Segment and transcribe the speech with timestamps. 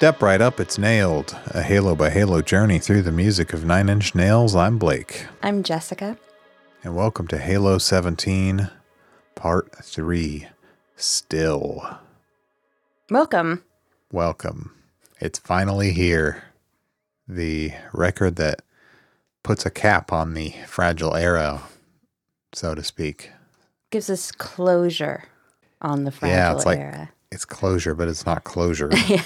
[0.00, 1.36] Step right up, it's nailed.
[1.48, 4.56] A Halo by Halo journey through the music of Nine Inch Nails.
[4.56, 6.16] I'm Blake, I'm Jessica.
[6.82, 8.70] and welcome to Halo 17,
[9.34, 10.46] Part 3.
[10.96, 11.98] Still.
[13.10, 13.62] Welcome.
[14.10, 14.74] Welcome.
[15.20, 16.44] It's finally here.
[17.28, 18.62] The record that
[19.42, 21.60] puts a cap on the fragile era,
[22.54, 23.32] so to speak.
[23.90, 25.24] Gives us closure
[25.82, 27.10] on the fragile Yeah, it's like- era.
[27.32, 28.90] It's closure, but it's not closure.
[29.06, 29.22] yeah.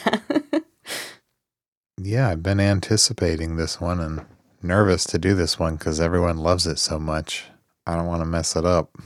[1.97, 4.25] Yeah, I've been anticipating this one and
[4.63, 7.45] nervous to do this one because everyone loves it so much.
[7.87, 8.97] I don't want to mess it up.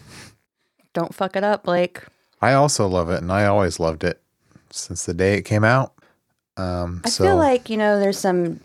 [0.95, 2.03] Don't fuck it up, Blake.
[2.41, 4.23] I also love it, and I always loved it
[4.71, 5.93] since the day it came out.
[6.57, 8.61] Um, I so feel like, you know, there's some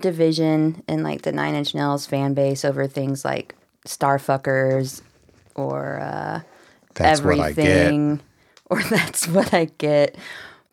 [0.00, 3.54] division in like the Nine Inch Nails fan base over things like
[3.86, 5.02] Starfuckers
[5.54, 6.40] or uh,
[6.94, 7.66] that's what I get.
[7.66, 8.20] everything
[8.66, 10.16] or that's what I get.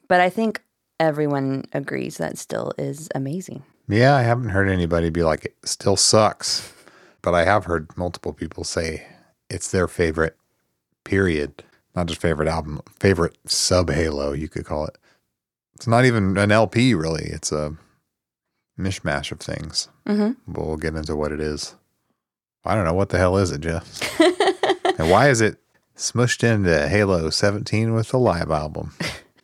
[0.08, 0.62] But I think
[1.00, 3.64] everyone agrees that still is amazing.
[3.88, 6.72] Yeah, I haven't heard anybody be like, it still sucks.
[7.22, 9.06] But I have heard multiple people say
[9.50, 10.38] it's their favorite,
[11.04, 11.64] period.
[11.96, 14.98] Not just favorite album, favorite sub Halo, you could call it.
[15.76, 17.26] It's not even an LP, really.
[17.26, 17.76] It's a
[18.80, 19.90] mishmash of things.
[20.08, 21.76] hmm But we'll get into what it is.
[22.64, 22.94] I don't know.
[22.94, 24.20] What the hell is it, Jeff?
[25.00, 25.58] and why is it
[25.98, 28.94] smushed into Halo 17 with the live album?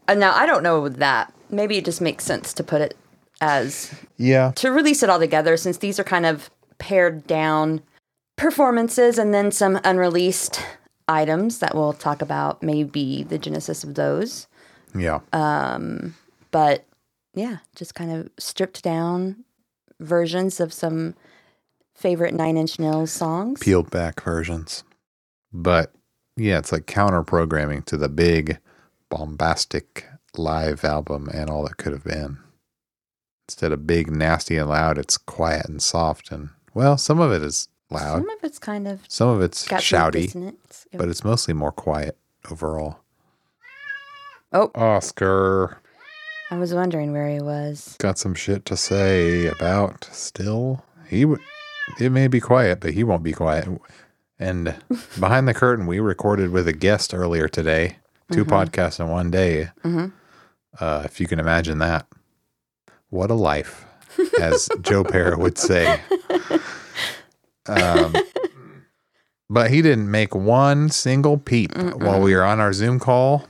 [0.08, 1.34] Uh, now, I don't know that.
[1.56, 2.98] Maybe it just makes sense to put it
[3.42, 4.52] as Yeah.
[4.56, 7.82] to release it all together since these are kind of pared down
[8.38, 10.60] performances and then some unreleased
[11.08, 14.48] items that we'll talk about maybe the genesis of those
[14.94, 15.20] Yeah.
[15.34, 16.16] um
[16.52, 16.86] but
[17.34, 19.44] yeah just kind of stripped down
[20.00, 21.14] versions of some
[21.94, 24.84] favorite nine inch nails songs peeled back versions.
[25.54, 25.94] But
[26.36, 28.58] yeah, it's like counter programming to the big
[29.10, 30.06] bombastic
[30.38, 32.38] live album and all that could have been.
[33.48, 36.32] Instead of big, nasty, and loud, it's quiet and soft.
[36.32, 39.68] And well, some of it is loud, some of it's kind of some of it's
[39.68, 40.56] shouty,
[40.94, 42.18] but it's mostly more quiet
[42.52, 43.00] overall.
[44.52, 45.80] oh Oscar
[46.52, 50.84] i was wondering where he was got some shit to say about still.
[51.08, 51.40] He would.
[52.00, 53.68] It may be quiet, but he won't be quiet.
[54.40, 54.76] And
[55.20, 57.98] behind the curtain, we recorded with a guest earlier today.
[58.32, 59.70] 2 podcasts in one day.
[59.84, 60.12] Mhm.
[60.80, 62.08] Uh, if you can imagine that,
[63.10, 63.86] what a life,
[64.42, 66.02] as Joe Pera would say.
[67.68, 68.14] Um,
[69.50, 73.48] but he didn't make one single peep while we were on our Zoom call.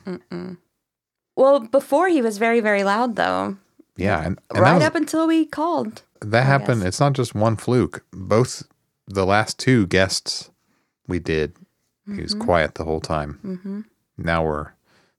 [1.36, 3.58] well before he was very very loud though
[3.98, 6.82] Yeah, and, and right was- up until we called That I happened.
[6.82, 6.88] guess.
[6.90, 8.06] It's not just one fluke.
[8.12, 8.64] Both
[9.08, 10.50] the last two guests
[11.08, 11.54] we did,
[12.08, 13.40] he was quiet the whole time.
[13.44, 13.82] mm-hmm.
[14.18, 14.72] Now we're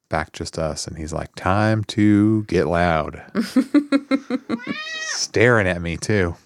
[0.09, 3.23] back just us, and he's like, "Time to get loud."
[4.99, 6.37] Staring at me too.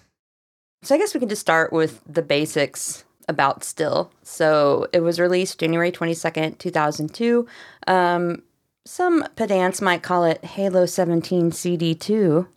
[0.83, 4.11] So I guess we can just start with the basics about Still.
[4.23, 7.47] So it was released January 22nd, 2002.
[7.87, 8.41] Um,
[8.85, 12.47] some pedants might call it Halo 17 CD2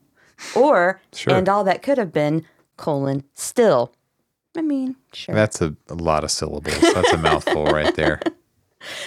[0.57, 1.35] or Sure.
[1.35, 3.93] And All That Could Have Been, colon, Still.
[4.57, 5.35] I mean, sure.
[5.35, 6.81] That's a, a lot of syllables.
[6.81, 8.21] That's a mouthful right there.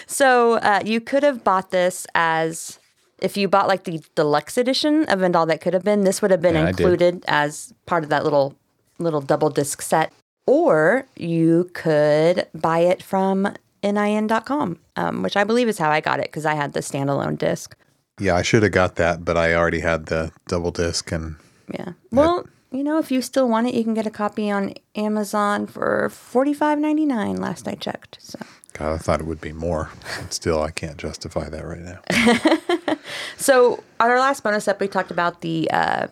[0.06, 2.80] So uh, you could have bought this as
[3.20, 6.22] if you bought like the deluxe edition of And All That Could Have Been, this
[6.22, 8.56] would have been Yeah, included as part of that little
[9.00, 10.12] little double disc set.
[10.46, 13.54] Or you could buy it from
[13.84, 17.38] nin.com, um, which I believe is how I got it because I had the standalone
[17.38, 17.76] disc.
[18.20, 21.36] Yeah, I should have got that, but I already had the double disc, and
[21.72, 21.94] Yeah.
[22.12, 25.68] Well, you know, if you still want it, you can get a copy on Amazon
[25.68, 27.36] for forty five ninety nine.
[27.36, 28.18] Last I checked.
[28.20, 28.40] So.
[28.78, 29.90] God, I thought it would be more.
[30.22, 32.98] But still, I can't justify that right now.
[33.38, 36.08] So on our last bonus up, we talked about the uh,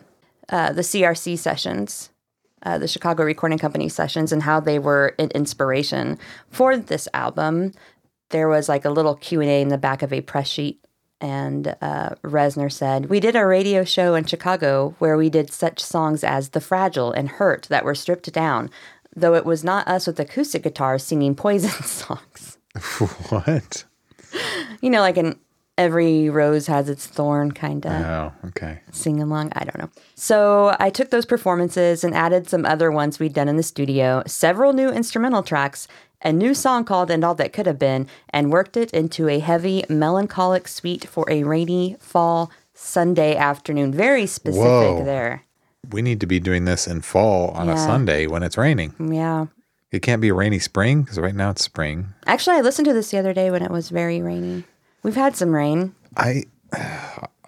[0.48, 2.10] uh, the CRC sessions,
[2.62, 6.18] uh, the Chicago Recording Company sessions, and how they were an inspiration
[6.48, 7.72] for this album.
[8.30, 10.84] There was like a little Q and A in the back of a press sheet,
[11.20, 15.80] and uh, Reznor said, "We did a radio show in Chicago where we did such
[15.80, 18.70] songs as "The Fragile" and "Hurt" that were stripped down."
[19.14, 22.55] Though it was not us with acoustic guitars singing Poison songs.
[23.28, 23.84] what?
[24.80, 25.38] You know, like an
[25.78, 27.92] every rose has its thorn kind of.
[27.92, 28.80] Oh, okay.
[28.90, 29.52] sing along.
[29.54, 29.90] I don't know.
[30.14, 34.22] So I took those performances and added some other ones we'd done in the studio,
[34.26, 35.86] several new instrumental tracks,
[36.22, 39.38] a new song called And All That Could Have Been, and worked it into a
[39.38, 43.92] heavy, melancholic suite for a rainy fall Sunday afternoon.
[43.92, 45.04] Very specific Whoa.
[45.04, 45.44] there.
[45.90, 48.94] We need to be doing this in fall on a Sunday when it's raining.
[48.98, 49.46] Yeah.
[49.92, 52.08] It can't be a rainy spring because right now it's spring.
[52.26, 54.64] Actually, I listened to this the other day when it was very rainy.
[55.02, 55.94] We've had some rain.
[56.16, 56.44] I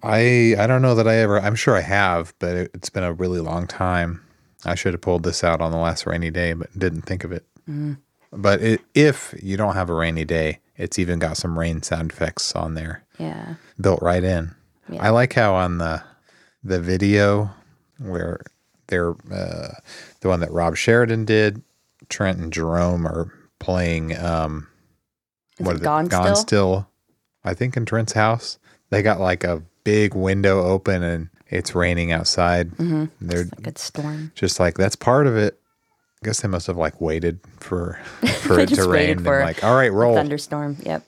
[0.02, 1.40] I I don't know that I ever.
[1.40, 4.22] I'm sure I have, but it, it's been a really long time.
[4.64, 7.32] I should have pulled this out on the last rainy day, but didn't think of
[7.32, 7.44] it.
[8.32, 12.12] But it, if you don't have a rainy day, it's even got some rain sound
[12.12, 13.54] effects on there, Yeah.
[13.80, 14.54] built right in.
[14.88, 15.02] Yeah.
[15.04, 16.02] I like how on the
[16.64, 17.50] the video
[17.98, 18.40] where
[18.88, 19.74] they're uh,
[20.20, 21.62] the one that Rob Sheridan did,
[22.08, 24.16] Trent and Jerome are playing.
[24.18, 24.68] Um,
[25.58, 26.36] Is what it Gone Gone Still?
[26.36, 26.88] Still.
[27.44, 28.58] I think in Trent's house,
[28.90, 32.70] they got like a big window open and it's raining outside.
[32.72, 33.04] Mm-hmm.
[33.26, 34.32] They're Like a storm.
[34.34, 35.58] just like that's part of it.
[36.22, 38.00] I guess they must have like waited for
[38.42, 40.14] for it to rain waited and for like, all right, roll.
[40.16, 40.76] Thunderstorm.
[40.82, 41.04] Yep.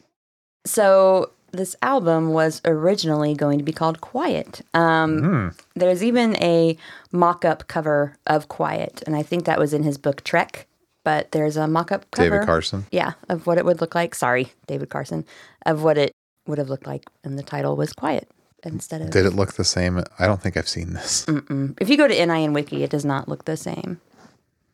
[0.67, 4.63] So this album was originally going to be called Quiet.
[4.73, 5.49] Um, Hmm.
[5.75, 6.77] There's even a
[7.11, 10.67] mock-up cover of Quiet, and I think that was in his book Trek.
[11.03, 12.31] But there's a mock-up cover.
[12.31, 12.87] David Carson.
[12.93, 14.15] Yeah, of what it would look like.
[14.15, 15.25] Sorry, David Carson.
[15.65, 16.13] Of what it
[16.47, 18.31] would have looked like, and the title was Quiet
[18.65, 19.11] instead of.
[19.11, 20.03] Did it look the same?
[20.19, 21.25] I don't think I've seen this.
[21.27, 21.77] Mm.
[21.81, 24.01] If you go to NIN Wiki, it does not look the same.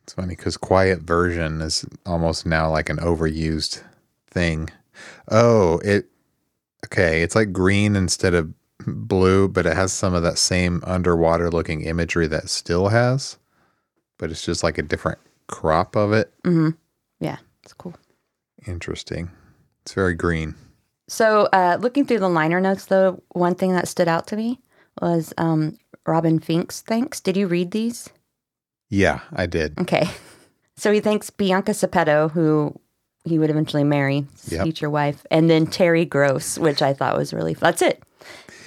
[0.03, 3.81] It's funny because quiet version is almost now like an overused
[4.29, 4.69] thing.
[5.29, 6.07] Oh, it
[6.85, 7.23] okay.
[7.23, 8.53] It's like green instead of
[8.85, 13.37] blue, but it has some of that same underwater looking imagery that still has,
[14.17, 16.33] but it's just like a different crop of it.
[17.19, 17.95] Yeah, it's cool.
[18.65, 19.31] Interesting.
[19.83, 20.55] It's very green.
[21.07, 24.59] So, uh, looking through the liner notes, though, one thing that stood out to me
[25.01, 27.21] was um, Robin Finck's thanks.
[27.21, 28.09] Did you read these?
[28.89, 29.77] Yeah, I did.
[29.79, 30.07] Okay.
[30.79, 32.79] So he thanks Bianca Cepetto, who
[33.23, 34.61] he would eventually marry, Yep.
[34.61, 38.03] future wife, and then Terry Gross, which I thought was really That's it.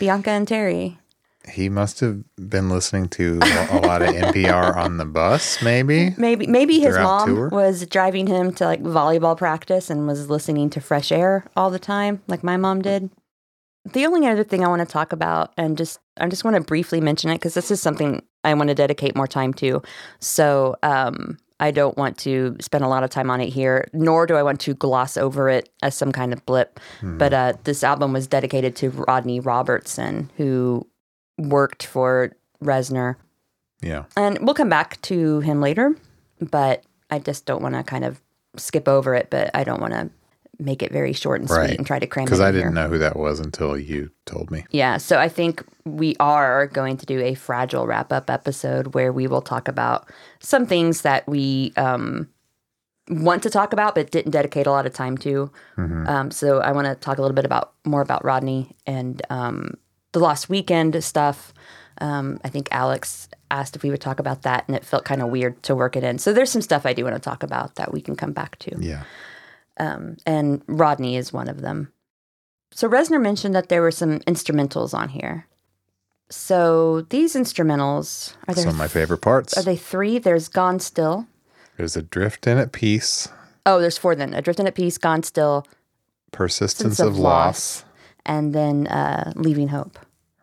[0.00, 0.98] Bianca and Terry.
[1.48, 6.14] He must have been listening to a a lot of NPR on the bus, maybe.
[6.18, 7.48] Maybe maybe his mom tour?
[7.48, 11.78] was driving him to like volleyball practice and was listening to fresh air all the
[11.78, 13.10] time, like my mom did.
[13.92, 16.62] The only other thing I want to talk about, and just I just want to
[16.62, 19.82] briefly mention it because this is something I want to dedicate more time to.
[20.18, 24.26] So um, I don't want to spend a lot of time on it here, nor
[24.26, 26.80] do I want to gloss over it as some kind of blip.
[27.02, 30.86] But uh, this album was dedicated to Rodney Robertson, who
[31.40, 32.32] worked for
[32.62, 33.16] Reznor
[33.82, 34.04] Yeah.
[34.16, 35.96] and we'll come back to him later,
[36.40, 38.20] but I just don't want to kind of
[38.56, 40.10] skip over it, but I don't want to
[40.58, 41.78] make it very short and sweet Right.
[41.78, 42.72] and try to cram it Because I didn't here.
[42.72, 44.66] know who that was until you told me.
[44.70, 49.10] Yeah, so I think we are going to do a fragile wrap up episode where
[49.12, 50.10] we will talk about
[50.40, 52.28] some things that we um,
[53.08, 55.50] want to talk about but didn't dedicate a lot of time to.
[55.78, 59.74] Um, so I want to talk a little bit about more about Rodney and um,
[60.12, 61.52] the Lost Weekend stuff.
[62.00, 65.20] Um, I think Alex asked if we would talk about that, and it felt kind
[65.20, 66.18] of weird to work it in.
[66.18, 68.58] So there's some stuff I do want to talk about that we can come back
[68.60, 69.02] to Yeah.
[69.76, 71.92] and Rodney is one of them.
[72.72, 75.46] So Reznor mentioned that there were some instrumentals on here.
[76.30, 78.62] So these instrumentals are there?
[78.64, 79.56] Some of my favorite parts.
[79.58, 80.18] Are they three?
[80.18, 81.26] There's Gone Still.
[81.76, 83.28] There's a drift in at peace,
[83.66, 84.32] Oh, there's four then.
[84.34, 85.66] Adrift in at Peace, Gone Still,
[86.32, 87.84] persistence Sense of, loss.
[88.26, 89.98] And then uh, Leaving Hope,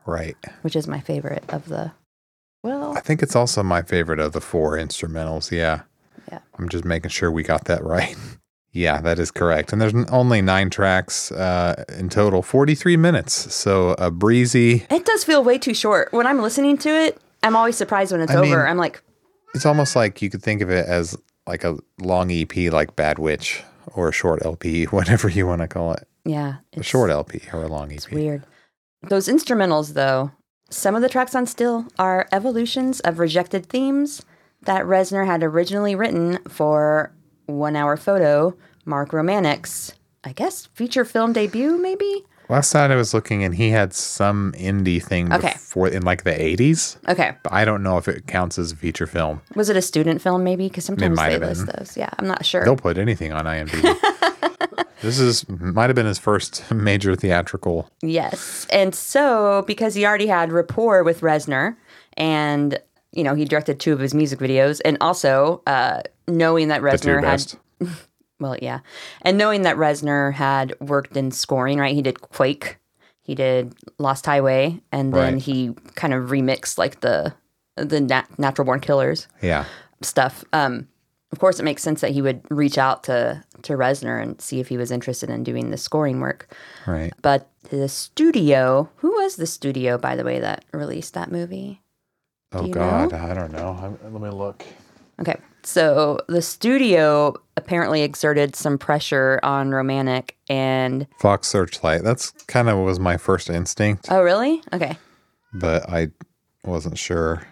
[0.05, 0.35] Right.
[0.61, 1.91] which is my favorite of the.
[2.63, 5.51] Well, I think it's also my favorite of the four instrumentals.
[5.51, 5.81] Yeah.
[6.31, 6.39] Yeah.
[6.59, 8.15] I'm just making sure we got that right.
[8.71, 9.71] yeah, that is correct.
[9.71, 13.53] And there's only nine tracks uh, in total, 43 minutes.
[13.53, 14.85] So a breezy.
[14.89, 16.11] it does feel way too short.
[16.11, 18.43] When I'm listening to it, I'm always surprised when it's I over.
[18.57, 19.01] mean- I'm like,
[19.55, 21.17] It's almost like you could think of it as
[21.47, 25.67] like a long EP, like Bad Witch, or a short LP, whatever you want to
[25.67, 26.05] call it.
[26.27, 28.11] Yeah, A short LP or a long EP.
[28.11, 28.45] Weird.
[29.01, 30.31] Those instrumentals, though,
[30.69, 34.21] some of the tracks on Still are evolutions of rejected themes
[34.63, 37.13] that Reznor had originally written for
[37.45, 39.93] One Hour Photo, Mark Romanek's,
[40.25, 42.25] I guess, feature film debut, maybe?
[42.49, 45.53] Last night I was looking and he had some indie thing Okay.
[45.53, 46.95] before in like the 80s.
[47.09, 47.35] Okay.
[47.43, 49.41] But I don't know if it counts as a feature film.
[49.55, 50.67] Was it a student film, maybe?
[50.69, 51.97] Because sometimes they list those.
[51.97, 52.63] Yeah, I'm not sure.
[52.63, 54.85] They'll put anything on IMDb.
[55.01, 57.89] this is might have been his first major theatrical.
[58.01, 58.65] Yes.
[58.71, 61.75] And so, because he already had rapport with Reznor
[62.15, 62.79] and,
[63.11, 67.21] you know, he directed two of his music videos, and also uh, knowing that Reznor
[67.23, 67.53] had.
[68.39, 68.79] Well, yeah.
[69.23, 71.95] And knowing that Reznor had worked in scoring, right?
[71.95, 72.77] He did Quake,
[73.23, 75.41] he did Lost Highway, and then Right.
[75.41, 77.33] he kind of remixed like the
[77.75, 79.65] the nat- Natural Born Killers Yeah.
[80.01, 80.43] stuff.
[80.51, 80.87] Um,
[81.31, 84.59] of course, it makes sense that he would reach out to to Reznor and see
[84.59, 86.47] if he was interested in doing the scoring work.
[86.85, 87.11] Right.
[87.21, 91.81] But the studio, who was the studio, by the way, that released that movie?
[92.53, 93.77] Oh God, I don't know.
[93.79, 94.63] I- Let me look.
[95.19, 95.35] Okay.
[95.67, 102.05] So the studio apparently exerted some pressure on Romanek and Fox Searchlight.
[102.05, 104.61] That's kind of was my first instinct, oh really?
[104.71, 104.97] Okay.
[105.53, 106.07] but I
[106.63, 107.45] wasn't sure.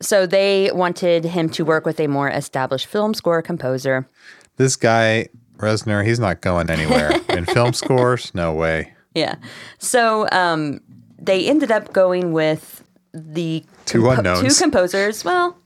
[0.00, 4.08] So they wanted him to work with a more established film score composer.
[4.56, 7.10] This guy, Reznor, he's not going anywhere.
[7.30, 8.92] In film scores, no way.
[9.16, 9.34] Yeah.
[9.78, 10.78] So um,
[11.18, 14.56] they ended up going with the Two unknowns.
[14.56, 15.24] two composers.
[15.24, 15.58] Well,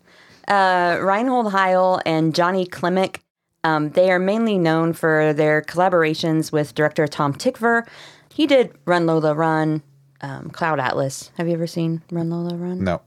[0.48, 3.18] uh, Reinhold Heil and Johnny Klimek.
[3.64, 7.86] Um, they are mainly known for their collaborations with director Tom Tykwer.
[8.32, 9.82] He did Run Lola Run,
[10.20, 11.30] um, Cloud Atlas.
[11.36, 12.82] Have you ever seen Run Lola Run?
[12.82, 13.02] No.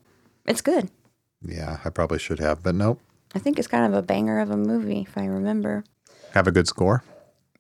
[0.46, 0.90] It's good.
[1.46, 3.02] Yeah, I probably should have, but nope.
[3.34, 5.84] I think it's kind of a banger of a movie, if I remember.
[6.34, 7.04] Have a good score.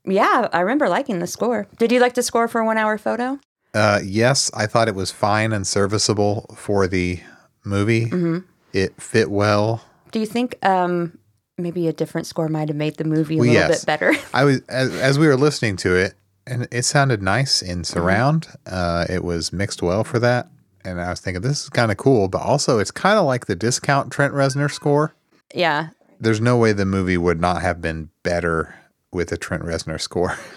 [0.05, 1.67] Yeah, I remember liking the score.
[1.77, 3.39] Did you like the score for One Hour Photo?
[3.73, 7.19] Uh, yes, I thought it was fine and serviceable for the
[7.65, 8.05] movie.
[8.05, 8.39] Mm-hmm.
[8.75, 9.81] It fit well.
[10.11, 11.17] Do you think um,
[11.57, 13.79] maybe a different score might have made the movie a Well, little yes.
[13.79, 14.13] bit better?
[14.33, 16.13] I was as, as we were listening to it,
[16.45, 18.47] and it sounded nice in surround.
[18.67, 18.73] Mm-hmm.
[18.75, 20.49] Uh, it was mixed well for that,
[20.83, 22.27] and I was thinking this is kind of cool.
[22.27, 25.15] But also, it's kind of like the discount Trent Reznor score.
[25.53, 25.89] yeah,
[26.19, 28.75] There's no way the movie would not have been better
[29.13, 30.37] with a Trent Reznor score.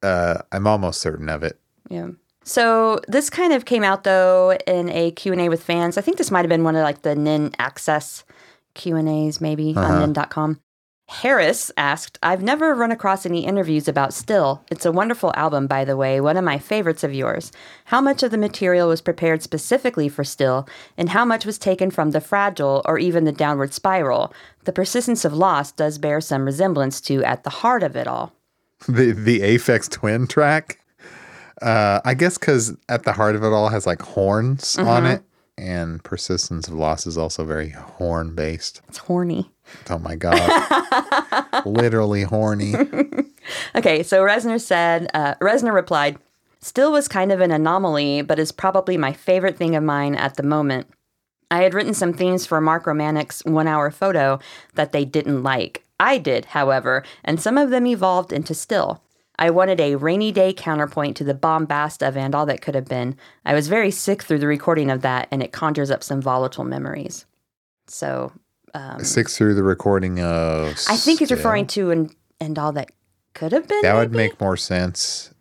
[0.00, 1.58] Uh, I'm almost certain of it.
[1.90, 2.10] Yeah.
[2.48, 5.98] So this kind of came out though in a Q&A with fans.
[5.98, 8.24] I think this might have been one of like the NIN Access
[8.72, 10.06] Q&As maybe on uh-huh.
[10.06, 10.58] nin.com.
[11.08, 14.62] Harris asked, I've never run across any interviews about Still.
[14.70, 17.52] It's a wonderful album, by the way, one of my favorites of yours.
[17.86, 21.90] How much of the material was prepared specifically for Still, and how much was taken
[21.90, 24.34] from The Fragile or even The Downward Spiral?
[24.64, 28.34] The persistence of loss does bear some resemblance to At the Heart of It All.
[28.86, 30.78] The the Aphex Twin track.
[31.62, 35.06] Uh, I guess because at the heart of it all has like horns on Mm-hmm.
[35.06, 35.22] it,
[35.56, 38.80] and Persistence of Loss is also very horn based.
[38.88, 39.50] It's horny.
[39.90, 42.74] Oh my god, literally horny.
[43.74, 46.18] Okay, so Reznor said, uh, Reznor replied,
[46.60, 50.34] Still was kind of an anomaly, but is probably my favorite thing of mine at
[50.36, 50.86] the moment.
[51.50, 54.38] I had written some themes for Mark Romanek's one hour photo
[54.74, 55.82] that they didn't like.
[55.98, 59.02] I did, however, and some of them evolved into Still.
[59.38, 62.86] I wanted a rainy day counterpoint to the bombast of And All That Could Have
[62.86, 63.16] Been.
[63.44, 66.64] I was very sick through the recording of that, and it conjures up some volatile
[66.64, 67.24] memories.
[67.86, 68.32] So
[68.74, 70.78] um, sick through the recording of.
[70.88, 72.90] I think he's referring to and, and All That
[73.34, 73.82] Could Have Been.
[73.82, 75.32] That would make more sense.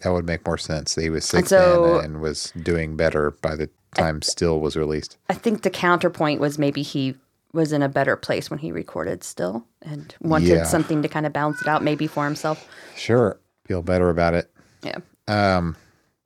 [0.00, 0.94] That would make more sense.
[0.94, 4.76] That he was sick so- then and was doing better by the time Still was
[4.76, 5.18] released.
[5.28, 7.16] I think the counterpoint was maybe he
[7.52, 10.64] was in a better place when he recorded still and wanted Yeah.
[10.64, 12.68] something to kind of balance it out maybe for himself.
[12.96, 14.50] Sure, feel better about it.
[14.82, 14.98] Yeah.
[15.28, 15.76] Um,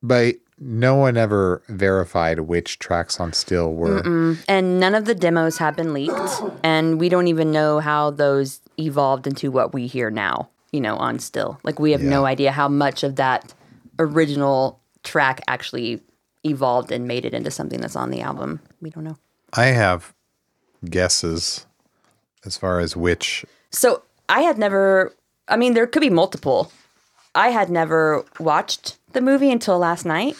[0.02, 4.36] but no one ever verified which tracks on Still were.
[4.48, 6.14] And none of the demos have been leaked
[6.62, 10.96] and we don't even know how those evolved into what we hear now, you know,
[10.96, 11.58] on still.
[11.64, 13.52] Like we have no idea how much of that
[13.98, 16.00] original track actually
[16.44, 18.60] evolved and made it into something that's on the album.
[18.80, 19.16] We don't know.
[19.54, 20.12] I have
[20.90, 21.66] guesses
[22.44, 23.44] as far as which.
[23.70, 25.12] So I had never,
[25.48, 26.70] I mean, there could be multiple.
[27.34, 30.36] I had never watched the movie until last night.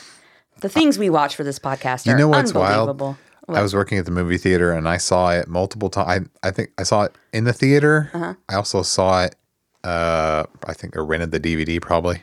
[0.61, 2.89] The things we watch for this podcast are You know what's wild?
[2.89, 3.19] unbelievable.
[3.49, 6.29] I was working at the movie theater and I saw it multiple times.
[6.43, 8.11] I, I think I saw it in the theater.
[8.15, 8.35] Uh-huh.
[8.49, 9.37] I also saw it.
[9.83, 12.23] Uh, I think I rented the DVD probably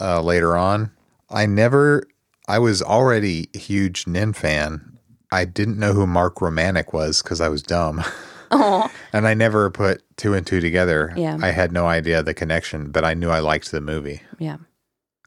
[0.00, 0.92] uh, later on.
[1.28, 2.04] I never.
[2.46, 4.93] I was already a huge Nin fan.
[5.34, 8.04] I didn't know who Mark Romanek was because I was dumb.
[8.50, 11.12] and I never put two and two together.
[11.16, 11.38] Yeah.
[11.42, 14.22] I had no idea the connection, but I knew I liked the movie.
[14.38, 14.58] Yeah.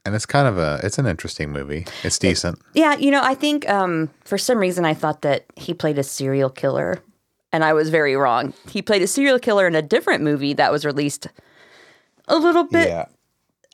[0.06, 1.86] And it's kind of a, it's an interesting movie.
[2.02, 2.58] It's decent.
[2.72, 6.02] Yeah, you know, I think um, for some reason I thought that he played a
[6.02, 7.02] serial killer,
[7.52, 8.54] and I was very wrong.
[8.70, 11.26] He played a serial killer in a different movie that was released
[12.28, 13.08] a little bit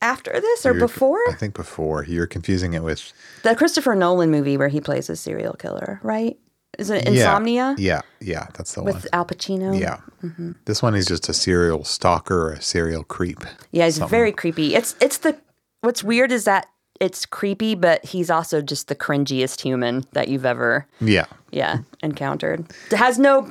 [0.04, 2.04] after this or You're- before I think before.
[2.04, 6.37] You're confusing it with the Christopher Nolan movie where he plays a serial killer, right?
[6.78, 9.02] Is it Insomnia Yeah, yeah, that's the with one.
[9.02, 9.78] With Al Pacino?
[9.78, 9.99] Yeah.
[10.23, 10.52] Mm-hmm.
[10.64, 13.44] This one is just a serial stalker, or a serial creep.
[13.70, 14.75] Yeah, he's very creepy.
[14.75, 15.37] It's it's the
[15.82, 16.66] what's weird is that
[17.00, 21.26] it's creepy, but he's also just the cringiest human that you've ever Yeah.
[21.52, 22.66] yeah encountered.
[22.90, 23.50] It has no.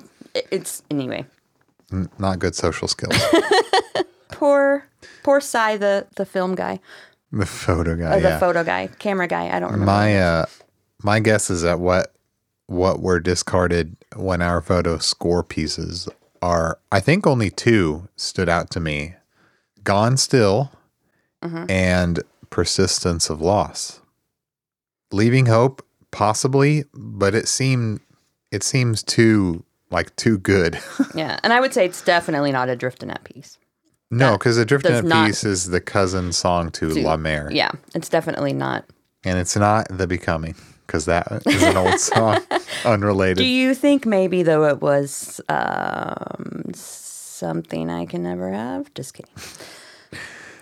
[0.52, 1.26] It's anyway.
[2.20, 3.16] Not good social skills.
[4.32, 4.86] Poor
[5.24, 6.80] poor Sy, the the film guy,
[7.32, 8.16] the photo guy.
[8.18, 8.40] or the yeah.
[8.40, 9.48] photo guy, camera guy.
[9.56, 9.86] I don't remember.
[9.86, 10.46] my uh
[11.04, 12.14] my guess is that what
[12.68, 16.08] what were discarded One Hour Photo score pieces
[16.42, 19.16] are I think only two stood out to me.
[19.84, 20.72] Gone Still
[21.44, 21.66] Mm-hmm.
[21.70, 22.20] and
[22.50, 24.00] Persistence of Loss.
[25.12, 28.00] Leaving Hope possibly, but it seemed
[28.52, 30.80] it seems too like too good.
[31.16, 33.58] Yeah, and I would say it's definitely not a Drifting at Peace.
[34.18, 37.50] No, because the Drifting not- Peace is the cousin song to, La Mer.
[37.52, 38.86] Yeah, it's definitely not.
[39.24, 40.56] And it's not The Becoming,
[40.86, 42.40] because that is an old song,
[42.86, 43.38] unrelated.
[43.38, 48.94] Do you think maybe though it was um, something I can never have?
[48.94, 49.32] Just kidding.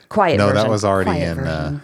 [0.10, 0.38] Quiet.
[0.38, 1.79] no, that was already Quiet in uh,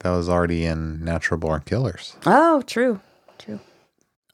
[0.00, 2.14] that was already in Natural Born Killers.
[2.26, 3.00] Oh, true,
[3.38, 3.60] true.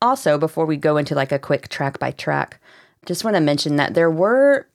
[0.03, 2.61] Also, before we go into like a quick track by track,
[3.07, 4.67] just want to mention that there were,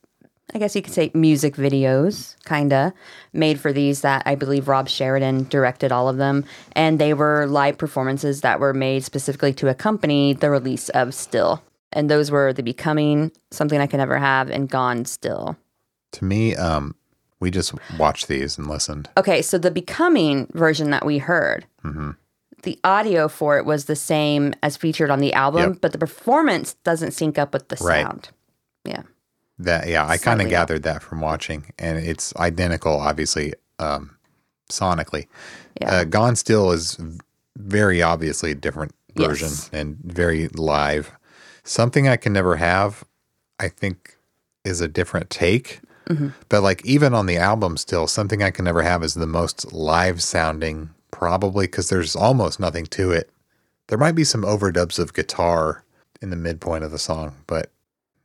[0.53, 2.93] I guess you could say, music videos, kinda,
[3.31, 6.43] made for these that I believe Rob Sheridan directed all of them,
[6.73, 11.63] and they were live performances that were made specifically to accompany the release of Still,
[11.93, 15.55] and those were The Becoming, Something I Can Never Have, and Gone Still.
[16.13, 16.95] To me, um,
[17.39, 19.09] we just watched these and listened.
[19.17, 22.11] Okay, so the Becoming version that we heard, Mm-hmm.
[22.63, 25.77] the audio for it was the same as featured on the album, Yep.
[25.81, 28.03] but the performance doesn't sync up with the Right.
[28.05, 28.29] sound.
[28.83, 29.03] Yeah.
[29.63, 34.17] That yeah, I kind of gathered that from watching, and it's identical, obviously, um,
[34.69, 35.27] sonically.
[35.79, 35.91] Yeah.
[35.91, 36.97] Uh, Gone Still is
[37.57, 39.69] very obviously a different version Yes.
[39.71, 41.11] and very live.
[41.63, 43.03] Something I can never have,
[43.59, 44.17] I think,
[44.63, 45.81] is a different take.
[46.09, 46.29] Mm-hmm.
[46.49, 49.71] But like even on the album, still something I can never have is the most
[49.71, 53.29] live sounding, probably because there's almost nothing to it.
[53.87, 55.83] There might be some overdubs of guitar
[56.21, 57.71] in the midpoint of the song, but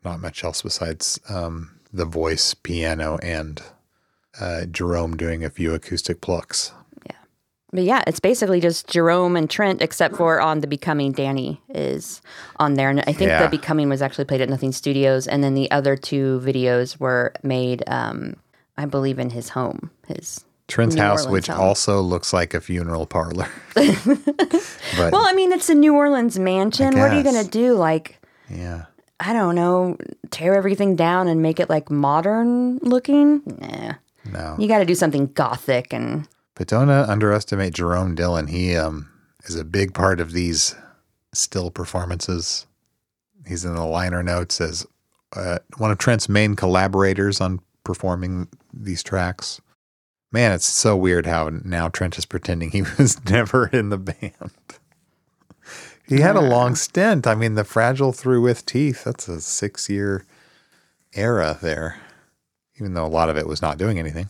[0.06, 3.60] not much else besides um, the voice, piano, and
[4.40, 6.72] uh, Jerome doing a few acoustic plucks.
[7.04, 7.16] Yeah.
[7.72, 12.22] But yeah, it's basically just Jerome and Trent, except for on The Becoming, Danny is
[12.56, 12.88] on there.
[12.88, 13.42] And I think Yeah.
[13.42, 15.26] The Becoming was actually played at Nothing Studios.
[15.26, 18.36] And then the other two videos were made, um,
[18.76, 19.90] I believe, in his home.
[20.06, 21.60] His Trent's New house, Orleans which home.
[21.60, 23.48] also looks like a funeral parlor.
[24.98, 26.98] Well, I mean, it's a New Orleans mansion.
[26.98, 27.74] What are you going to do?
[27.74, 28.86] Like, yeah,
[29.20, 29.96] I don't know,
[30.31, 33.42] tear everything down and make it like modern looking?
[33.46, 33.94] Nah.
[34.31, 34.57] no.
[34.59, 38.48] You got to do something gothic and But don't uh, underestimate Jerome Dillon.
[38.48, 39.11] He um,
[39.44, 40.74] is a big part of these
[41.33, 42.66] still performances.
[43.46, 44.87] He's in the liner notes as
[45.35, 49.61] uh, one of Trent's main collaborators on performing these tracks.
[50.33, 54.52] Man, it's so weird how now Trent is pretending he was never in the band.
[56.08, 57.26] He had a long stint.
[57.26, 60.24] I mean, the Fragile Through With Teeth, that's a six year
[61.14, 61.98] era there,
[62.78, 64.28] even though a lot of it was not doing anything.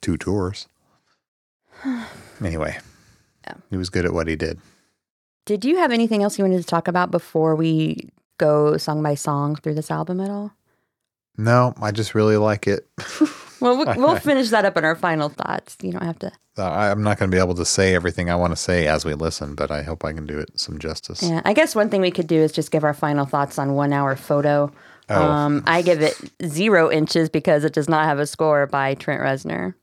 [0.00, 0.66] Two tours.
[2.44, 2.78] Anyway,
[3.46, 3.54] Yeah.
[3.70, 4.58] he was good at what he did.
[5.46, 9.14] Did you have anything else you wanted to talk about before we go song by
[9.14, 10.52] song through this album at all?
[11.38, 12.86] No, I just really like it.
[13.60, 15.76] Well, we'll, we'll finish that up in our final thoughts.
[15.82, 16.32] You don't have to.
[16.58, 19.04] I- I'm not going to be able to say everything I want to say as
[19.04, 21.22] we listen, but I hope I can do it some justice.
[21.22, 23.74] Yeah, I guess one thing we could do is just give our final thoughts on
[23.74, 24.72] one hour photo.
[25.08, 25.22] Oh.
[25.22, 29.20] Um, I give it zero inches because it does not have a score by Trent
[29.22, 29.74] Reznor.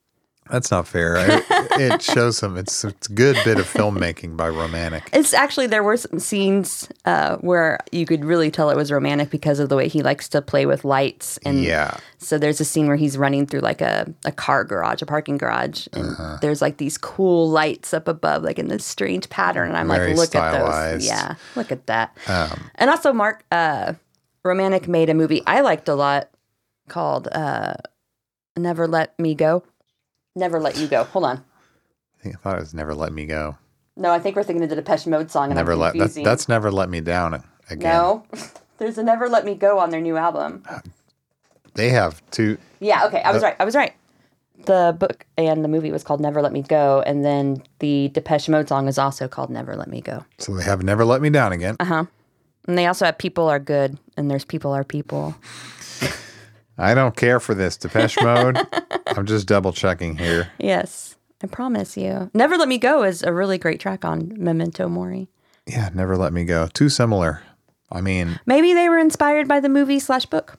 [0.50, 1.18] That's not fair.
[1.18, 1.42] I,
[1.80, 2.58] it shows some.
[2.58, 5.04] It's it's a good bit of filmmaking by Romanek.
[5.14, 9.30] It's actually there were some scenes uh, where you could really tell it was Romanek
[9.30, 12.66] because of the way he likes to play with lights and Yeah, So there's a
[12.66, 16.38] scene where he's running through like a, a car garage, a parking garage, and Uh-huh.
[16.42, 19.70] there's like these cool lights up above, like in this strange pattern.
[19.70, 20.52] And I'm Very like, look at
[20.92, 21.06] those.
[21.06, 22.16] Yeah, look at that.
[22.28, 23.94] Um, and also, Mark uh,
[24.46, 26.30] Romanek made a movie I liked a lot
[26.90, 27.76] called uh,
[28.58, 29.64] Never Let Me Go.
[30.36, 31.04] Never Let You Go.
[31.06, 31.38] Hold on.
[32.20, 33.58] I, think, I thought it was "Never Let Me Go."
[33.96, 35.46] No, I think we're thinking of the Depeche Mode song.
[35.52, 37.94] And Never let that, that's never let me down again.
[37.94, 38.26] No,
[38.78, 40.64] there's a Never Let Me Go on their new album.
[41.76, 42.58] They have two.
[42.80, 43.22] Yeah, okay.
[43.22, 43.56] I was The- right.
[43.60, 43.94] I was right.
[44.66, 48.48] The book and the movie was called Never Let Me Go, and then the Depeche
[48.50, 50.24] Mode song is also called Never Let Me Go.
[50.38, 51.76] So they have "Never Let Me Down" again.
[51.80, 52.06] Uh huh.
[52.68, 55.36] And they also have People Are Good, and there's People Are People.
[56.78, 58.58] I don't care for this Depeche Mode.
[59.08, 60.50] I'm just double checking here.
[60.58, 62.32] Yes, I promise you.
[62.34, 65.30] Never Let Me Go is a really great track on Memento Mori.
[65.68, 67.44] Yeah, "Never Let Me Go." Too similar.
[67.92, 70.58] I mean, Maybe they were inspired by the movie slash book.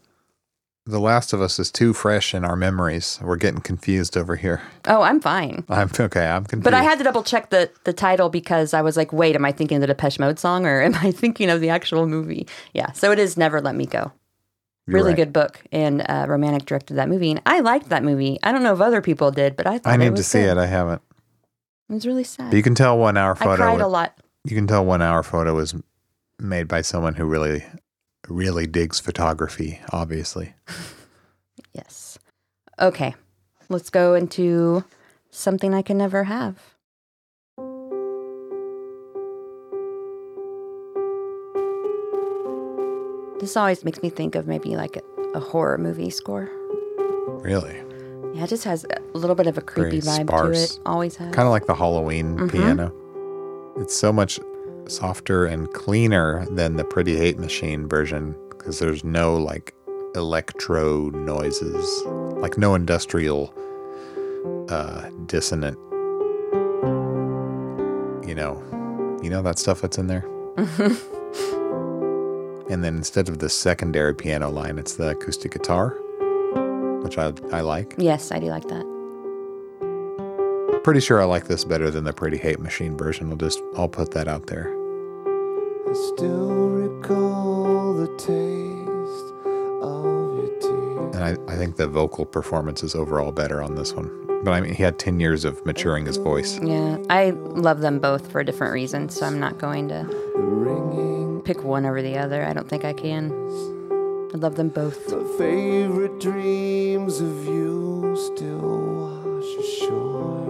[0.86, 3.18] The Last of Us is too fresh in our memories.
[3.22, 4.60] We're getting confused over here.
[4.86, 5.64] Oh, I'm fine.
[5.70, 6.26] I'm okay.
[6.26, 6.62] I'm confused.
[6.64, 9.46] But I had to double check the, the title because I was like, wait, am
[9.46, 12.46] I thinking of the Depeche Mode song or am I thinking of the actual movie?
[12.74, 14.12] Yeah, so it is Never Let Me Go.
[14.86, 15.16] You're really right.
[15.16, 18.38] good book, and uh, Romanek directed that movie, and I liked that movie.
[18.42, 20.58] I don't know if other people did, but I thought I need to see good.
[20.58, 20.58] it.
[20.58, 21.00] I haven't.
[21.88, 22.50] It was really sad.
[22.50, 23.52] But you can tell one hour photo.
[23.52, 24.18] I cried a lot.
[24.44, 25.74] You can tell one hour photo was
[26.38, 27.64] made by someone who really,
[28.28, 29.80] really digs photography.
[29.90, 30.54] Obviously,
[31.72, 32.18] Yes.
[32.80, 33.14] Okay,
[33.68, 34.84] let's go into
[35.30, 36.73] something I can never have.
[43.44, 45.02] This always makes me think of maybe like a,
[45.34, 46.48] a horror movie score.
[47.42, 47.76] Really?
[48.32, 50.68] Yeah, it just has a little bit of a creepy Very vibe sparse.
[50.70, 50.80] to it.
[50.86, 51.34] Always has.
[51.34, 52.48] Kind of like the Halloween Mm-hmm.
[52.48, 52.90] piano.
[53.76, 54.40] It's so much
[54.88, 59.74] softer and cleaner than the Pretty Hate Machine version because there's no like
[60.14, 62.02] electro noises,
[62.36, 63.52] like no industrial
[64.70, 65.76] uh, dissonant.
[68.26, 70.24] You know, you know that stuff that's in there.
[72.70, 75.90] and then instead of the secondary piano line, it's the acoustic guitar,
[77.02, 77.94] which I I like.
[77.98, 78.84] yes, I do like that.
[80.84, 83.30] Pretty sure I like this better than the Pretty Hate Machine version.
[83.30, 84.68] I'll just I'll put that out there.
[85.88, 89.34] I still recall the taste
[89.82, 91.14] of your tears.
[91.16, 94.10] And I, I think the vocal performance is overall better on this one.
[94.44, 96.58] But I mean, he had 10 years of maturing his voice.
[96.60, 100.04] Yeah, I love them both for different reasons, so I'm not going to
[100.36, 102.44] ringing, pick one over the other.
[102.44, 103.30] I don't think I can.
[104.34, 105.06] I love them both.
[105.06, 110.42] the favorite dreams of you still wash ashore.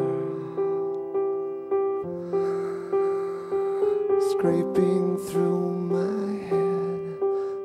[4.30, 7.18] Scraping through my head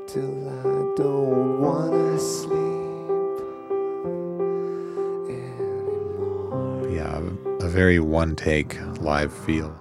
[0.08, 3.40] till I don't wanna sleep
[5.30, 6.90] anymore.
[6.90, 7.22] Yeah,
[7.60, 9.79] a, a very one take live feel.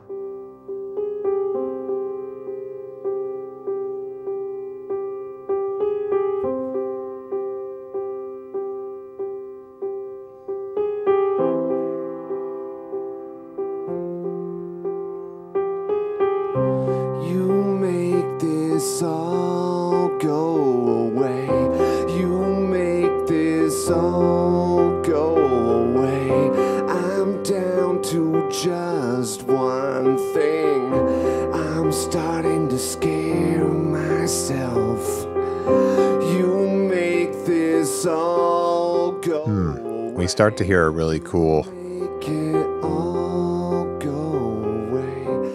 [40.59, 41.63] To hear a really cool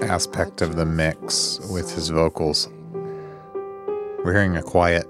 [0.02, 2.70] aspect of the mix with his vocals.
[4.24, 5.06] We're hearing a quiet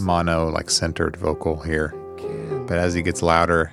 [0.00, 1.94] mono, like centered vocal here.
[2.66, 3.72] But as he gets louder,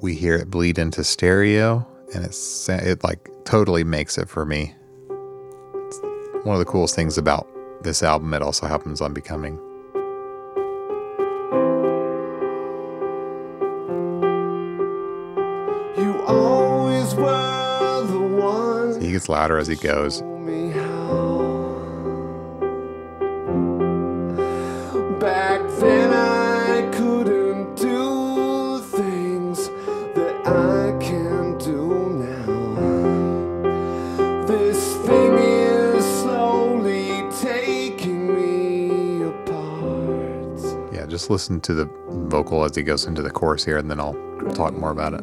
[0.00, 4.72] we hear it bleed into stereo, and it's it like totally makes it for me.
[5.74, 5.98] It's
[6.44, 7.48] one of the coolest things about
[7.82, 8.32] this album.
[8.34, 9.58] It also happens on Becoming.
[19.20, 20.18] Gets louder as he goes.
[20.18, 20.88] Show me how.
[25.20, 29.68] Back then I couldn't do things
[30.14, 32.76] that I can do now.
[34.46, 40.94] This thing is slowly taking me apart.
[40.94, 44.00] Yeah, just listen to the vocal as he goes into the chorus here, and then
[44.00, 44.16] I'll
[44.54, 45.20] talk more about it.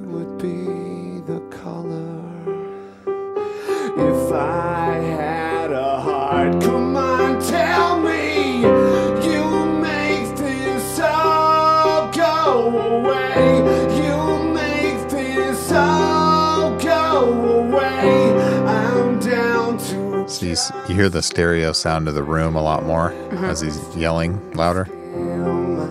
[4.37, 6.61] I had a heart.
[6.63, 13.57] Come on, tell me you make this all go away.
[13.97, 18.31] You make this all go away.
[18.67, 22.61] I'm down to So you, s- you hear the stereo sound of the room a
[22.61, 23.45] lot more uh-huh.
[23.47, 24.87] as he's yelling louder.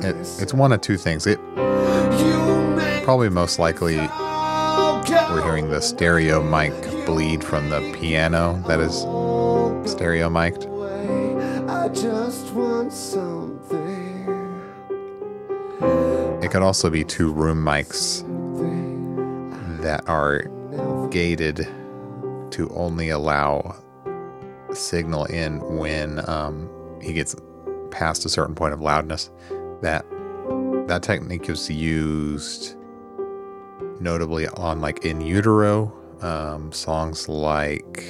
[0.07, 1.27] It, it's one of two things.
[1.27, 1.41] It
[3.05, 3.97] probably most likely
[5.37, 6.73] we're hearing the stereo mic
[7.05, 9.01] bleed from the piano that is
[9.93, 10.63] stereo mic'd.
[16.43, 18.23] It could also be two room mics
[19.83, 20.45] that are
[21.11, 21.69] gated
[22.53, 23.77] to only allow
[24.73, 26.67] signal in when um,
[27.03, 27.37] he gets
[27.91, 29.31] past a certain point of loudness.
[29.83, 30.07] That
[30.89, 32.76] that technique is used
[34.01, 38.05] notably on like in utero um, songs like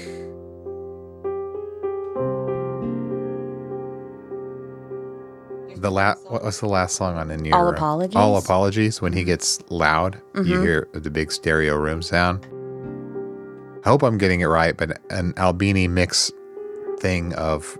[5.76, 7.60] the last what was the last song on in utero?
[7.62, 8.16] All Apologies?
[8.16, 12.46] all apologies when he gets loud you hear the big stereo room sound.
[13.84, 16.32] I hope i'm getting it right but an albini mix
[16.98, 17.78] thing of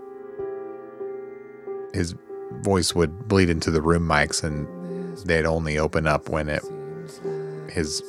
[1.93, 2.13] his
[2.61, 4.67] voice would bleed into the room mics and
[5.25, 6.63] they'd only open up when it
[7.77, 8.01] his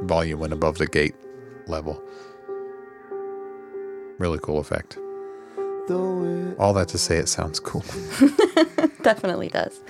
[0.00, 1.14] volume went above the gate
[1.66, 2.00] level
[4.18, 4.96] really cool effect
[6.58, 7.84] all that to say it sounds cool
[9.02, 9.80] Definitely does.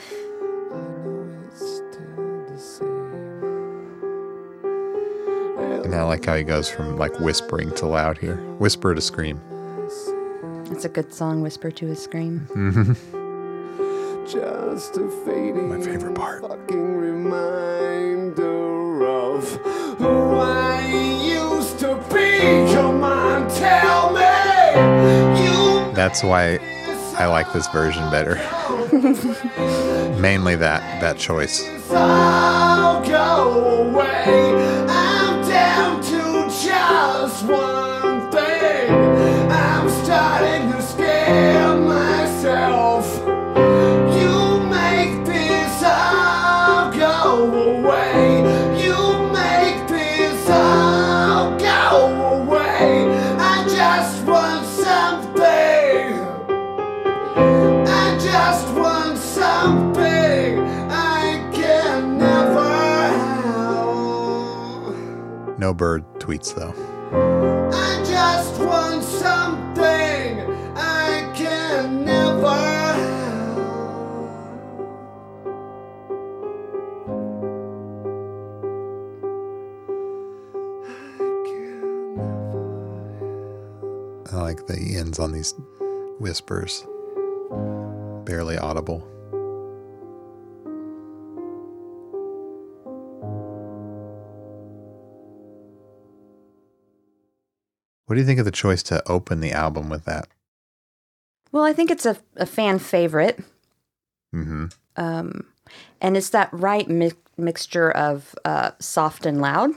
[0.70, 2.86] I know it's still the same.
[5.84, 9.40] and i like how he goes from like whispering to loud here whisper to scream
[10.70, 12.46] It's a good song, Whisper to a Scream.
[12.50, 12.92] Mm-hmm.
[14.26, 16.42] Just a fading My favorite part.
[16.42, 18.75] fucking reminder
[19.06, 19.48] of
[19.98, 20.86] who I
[21.22, 22.40] used to be.
[22.74, 26.58] Come on, tell me you That's why
[27.18, 28.34] I like this version better.
[30.20, 31.64] Mainly that that choice.
[65.66, 66.72] No bird tweets though.
[67.72, 70.40] I just want something
[70.76, 73.58] I can never have.
[84.32, 85.52] I I like the ends on these
[86.20, 86.86] whispers.
[88.24, 89.15] Barely audible.
[98.06, 100.28] What do you think of the choice to open the album with that?
[101.52, 103.40] Well, I think it's a, a fan favorite.
[104.34, 104.66] Mm-hmm.
[104.96, 105.46] Um,
[106.00, 109.70] and it's that right mi- mixture of uh, soft and loud.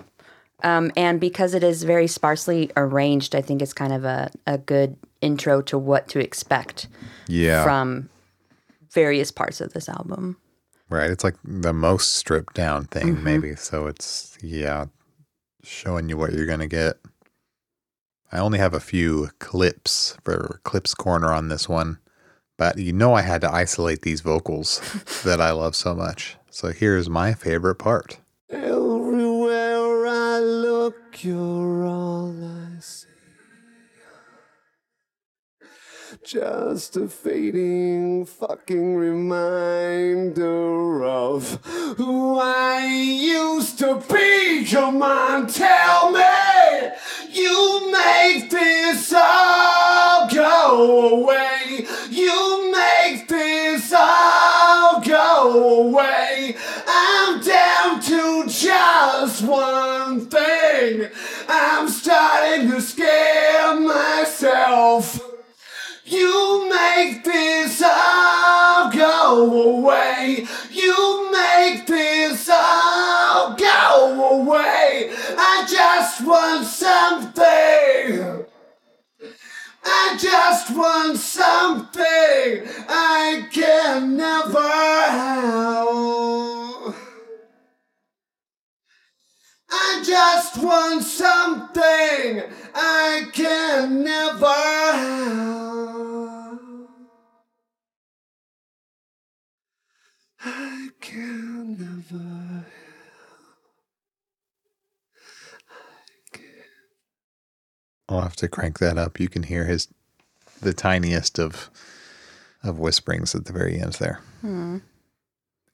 [0.61, 4.57] Um, and because it is very sparsely arranged, I think it's kind of a, a
[4.57, 6.87] good intro to what to expect
[7.27, 7.63] Yeah.
[7.63, 8.09] from
[8.91, 10.37] various parts of this album.
[10.89, 11.09] Right.
[11.09, 13.55] It's like the most stripped down thing, maybe.
[13.55, 14.85] So it's, yeah,
[15.63, 16.97] showing you what you're going to get.
[18.31, 21.97] I only have a few clips for Clips Corner on this one,
[22.57, 24.79] but you know I had to isolate these vocals
[25.23, 26.37] that I love so much.
[26.51, 28.19] So here's my favorite part.
[28.51, 33.07] Everywhere I look, you're all I see.
[36.23, 39.43] Just a fading fucking reminder
[41.03, 41.63] of
[41.97, 44.65] who I used to be.
[44.69, 46.19] Come on, tell me
[47.31, 51.85] you make this all go away.
[52.09, 56.55] You make this all go away.
[56.87, 61.09] I'm down to just one thing.
[61.47, 65.19] I'm starting to scare myself.
[66.05, 70.47] You make this all go away.
[70.71, 74.88] You make this all go away.
[75.71, 78.45] Just want something.
[79.85, 82.03] I just want something
[82.89, 85.85] I can never have.
[89.69, 95.49] I just want something I can never have.
[100.43, 102.38] I can never.
[108.09, 109.19] I'll have to crank that up.
[109.19, 109.87] You can hear his
[110.61, 111.69] the tiniest of
[112.63, 114.19] of whisperings at the very end there.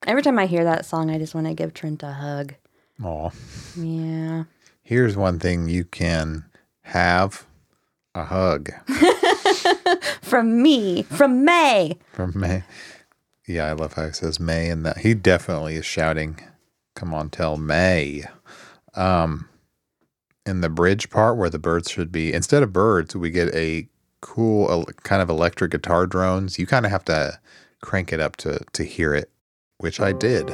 [0.06, 2.54] Every time I hear that song, I just want to give Trent a hug.
[3.04, 3.32] Aw.
[3.78, 4.44] Yeah.
[4.84, 6.46] Here's one thing you can
[6.84, 7.46] have
[8.14, 8.70] a hug
[10.22, 11.98] From me, from May.
[12.14, 12.64] from May.
[13.48, 16.40] Yeah, I love how he says May and that he definitely is shouting,
[16.96, 18.26] Come on, tell May.
[18.96, 19.50] Um
[20.46, 23.88] in the bridge part where the birds should be instead of birds, we get a
[24.22, 26.60] cool el- kind of electric guitar drones.
[26.60, 27.40] You kind of have to
[27.82, 29.30] crank it up to to hear it,
[29.80, 30.50] which I did.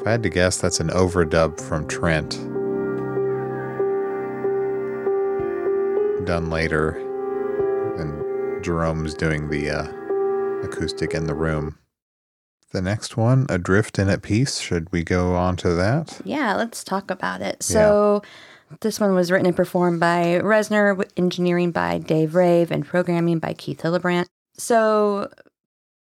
[0.00, 2.38] If I had to guess, that's an overdub from Trent.
[6.24, 6.90] Done later.
[7.98, 9.88] And Jerome's doing the uh,
[10.64, 11.76] acoustic in the room.
[12.70, 14.58] The next one, Adrift and at Peace.
[14.58, 16.20] Should we go on to that?
[16.24, 17.62] Yeah, let's talk about it.
[17.62, 18.22] So,
[18.80, 23.38] this one was written and performed by Reznor, with engineering by Dave Rave, and programming
[23.38, 24.26] by Keith Hillebrandt.
[24.58, 25.30] So,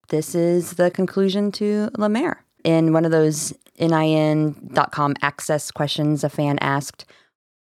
[0.09, 2.45] this is the conclusion to La Mer.
[2.63, 7.05] In one of those NIN.com access questions, a fan asked,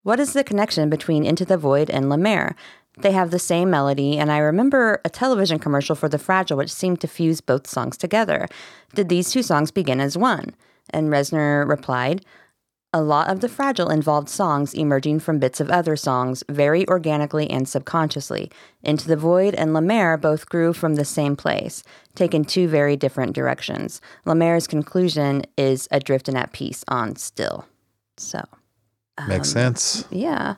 [0.05, 2.55] What is the connection between Into the Void and La Mer?
[2.99, 6.73] They have the same melody, and I remember a television commercial for The Fragile which
[6.73, 8.49] seemed to fuse both songs together.
[8.95, 10.55] Did these two songs begin as one?
[10.91, 12.25] And Reznor replied,
[12.95, 17.51] A lot of the fragile involved songs emerging from bits of other songs, very organically
[17.51, 18.51] and subconsciously.
[18.83, 21.83] Into the Void and Mer both grew from the same place,
[22.15, 24.01] taken two very different directions.
[24.25, 27.67] La Mer's conclusion is adrift and at peace on Still.
[28.17, 28.43] So,
[29.29, 30.05] Makes um, sense.
[30.11, 30.55] yeah.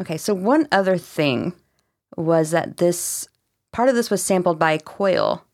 [0.00, 1.52] Okay, so one other thing
[2.16, 3.28] was that this
[3.72, 5.44] part of this was sampled by Coil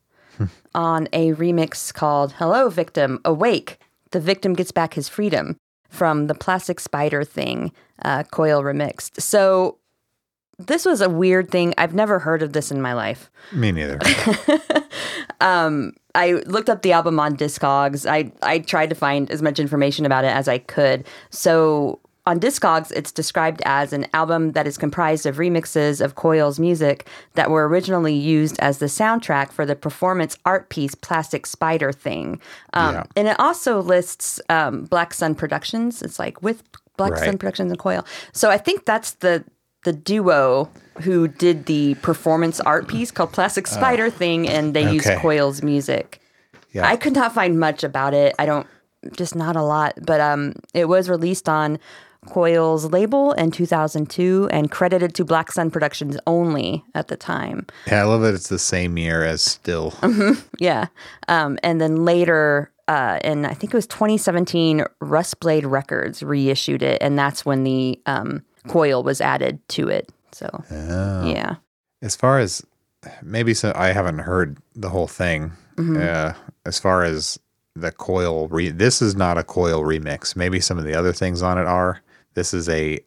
[0.74, 3.78] on a remix called Hello Victim, Awake.
[4.10, 5.56] The victim gets back his freedom
[5.88, 7.72] from the plastic spider thing,
[8.02, 9.20] uh, Coil remixed.
[9.20, 9.78] So
[10.58, 11.74] this was a weird thing.
[11.76, 13.30] I've never heard of this in my life.
[13.52, 13.98] Me neither.
[15.40, 18.08] um, I looked up the album on Discogs.
[18.08, 21.06] I, I tried to find as much information about it as I could.
[21.30, 26.60] So on Discogs, it's described as an album that is comprised of remixes of Coil's
[26.60, 31.90] music that were originally used as the soundtrack for the performance art piece Plastic Spider
[31.90, 32.40] Thing.
[32.74, 33.04] Um, Yeah.
[33.16, 36.00] And it also lists um, Black Sun Productions.
[36.00, 36.62] It's like with
[36.96, 37.24] Black Right.
[37.24, 38.04] Sun Productions and Coil.
[38.32, 39.44] So I think that's the
[39.84, 45.08] the duo who did the performance art piece called Plastic Spider Thing, and they used
[45.08, 45.20] okay.
[45.20, 46.20] Coil's music.
[46.70, 46.86] Yeah.
[46.86, 48.32] I could not find much about it.
[48.38, 48.66] I don't,
[49.16, 49.94] just not a lot.
[50.06, 51.80] But um, it was released on
[52.28, 57.66] Coil's label in 2002 and credited to Black Sun Productions only at the time.
[57.86, 59.92] yeah, I love that it's the same year as Still.
[60.58, 60.86] Yeah.
[61.28, 66.98] Um, and then later, uh, in I think it was 2017, Rustblade Records reissued it,
[67.02, 70.08] and that's when the um, Coil was added to it.
[70.32, 71.26] So Oh.
[71.26, 71.56] yeah.
[72.02, 72.64] As far as
[73.22, 75.52] maybe so, I haven't heard the whole thing.
[75.78, 77.40] Uh, as far as
[77.74, 80.36] the coil, re- this is not a coil remix.
[80.36, 82.00] Maybe some of the other things on it are.
[82.34, 83.00] This is a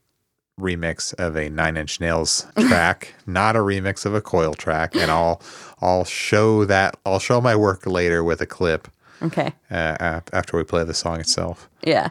[0.59, 4.95] remix of a Nine Inch Nails track, not a remix of a coil track.
[4.95, 5.41] And I'll
[5.81, 6.95] I'll show that.
[7.05, 8.87] I'll show my work later with a clip
[9.21, 9.53] Okay.
[9.71, 11.69] uh, after we play the song itself.
[11.83, 12.09] Yeah.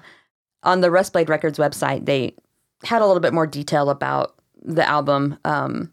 [0.63, 2.35] On the Rustblade Records website, they
[2.85, 5.39] had a little bit more detail about the album.
[5.45, 5.91] Um,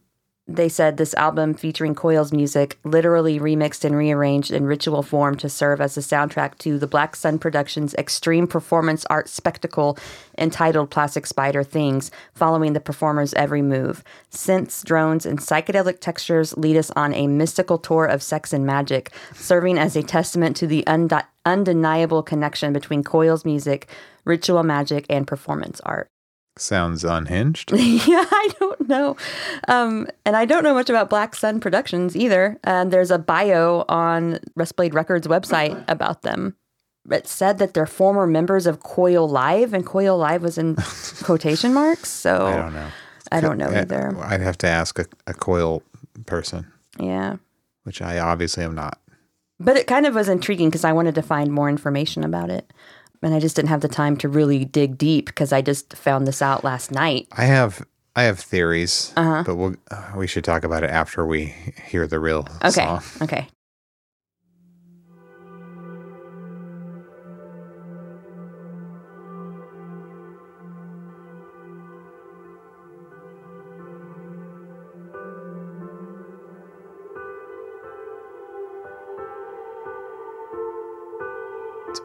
[0.55, 5.49] they said this album featuring Coil's music, literally remixed and rearranged in ritual form to
[5.49, 9.97] serve as the soundtrack to the Black Sun Productions extreme performance art spectacle
[10.37, 14.03] entitled Plastic Spider Things, following the performer's every move.
[14.31, 19.11] Synths, drones, and psychedelic textures lead us on a mystical tour of sex and magic,
[19.33, 23.87] serving as a testament to the undi- undeniable connection between Coil's music,
[24.25, 26.10] ritual magic, and performance art.
[26.57, 27.71] Sounds unhinged.
[27.75, 29.15] yeah, I don't know.
[29.67, 32.59] Um, and I don't know much about Black Sun Productions either.
[32.63, 36.55] And there's a bio on Rustblade Records website about them.
[37.09, 40.75] It said that they're former members of Coil Live, and Coil Live was in
[41.23, 42.09] quotation marks.
[42.09, 42.87] So I don't know.
[43.31, 44.15] I don't know Uh, either.
[44.21, 45.81] I'd have to ask a, a coil
[46.25, 46.67] person,
[46.99, 47.37] Yeah.
[47.83, 48.99] which I obviously am not.
[49.59, 52.71] But it kind of was intriguing because I wanted to find more information about it.
[53.23, 56.25] And I just didn't have the time to really dig deep because I just found
[56.27, 57.27] this out last night.
[57.31, 59.43] I have I have theories, Uh-huh.
[59.45, 61.53] but we'll uh, we should talk about it after we
[61.87, 62.71] hear the real Okay.
[62.71, 63.01] song.
[63.21, 63.47] Okay.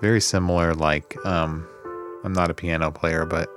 [0.01, 0.75] Very similar.
[0.75, 1.67] Like um,
[2.25, 3.49] I'm not a piano player, but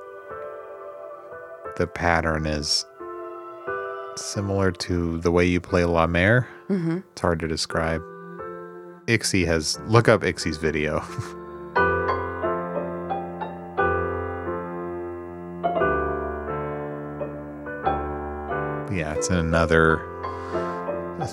[1.78, 2.86] the pattern is
[4.16, 6.48] similar to the way you play La Mer.
[6.68, 8.02] hmm It's hard to describe.
[9.08, 11.00] Ixie has look up Ixie's video.
[18.92, 20.02] yeah, it's another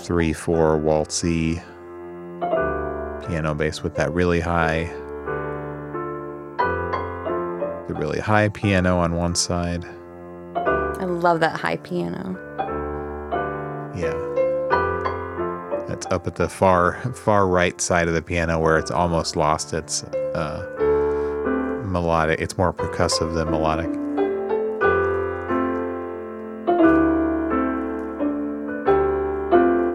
[0.04, 1.62] three four waltzy
[3.26, 4.90] piano bass with that really high
[7.88, 9.84] the really high piano on one side.
[10.98, 12.36] I love that high piano.
[13.94, 14.14] Yeah.
[15.86, 19.72] That's up at the far far right side of the piano where it's almost lost
[19.72, 20.66] its uh,
[21.86, 22.40] melodic.
[22.40, 23.92] It's more percussive than melodic.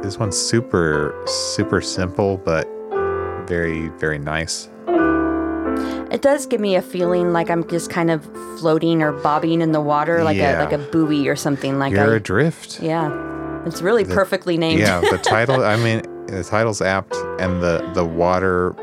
[0.02, 2.68] This one's super super simple but
[3.48, 4.70] very very nice.
[6.22, 8.24] It does give me a feeling like I'm just kind of
[8.60, 10.60] floating or bobbing in the water, like Yeah.
[10.62, 11.80] a like a buoy or something.
[11.80, 12.80] Like You're I, adrift.
[12.80, 13.10] yeah,
[13.66, 14.82] it's really perfectly named.
[14.82, 15.64] Yeah, the title.
[15.66, 18.76] I mean, the title's apt, and the the water,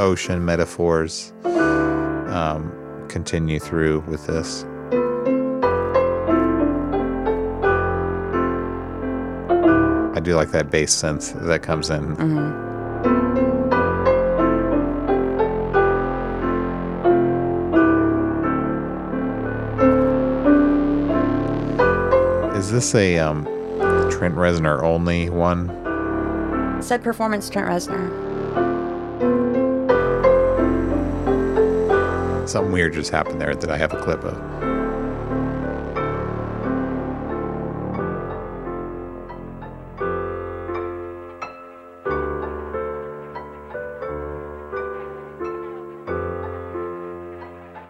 [0.00, 2.72] ocean metaphors um,
[3.10, 4.64] continue through with this.
[10.16, 12.14] I do like that bass synth that comes in.
[22.70, 23.44] This a um,
[24.10, 25.68] Trent Reznor only one?
[26.82, 28.34] Said performance Trent Reznor.
[32.48, 34.36] Something weird just happened there that I have a clip of.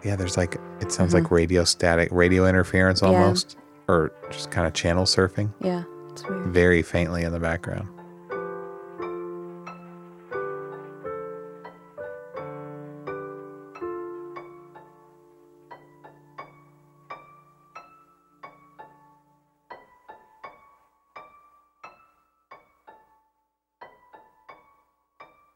[0.03, 3.59] Yeah, there's like it sounds like radio static, radio interference Mm-hmm.
[3.59, 3.64] Yeah.
[3.87, 6.47] Or just kind of channel surfing, Yeah, it's weird.
[6.47, 7.87] very faintly in the background.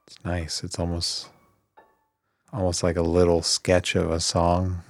[0.08, 0.64] It's nice.
[0.64, 1.30] It's almost
[2.52, 4.82] almost like a little sketch of a song.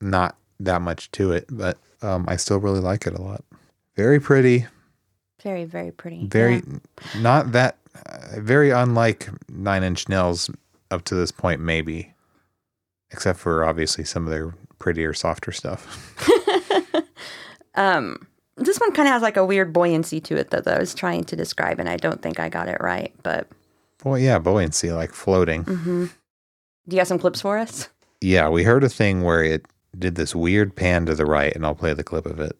[0.00, 3.44] Not that much to it, but um, I still really like it a lot.
[3.96, 4.66] Very pretty.
[5.42, 6.26] Very, very pretty.
[6.26, 7.20] Very Yeah.
[7.20, 10.50] not that uh, very unlike Nine Inch Nails
[10.90, 12.12] up to this point, maybe,
[13.10, 16.14] except for obviously some of their prettier, softer stuff.
[17.74, 20.78] Um, this one kind of has like a weird buoyancy to it though, that I
[20.78, 23.12] was trying to describe, and I don't think I got it right.
[23.22, 23.48] But
[24.04, 25.64] Well, yeah, buoyancy, like floating.
[25.64, 26.04] Mm-hmm.
[26.86, 27.88] do you have some clips for us?
[28.20, 29.64] Yeah, we heard a thing where it
[29.98, 32.56] did this weird pan to the right, and I'll play the clip of it.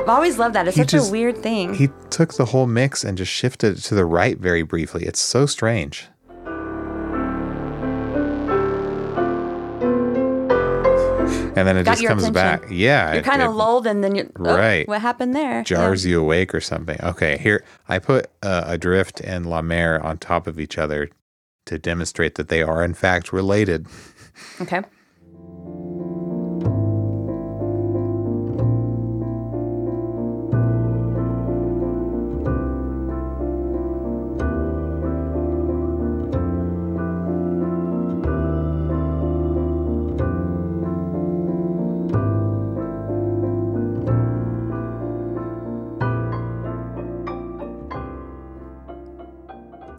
[0.00, 0.66] I've always loved that.
[0.66, 1.74] It's He such just- a weird thing.
[1.74, 5.04] He took the whole mix and just shifted it to the right very briefly.
[5.04, 6.08] It's so strange.
[11.56, 12.32] And then it Got just comes attention.
[12.34, 12.66] back.
[12.70, 13.14] Yeah.
[13.14, 14.86] you're kind of lulled, and then you're oh, Right.
[14.86, 15.64] What happened there?
[15.64, 16.96] jars you awake or something.
[17.02, 21.08] Okay, here I put uh, Adrift and La Mer on top of each other
[21.68, 23.86] to demonstrate that they are in fact related.
[24.60, 24.82] Okay.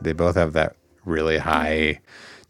[0.01, 0.78] They both have that
[1.10, 1.99] really high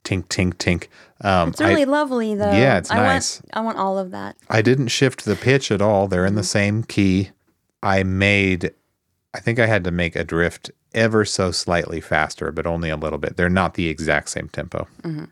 [0.04, 0.88] tink tink tink.
[1.22, 2.52] Um, It's really I, lovely, though.
[2.52, 3.42] Yeah, it's I nice.
[3.42, 4.36] Want, I want all of that.
[4.50, 6.08] I didn't shift the pitch at all.
[6.08, 6.38] They're in Mm-hmm.
[6.38, 7.32] the same key.
[7.84, 8.74] I made,
[9.34, 13.20] I think I had to make Adrift ever so slightly faster, but only a little
[13.20, 13.38] bit.
[13.38, 14.88] They're not the exact same tempo.
[15.04, 15.26] Mm-hmm.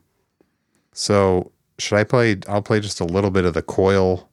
[0.93, 2.37] So should I play?
[2.47, 4.29] I'll play just a little bit of the coil,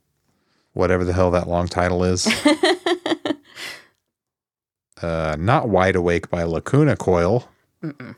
[0.73, 2.27] whatever the hell that long title is.
[5.01, 7.47] uh, not Wide Awake by Lacuna Coil.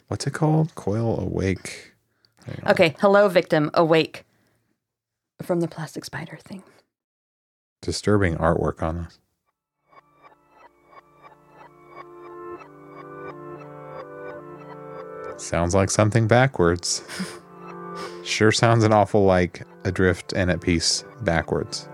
[0.08, 0.76] What's it called?
[0.76, 1.94] Coil Awake.
[2.66, 2.96] Okay.
[3.00, 3.70] Hello, victim.
[3.74, 4.24] Awake.
[5.42, 6.64] From the plastic spider thing.
[7.82, 9.20] Disturbing artwork on this.
[15.38, 17.04] Sounds like something backwards.
[18.24, 21.88] sure sounds an awful like adrift and at peace backwards.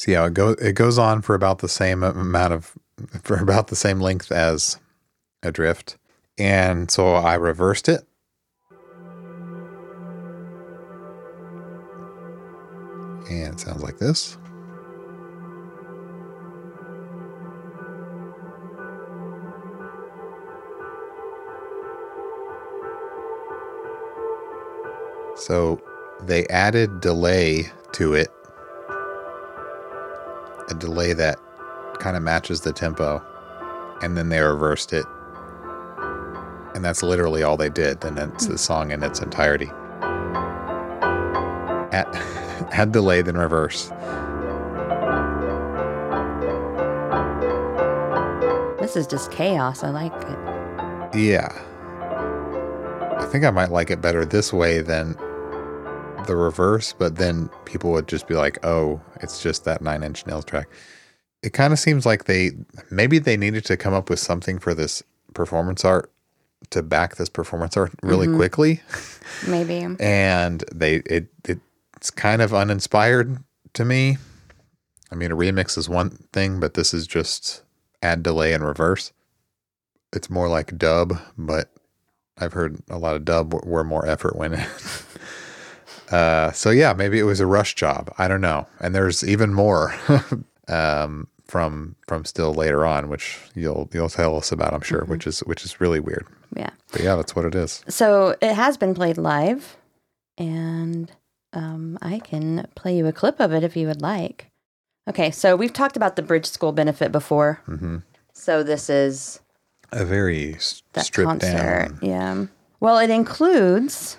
[0.00, 0.56] See how it goes.
[0.62, 2.72] It goes on for about the same amount of,
[3.22, 4.78] for about the same length as
[5.42, 5.98] Adrift,
[6.38, 8.00] and so I reversed it.
[13.28, 14.38] And it sounds like this.
[25.36, 25.78] So
[26.22, 28.30] they added delay to it
[30.70, 31.38] a delay that
[31.98, 33.22] kind of matches the tempo,
[34.02, 35.04] and then they reversed it.
[36.74, 38.04] And that's literally all they did.
[38.04, 38.58] And it's the hmm.
[38.58, 39.66] song in its entirety.
[41.92, 42.06] Add,
[42.70, 43.90] add delay, then reverse.
[48.80, 49.82] This is just chaos.
[49.82, 50.38] I like it.
[51.14, 51.48] Yeah.
[53.18, 55.16] I think I might like it better this way than
[56.26, 60.26] the reverse, but then people would just be like, oh, it's just that nine inch
[60.26, 60.68] nails track.
[61.42, 62.52] It kind of seems like they
[62.90, 65.02] maybe they needed to come up with something for this
[65.32, 66.12] performance art
[66.70, 68.36] to back this performance art really mm-hmm.
[68.36, 68.82] quickly.
[69.46, 69.86] Maybe.
[69.98, 73.38] And they it it's kind of uninspired
[73.74, 74.18] to me.
[75.10, 77.62] I mean a remix is one thing, but this is just
[78.02, 79.12] add delay and reverse.
[80.12, 81.70] It's more like dub, but
[82.36, 84.60] I've heard a lot of dub where more effort went in.
[86.10, 88.12] Uh, so yeah, maybe it was a rush job.
[88.18, 88.66] I don't know.
[88.80, 89.94] And there's even more
[90.68, 95.26] um, from from still later on, which you'll you'll tell us about, I'm sure, which
[95.26, 96.26] is which is really weird.
[96.56, 96.70] Yeah.
[96.92, 97.84] But yeah, that's what it is.
[97.88, 99.76] So it has been played live,
[100.38, 101.10] and
[101.52, 104.46] um, I can play you a clip of it if you would like.
[105.08, 107.60] Okay, so we've talked about the Bridge School benefit before.
[107.66, 107.98] hmm
[108.32, 109.40] So this is
[109.92, 111.56] A very stripped concert.
[111.56, 111.98] down.
[112.02, 112.46] Yeah.
[112.80, 114.16] Well, it includes,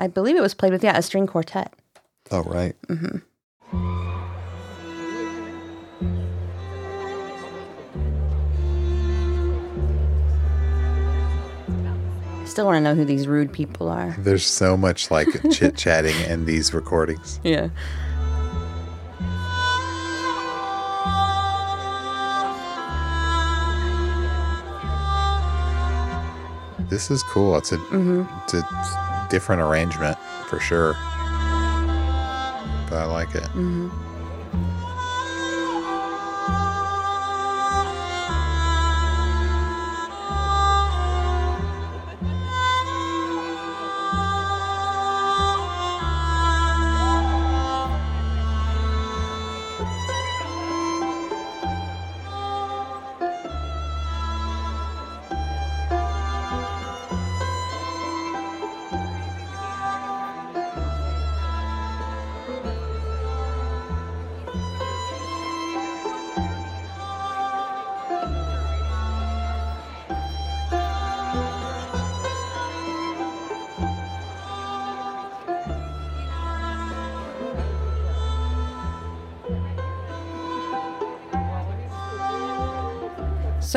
[0.00, 1.72] I believe it was played with, yeah, a string quartet.
[2.30, 2.74] Oh right.
[2.88, 3.18] Mm-hmm.
[12.46, 14.16] Still want to know who these rude people are.
[14.18, 17.38] There's so much like chit chatting in these recordings.
[17.44, 17.68] Yeah.
[26.88, 27.56] This is cool.
[27.56, 28.22] It's a Mm-hmm.
[28.44, 28.62] it's a
[29.30, 30.18] different arrangement
[30.48, 30.92] for sure.
[32.88, 33.44] But I like it.
[33.44, 33.88] Mm-hmm.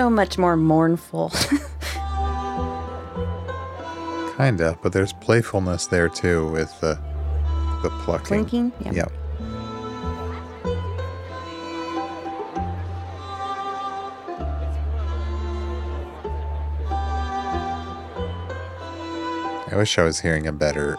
[0.03, 1.29] So much more mournful.
[4.35, 6.99] Kinda, but there's playfulness there too with the
[7.83, 8.25] the plucking.
[8.25, 8.73] Clinking?
[8.81, 8.91] Yeah.
[8.95, 9.13] Yep.
[19.71, 20.97] I wish I was hearing a better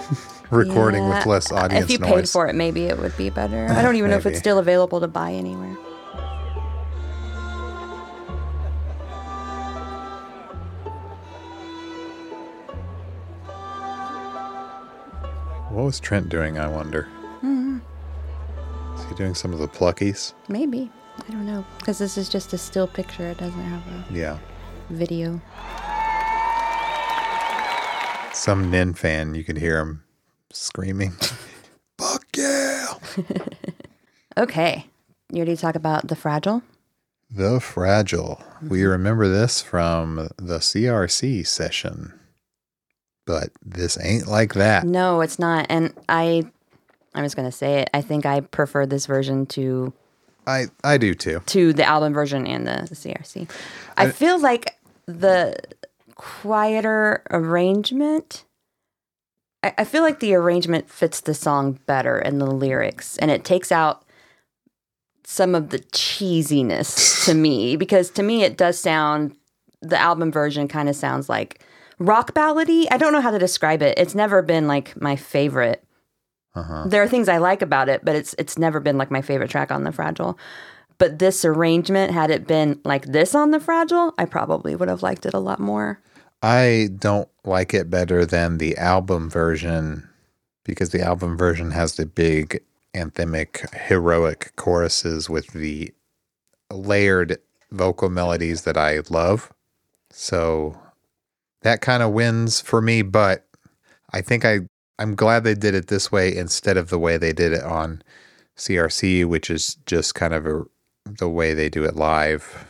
[0.50, 1.84] recording with less audience noise.
[1.84, 2.10] If you noise.
[2.10, 3.66] paid for it, maybe it would be better.
[3.68, 5.76] I don't even know if it's still available to buy anywhere.
[15.86, 17.08] Was Trent doing, I wonder?
[17.38, 17.78] Mm-hmm.
[18.98, 20.32] Is he doing some of the pluckies?
[20.48, 20.90] Maybe.
[21.26, 21.64] I don't know.
[21.78, 23.28] Because this is just a still picture.
[23.28, 24.38] It doesn't have a Yeah.
[24.90, 25.40] video.
[28.34, 30.02] Some Nin fan, you could hear him
[30.52, 31.12] screaming.
[31.98, 32.94] Fuck yeah!
[34.38, 34.84] Okay.
[35.32, 36.60] You ready to talk about The Fragile?
[37.30, 38.42] The Fragile.
[38.62, 42.12] We remember this from the CRC session.
[43.26, 44.84] But this ain't like that.
[44.84, 45.66] No, it's not.
[45.68, 46.44] And I,
[47.14, 47.90] I'm just gonna say it.
[47.92, 49.92] I think I prefer this version to
[50.46, 51.42] I, I do too.
[51.46, 53.50] to the album version and the, CRC.
[53.96, 55.56] I feel like the
[56.14, 58.44] quieter arrangement.
[59.62, 63.44] I, I feel like the arrangement fits the song better and the lyrics, and it
[63.44, 64.04] takes out
[65.24, 69.36] some of the cheesiness to me because to me it does sound
[69.82, 71.60] the album version kind of sounds like
[71.98, 72.86] rock ballady.
[72.90, 73.98] I don't know how to describe it.
[73.98, 75.82] It's never been like my favorite.
[76.54, 76.84] Uh-huh.
[76.86, 79.50] There are things I like about it, but it's it's never been like my favorite
[79.50, 80.38] track on the Fragile.
[80.98, 85.02] But this arrangement, had it been like this on the Fragile, I probably would have
[85.02, 86.00] liked it a lot more.
[86.42, 90.08] I don't like it better than the album version
[90.64, 92.62] because the album version has the big
[92.94, 95.92] anthemic heroic choruses with the
[96.72, 97.38] layered
[97.70, 99.52] vocal melodies that I love.
[100.10, 100.80] So
[101.66, 103.44] that kind of wins for me, but
[104.12, 104.60] I think I
[105.00, 108.02] I'm glad they did it this way instead of the way they did it on
[108.56, 110.62] CRC, which is just kind of a,
[111.04, 112.64] the way they do it live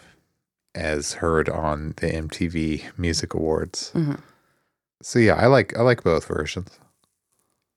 [0.74, 3.92] as heard on the MTV Music Awards.
[3.94, 4.18] Mhm.
[5.03, 6.70] So yeah, I like I like both versions.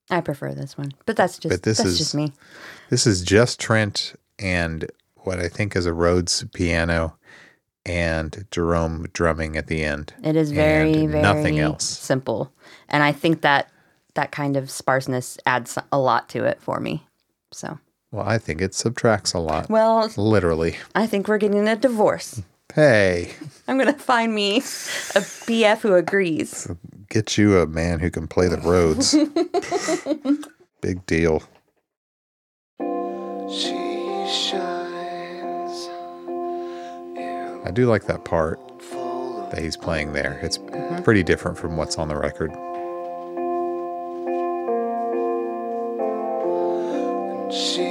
[0.09, 2.31] I prefer this one, but that's just But this that's is- just me.
[2.89, 7.17] This is just Trent and what I think is a Rhodes piano
[7.85, 10.13] and Jerome drumming at the end.
[10.23, 11.83] It is very very nothing else.
[11.85, 12.51] simple,
[12.87, 13.69] and I think that
[14.15, 17.05] that kind of sparseness adds a lot to it for me.
[17.51, 17.79] So,
[18.11, 19.69] Well, I think it subtracts a lot.
[19.69, 20.77] well, Literally.
[20.95, 22.41] I think we're getting a divorce.
[22.75, 23.31] Hey,
[23.67, 26.67] I'm gonna find me a BF who agrees.
[27.09, 29.15] get you a man who can play the Rhodes.
[30.81, 31.41] Big deal.
[33.49, 33.73] She
[34.31, 34.78] shines.
[37.65, 38.59] I do like that part
[39.51, 40.39] that he's playing there.
[40.41, 41.03] It's mm-hmm.
[41.03, 42.51] pretty different from what's on the record.
[47.51, 47.88] she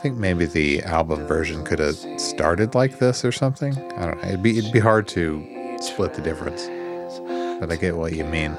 [0.00, 3.76] think maybe the album version could have started like this or something.
[3.96, 4.28] I don't know.
[4.28, 6.68] It'd be it'd be hard to split the difference.
[7.60, 8.56] But I get what you mean.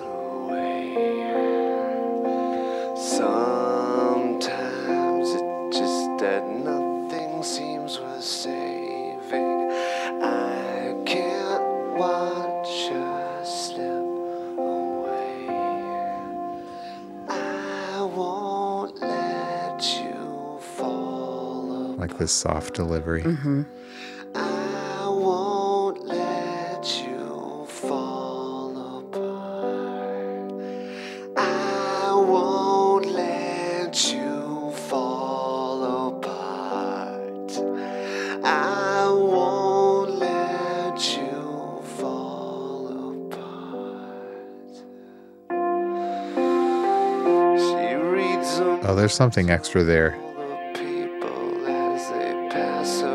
[47.57, 50.30] She reads them Oh, there's something extra there.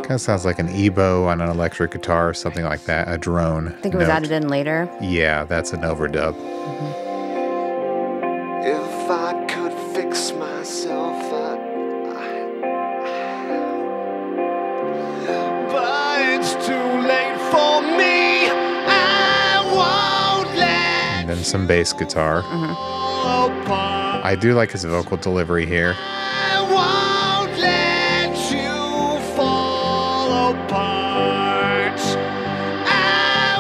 [0.07, 3.09] Kind of sounds like an EBow on an electric guitar or something like that.
[3.13, 3.69] A drone.
[3.69, 4.89] I think it was added in later.
[5.01, 6.35] Yeah, that's an overdub.
[6.35, 7.03] Mm-hmm.
[8.69, 11.59] If I could fix myself, I,
[15.73, 18.47] but it's too late for me.
[18.89, 22.43] I won't let And then some bass guitar.
[22.43, 22.75] Mm-hmm.
[22.75, 24.25] fall apart.
[24.25, 25.97] I do like his vocal delivery here.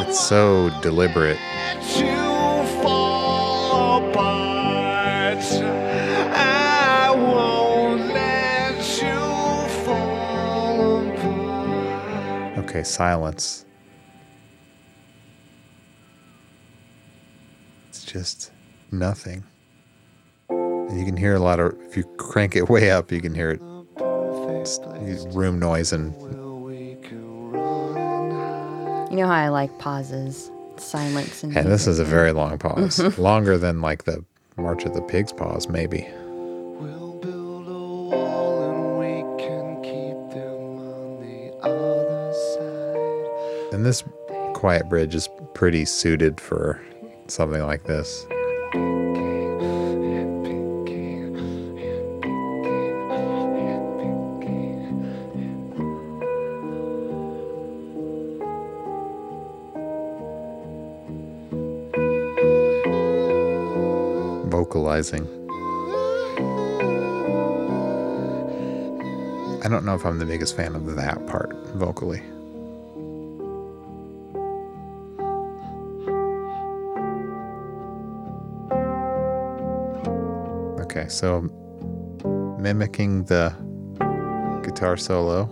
[0.09, 1.39] It's so deliberate.
[1.39, 5.45] let you fall apart.
[6.33, 9.21] I won't let you
[9.85, 12.59] fall apart.
[12.59, 13.67] Okay, silence.
[17.89, 18.53] It's just
[18.91, 19.45] nothing.
[20.49, 23.35] And you can hear a lot of, if you crank it way up, you can
[23.35, 23.61] hear it.
[25.35, 26.46] Room noise and We can run
[29.17, 32.99] You know how I like pauses, silence, and and this is a very long pause,
[33.19, 34.23] longer than like the
[34.59, 36.07] March of the Pigs pause, maybe.
[36.79, 43.75] We'll build a wall and we can keep them on the other side.
[43.75, 44.05] And this
[44.53, 46.79] quiet bridge is pretty suited for
[47.27, 48.27] something like this.
[69.65, 72.23] I don't know if I'm the biggest fan of that part vocally.
[80.83, 81.43] Okay, so
[82.59, 83.55] mimicking the
[84.65, 85.45] guitar solo,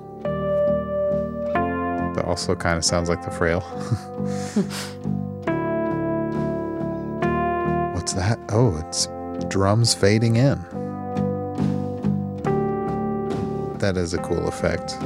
[2.14, 3.60] but also kind of sounds like the frail.
[7.94, 8.38] What's that?
[8.50, 9.06] Oh, it's
[9.54, 10.58] drums fading in.
[13.78, 14.96] That is a cool effect.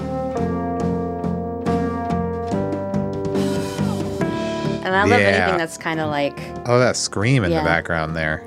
[4.86, 5.26] and I love Yeah.
[5.26, 7.58] anything that's kind of like Oh, that scream in Yeah.
[7.58, 8.42] the background there.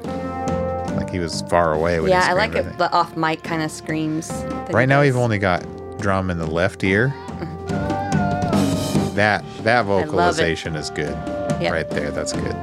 [0.97, 2.79] Like he was far away when yeah, I like it.
[2.79, 4.31] The off mic kind of screams.
[4.71, 5.63] Right now, we've only got
[5.99, 7.13] drum in the left ear.
[7.39, 9.15] Mm-hmm.
[9.15, 11.15] That that vocalization is good.
[11.61, 11.71] Yep.
[11.71, 12.55] Right there, that's good.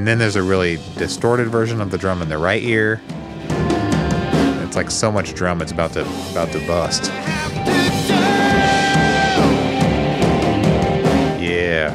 [0.00, 3.02] And then there's a really distorted version of the drum in the right ear.
[4.64, 7.10] It's like so much drum, it's about to about to bust.
[11.38, 11.92] Yeah.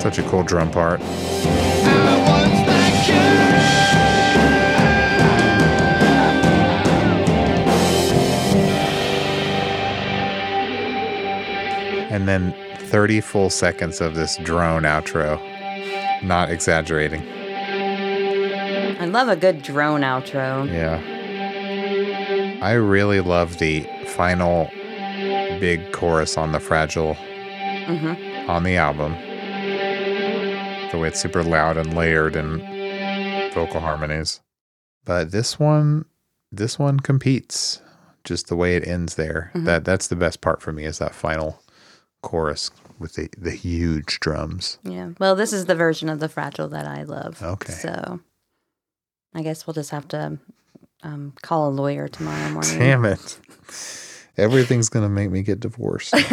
[0.00, 1.00] Such a cool drum part.
[12.18, 12.52] And then
[12.88, 15.40] 30 full seconds of this drone outro.
[16.24, 17.22] Not exaggerating.
[19.00, 20.66] I love a good drone outro.
[20.66, 21.00] Yeah.
[22.60, 24.68] I really love the final
[25.60, 28.50] big chorus on the Fragile Mm-hmm.
[28.50, 29.12] on the album.
[30.90, 32.60] The way it's super loud and layered and
[33.54, 34.40] vocal harmonies.
[35.04, 36.04] But this one
[36.50, 37.80] this one competes.
[38.24, 39.52] Just the way it ends there.
[39.54, 39.64] Mm-hmm.
[39.66, 41.62] That that's the best part for me is that final
[42.22, 44.78] chorus with the, the huge drums.
[44.82, 45.10] Yeah.
[45.18, 47.42] Well, this is the version of the fragile that I love.
[47.42, 47.72] Okay.
[47.72, 48.20] So
[49.34, 50.38] I guess we'll just have to
[51.02, 52.78] um, call a lawyer tomorrow morning.
[52.78, 53.38] Damn it.
[54.36, 56.14] Everything's gonna make me get divorced.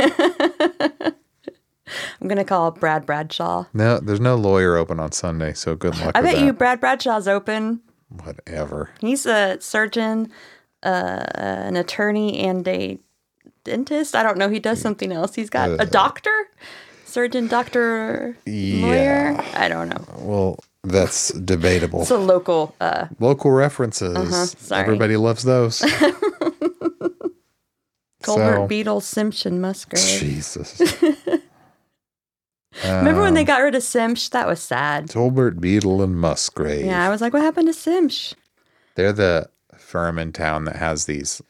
[2.22, 3.66] I'm gonna call Brad Bradshaw.
[3.74, 6.12] no, there's no lawyer open on Sunday, so good luck.
[6.16, 6.46] I bet that.
[6.46, 7.82] you Brad Bradshaw's open.
[8.10, 8.92] Whatever.
[9.02, 10.32] He's a surgeon,
[10.84, 13.00] uh, an attorney, and a
[13.66, 14.16] dentist.
[14.16, 14.48] I don't know.
[14.50, 15.36] He does something else.
[15.36, 16.32] He's got a doctor,
[17.04, 19.36] surgeon, doctor, lawyer.
[19.56, 20.06] I don't know.
[20.20, 22.04] Well, that's debatable.
[22.04, 22.74] It's a local.
[22.80, 24.16] Uh, Local references.
[24.16, 24.82] Uh-huh, sorry.
[24.84, 25.80] Everybody loves those.
[28.24, 30.20] Colbert, So- Beetle, Simpson, Musgrave.
[30.20, 30.80] Jesus.
[32.84, 34.30] Remember when they Um, got rid of Simsh?
[34.32, 35.08] That was sad.
[35.08, 36.86] Tolbert, Beetle, and Musgrave.
[36.86, 38.34] Yeah, I was like, what happened to Simsh?
[38.96, 41.42] They're the firm in town that has these.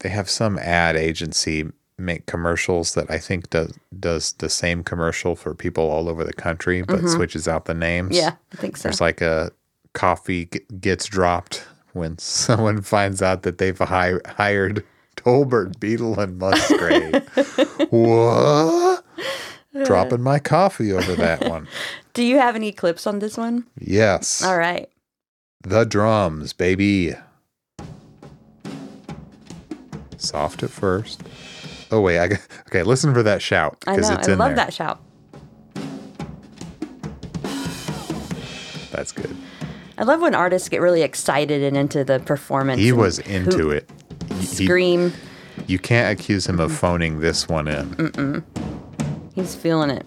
[0.00, 1.64] They have some ad agency
[1.98, 6.32] make commercials that I think does does the same commercial for people all over the
[6.34, 8.10] country, but switches out the names.
[8.16, 8.16] Mm-hmm.
[8.26, 8.84] Yeah, I think so.
[8.84, 9.50] There's like a
[9.94, 14.84] coffee g- gets dropped when someone finds out that they've hi- hired
[15.16, 17.26] Tolbert, Beetle, and Musgrave.
[17.90, 19.02] what?
[19.84, 21.66] Dropping my coffee over that one.
[22.14, 23.66] Do you have any clips on this one?
[23.78, 24.42] Yes.
[24.42, 24.88] All right.
[25.62, 27.14] The drums, baby.
[30.16, 31.22] Soft at first.
[31.90, 32.38] Oh wait, I got,
[32.68, 32.82] okay.
[32.82, 34.56] Listen for that shout I because it's I in love there.
[34.56, 35.00] that shout.
[38.92, 39.36] That's good.
[39.98, 42.80] I love when artists get really excited and into the performance.
[42.80, 43.88] He was into it.
[44.34, 45.12] He- he- Scream.
[45.66, 47.86] you can't accuse him of phoning this one in.
[47.96, 48.42] Mm-mm.
[49.34, 50.06] He's feeling it.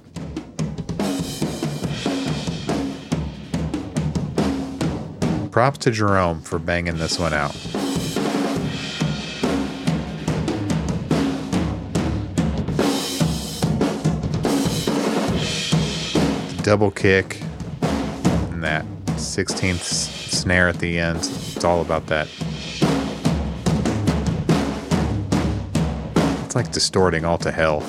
[5.51, 7.55] Props to Jerome for banging this one out.
[16.63, 17.41] Double kick
[17.81, 18.85] and that
[19.15, 21.17] 16th snare at the end.
[21.19, 22.27] It's all about that.
[26.45, 27.83] It's like distorting all to hell.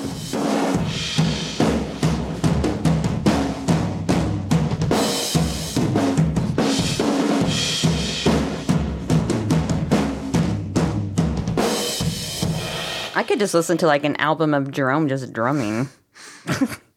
[13.14, 15.88] I could just listen to like an album of Jerome just drumming.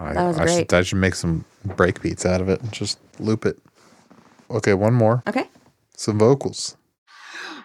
[0.00, 0.72] I, That was I Should, great.
[0.72, 3.58] I should make some break beats out of it and just loop it.
[4.50, 5.22] Okay, one more.
[5.28, 5.48] Okay.
[5.96, 6.76] Some vocals.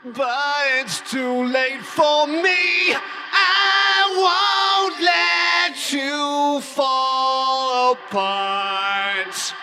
[0.03, 2.93] But it's too late for me.
[3.37, 9.53] I won't let you fall apart.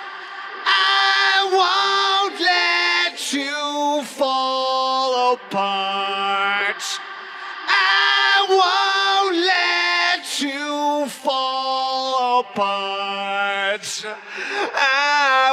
[0.65, 5.92] I won't let you fall apart.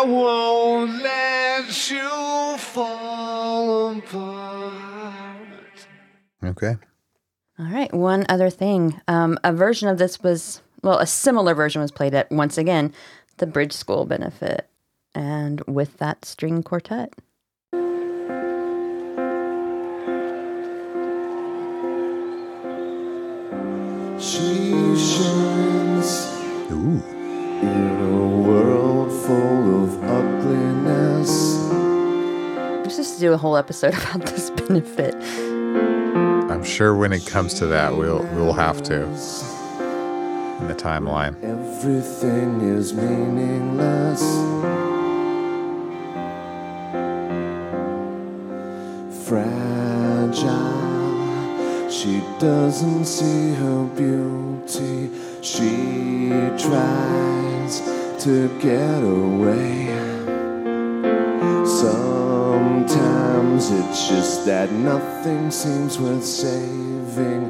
[0.09, 5.35] Won't let you fall apart.
[6.43, 6.75] Okay.
[7.57, 7.93] All right.
[7.93, 8.99] One other thing.
[9.07, 12.93] Um, a version of this was, well, a similar version was played at, once again,
[13.37, 14.67] the Bridge School benefit
[15.15, 17.13] and with that string quartet.
[24.19, 26.39] She shines
[26.71, 27.18] Ooh.
[33.19, 35.13] Let's do a whole episode about this benefit.
[36.49, 41.35] I'm sure when it comes to that, we'll we'll have to in the timeline.
[41.43, 44.23] Everything is meaningless.
[49.27, 50.69] Fragile.
[51.91, 55.11] She doesn't see her beauty.
[55.41, 57.81] She tries
[58.23, 60.08] to get away.
[62.89, 67.45] Sometimes it's just that nothing seems worth saving.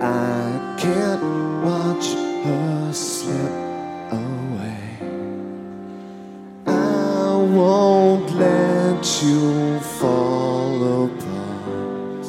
[0.00, 1.22] I can't
[1.62, 2.06] watch
[2.44, 3.52] her slip
[4.10, 4.82] away.
[6.66, 12.26] I won't let you fall apart.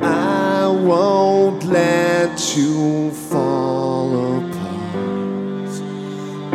[0.00, 5.72] I won't let you fall apart.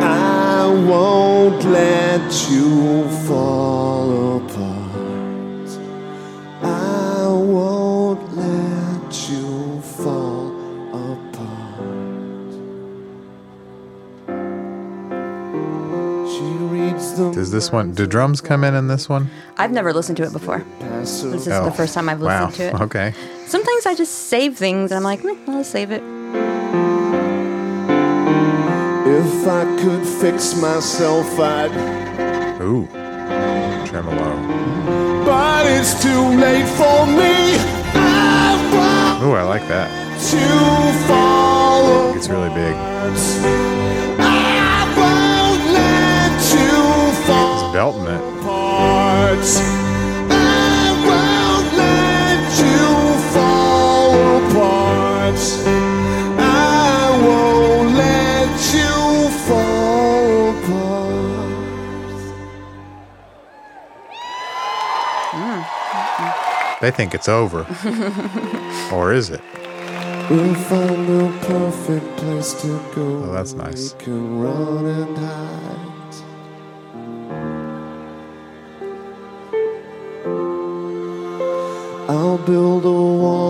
[0.00, 3.53] I won't let you fall
[17.16, 17.92] Does this one?
[17.92, 19.30] Do drums come in in this one?
[19.56, 20.64] I've never listened to it before.
[20.80, 22.46] This is the oh, first time I've wow.
[22.46, 22.82] listened to it.
[22.82, 23.14] Okay.
[23.46, 26.02] Sometimes I just save things and I'm like, "Meh, I'll save it.
[29.06, 31.70] If I could fix myself, I'd.
[32.62, 32.86] Ooh.
[33.86, 35.24] Tremolo.
[35.24, 37.56] But it's too late for me.
[37.94, 39.88] I won't Oh, I like that.
[40.30, 42.74] to fall It's really big.
[57.96, 61.20] Let you fall apart.
[66.80, 67.66] They think it's over.
[68.92, 69.40] or is it?
[70.30, 73.24] We'll find the perfect place to go.
[73.24, 73.94] Oh, that's nice.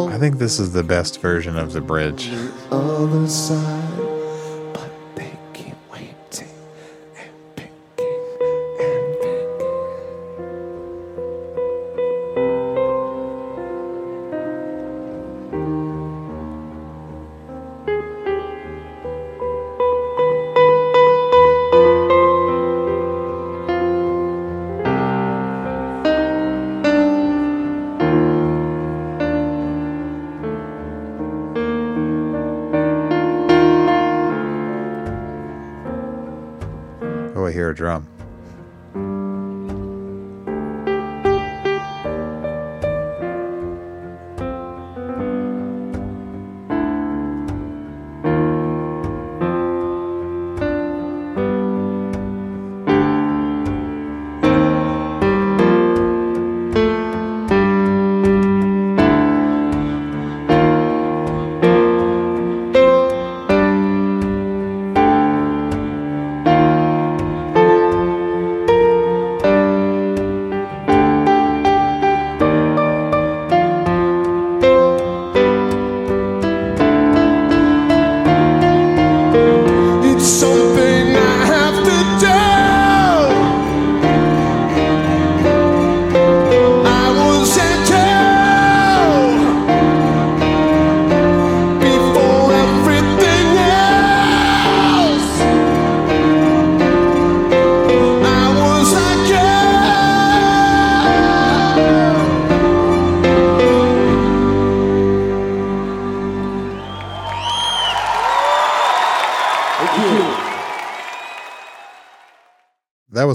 [0.09, 2.30] I think this is the best version of the bridge.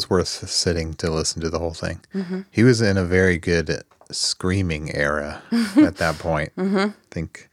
[0.09, 2.01] Worth sitting to listen to the whole thing.
[2.13, 2.41] Mm-hmm.
[2.51, 5.41] He was in a very good screaming era
[5.77, 6.55] at that point.
[6.55, 6.77] Mm-hmm.
[6.77, 7.49] I think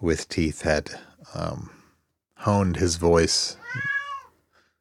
[0.00, 0.90] With Teeth had
[1.34, 1.70] um,
[2.38, 3.56] honed his voice.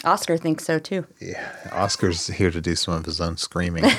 [0.04, 1.06] Oscar thinks so too.
[1.20, 3.84] Yeah, Oscar's here to do some of his own screaming.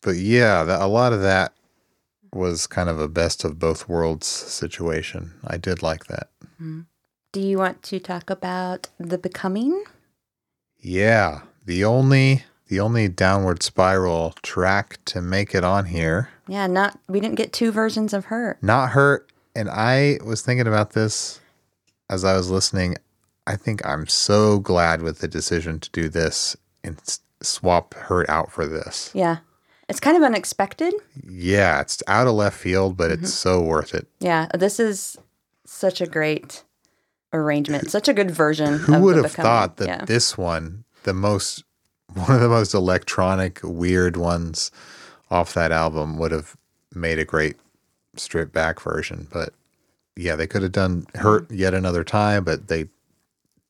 [0.00, 1.52] but yeah, that, a lot of that
[2.32, 5.34] was kind of a best of both worlds situation.
[5.46, 6.28] I did like that.
[6.54, 6.82] Mm-hmm.
[7.32, 9.84] Do you want to talk about the becoming?
[10.80, 16.98] Yeah, the only the only downward spiral track to make it on here, Yeah, not
[17.08, 18.58] we didn't get two versions of her.
[18.62, 19.30] not hurt.
[19.56, 21.40] And I was thinking about this
[22.10, 22.96] as I was listening.
[23.46, 28.28] I think I'm so glad with the decision to do this and s- swap hurt
[28.28, 29.10] out for this.
[29.14, 29.38] Yeah.
[29.88, 30.92] It's kind of unexpected.
[31.26, 33.48] Yeah, it's out of left field, but it's mm-hmm.
[33.50, 34.06] so worth it.
[34.20, 35.16] Yeah, this is
[35.64, 36.62] such a great
[37.32, 38.78] arrangement, such a good version.
[38.78, 40.04] Who would have thought that Yeah.
[40.04, 41.64] this one, the most
[42.14, 44.70] one of the most electronic, weird ones
[45.30, 46.56] off that album, would have
[46.94, 47.56] made a great
[48.16, 49.28] stripped back version?
[49.32, 49.50] But
[50.16, 52.88] yeah, they could have done "Hurt" yet another time, but they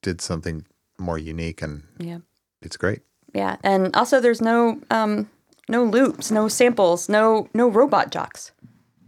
[0.02, 0.64] did something
[0.98, 2.18] more unique, and Yeah.
[2.62, 3.00] it's great.
[3.34, 5.28] Yeah, and also there's no um
[5.68, 8.52] no loops, no samples, no no robot jocks.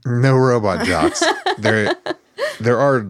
[0.05, 1.23] No robot jocks.
[1.59, 1.95] there,
[2.61, 3.07] there are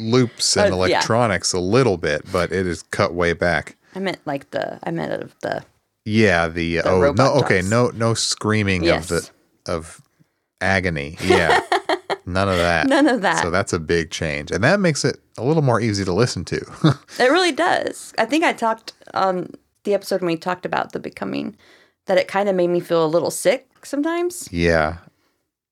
[0.00, 0.96] loops and Uh, yeah.
[0.96, 3.76] electronics a little bit, but it is cut way back.
[3.94, 5.62] I meant like the I meant of the
[6.04, 7.70] Yeah, the, oh robot no, okay, jocks.
[7.70, 9.10] no, no screaming Yes.
[9.10, 9.22] of
[9.66, 10.00] the of
[10.60, 11.16] agony.
[11.24, 11.60] Yeah,
[12.26, 12.86] none of that.
[12.86, 13.42] None of that.
[13.42, 16.44] So that's a big change, and that makes it a little more easy to listen
[16.46, 16.60] to.
[17.18, 18.12] It really does.
[18.18, 19.52] I think I talked on
[19.84, 21.56] the episode when we talked about the becoming
[22.06, 24.48] that it kind of made me feel a little sick sometimes.
[24.52, 24.98] yeah,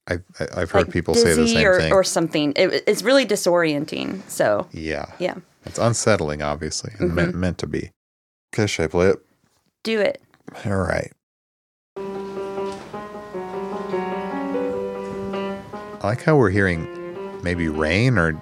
[0.09, 1.93] I, I I've heard like people say the same or, thing.
[1.93, 2.53] or something.
[2.57, 4.23] It, it's really disorienting.
[4.29, 5.35] So yeah, yeah,
[5.67, 7.15] it's unsettling, obviously, and Mm-hmm.
[7.15, 7.91] meant meant to be.
[8.55, 9.19] Okay, should I play it?
[9.85, 10.21] do it.
[10.67, 11.13] All right.
[16.01, 16.87] I like how we're hearing
[17.43, 18.41] maybe rain or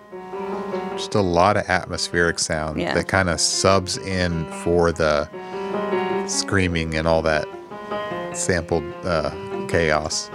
[0.96, 2.94] just a lot of atmospheric sound Yeah.
[2.94, 5.28] that kind of subs in for the
[6.28, 7.46] screaming and all that
[8.34, 9.30] sampled uh,
[9.68, 10.28] chaos.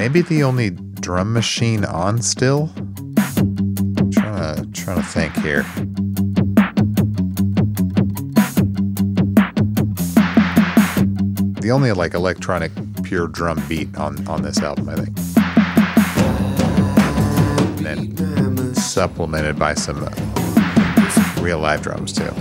[0.00, 2.70] Maybe the only drum machine on still.
[4.10, 5.62] trying to trying to think here.
[11.60, 12.72] The only like electronic
[13.02, 15.18] pure drum beat on on this album, I think.
[17.86, 22.32] And then supplemented by some uh, real live drums too.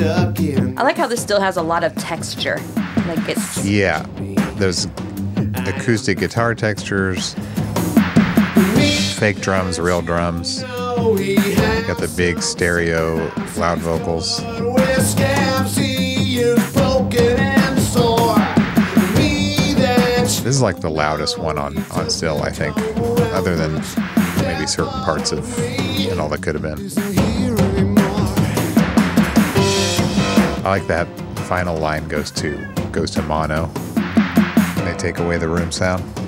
[0.00, 2.58] Stuck in I like how this still has a lot of texture.
[3.06, 4.06] Like it's Yeah,
[4.56, 4.86] there's
[5.66, 7.34] acoustic guitar textures,
[9.18, 10.62] fake drums, real drums.
[10.62, 14.40] no he has Got the big stereo loud vocals.
[14.42, 18.36] where scabs he is broken and sore.
[19.16, 22.76] Me that This is like the loudest one on on still, I think,
[23.34, 23.74] other than
[24.42, 27.19] maybe certain parts of and all that could have been.
[30.70, 31.08] I like that
[31.48, 32.56] final line goes to
[32.92, 33.66] goes to mono.
[34.84, 36.19] They take away the room sound.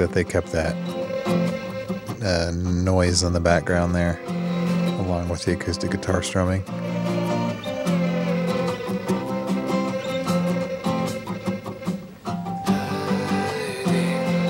[0.00, 0.74] That they kept that
[2.22, 4.18] uh, noise in the background there,
[4.98, 6.62] along with the acoustic guitar strumming.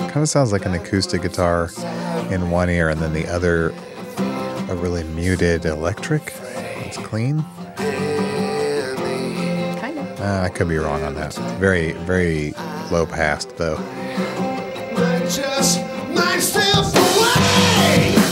[0.06, 1.68] Kind of sounds like an acoustic guitar
[2.30, 3.70] in one ear, and then the other
[4.68, 6.32] a really muted electric.
[6.84, 7.42] It's clean.
[9.80, 10.20] kind of.
[10.20, 11.34] Uh, I could be wrong on that.
[11.58, 12.52] Very, very
[12.92, 13.78] low passed though.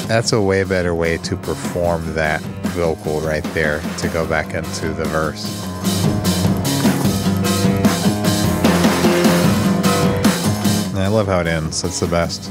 [0.09, 2.41] That's a way better way to perform that
[2.73, 5.63] vocal right there to go back into the verse.
[10.97, 11.85] I love how it ends.
[11.85, 12.51] It's the best.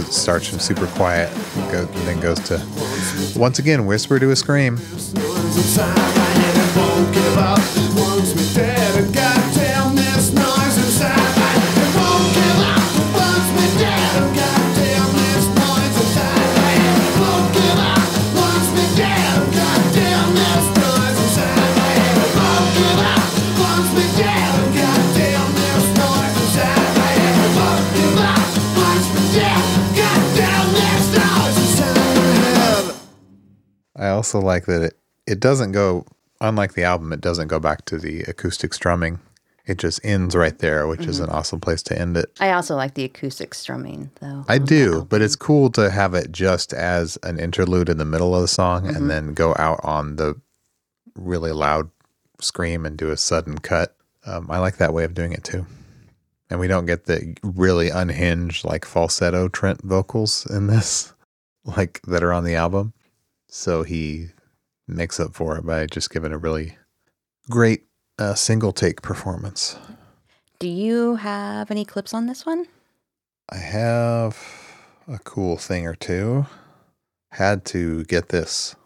[0.00, 1.32] Goes starts from super quiet,
[1.70, 2.58] go, then goes to
[3.38, 4.78] once again whisper to a scream.
[34.20, 36.04] Also like that it, it doesn't go,
[36.42, 39.18] unlike the album, it doesn't go back to the acoustic strumming.
[39.64, 42.30] It just ends right there, which is an awesome place to end it.
[42.38, 44.44] I also like the acoustic strumming though.
[44.46, 48.34] I do, but it's cool to have it just as an interlude in the middle
[48.34, 50.38] of the song and then go out on the
[51.14, 51.88] really loud
[52.42, 53.96] scream and do a sudden cut.
[54.26, 55.64] Um, I like that way of doing it too.
[56.50, 61.14] And we don't get the really unhinged, like falsetto Trent vocals in this,
[61.64, 62.92] like that are on the album.
[63.50, 64.28] So he
[64.86, 66.78] makes up for it by just giving a really
[67.50, 67.86] great
[68.18, 69.76] uh, single take performance.
[70.60, 72.66] Do you have any clips on this one?
[73.50, 74.38] I have
[75.08, 76.46] a cool thing or two.
[77.32, 78.76] Had to get this.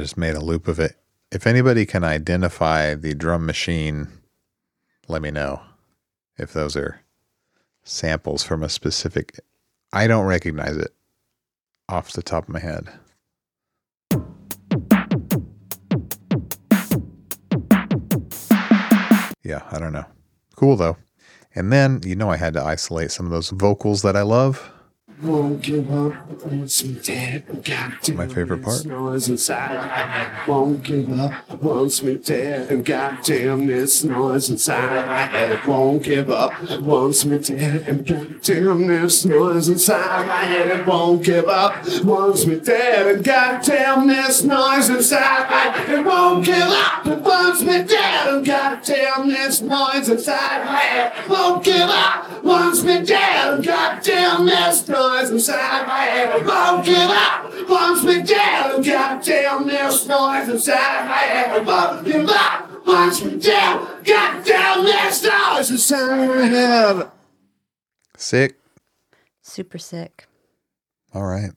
[0.00, 0.96] Just made a loop of it.
[1.32, 4.08] If anybody can identify the drum machine,
[5.08, 5.60] let me know
[6.38, 7.00] if those are
[7.82, 9.40] samples from a specific.
[9.92, 10.94] I don't recognize it
[11.88, 12.88] off the top of my head.
[19.42, 20.06] Yeah, I don't know.
[20.56, 20.96] Cool though.
[21.54, 24.70] And then, you know, I had to isolate some of those vocals that I love.
[25.22, 27.46] Won't give up once we dead.
[27.64, 28.84] Goddamn My favorite part.
[28.84, 30.46] Noise inside.
[30.46, 32.70] Won't give up once we dead.
[32.70, 35.66] And goddamn this noise inside head.
[35.66, 36.52] Won't give up
[36.82, 37.88] once we dead.
[37.88, 40.86] And goddamn this noise inside head.
[40.86, 43.16] Won't give up once we dead.
[43.16, 46.04] And goddamn this noise inside head.
[46.04, 48.34] Won't give up once we dead.
[48.34, 51.28] And goddamn this noise inside head.
[51.30, 53.64] Won't give up once we dead.
[53.64, 56.46] Goddamn this noise inside my head.
[56.46, 58.74] Won't give up once we dead.
[58.74, 61.66] And goddamn this noise inside my head.
[61.66, 64.04] Won't give up once we dead.
[64.04, 67.10] Goddamn this noise inside my head.
[68.16, 68.58] Sick.
[69.42, 70.26] Super sick.
[71.14, 71.50] All right.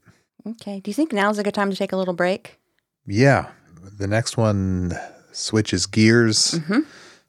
[0.47, 0.79] Okay.
[0.79, 2.59] Do you think now's a good time to take a little break?
[3.05, 3.49] Yeah.
[3.97, 4.93] The next one
[5.31, 6.59] switches gears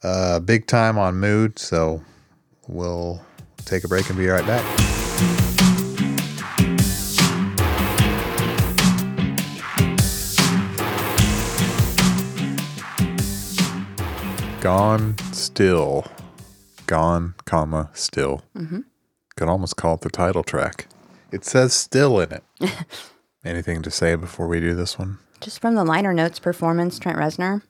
[0.02, 1.58] uh, big time on mood.
[1.58, 2.02] So
[2.68, 3.22] we'll
[3.64, 5.49] take a break and be right back.
[14.60, 16.06] Gone still.
[16.86, 18.42] Gone, comma, still.
[19.36, 20.86] Could almost call it the title track.
[21.32, 22.44] It says still in it.
[23.44, 25.18] Anything to say before we do this one?
[25.40, 27.62] Just from the liner notes performance, Trent Reznor,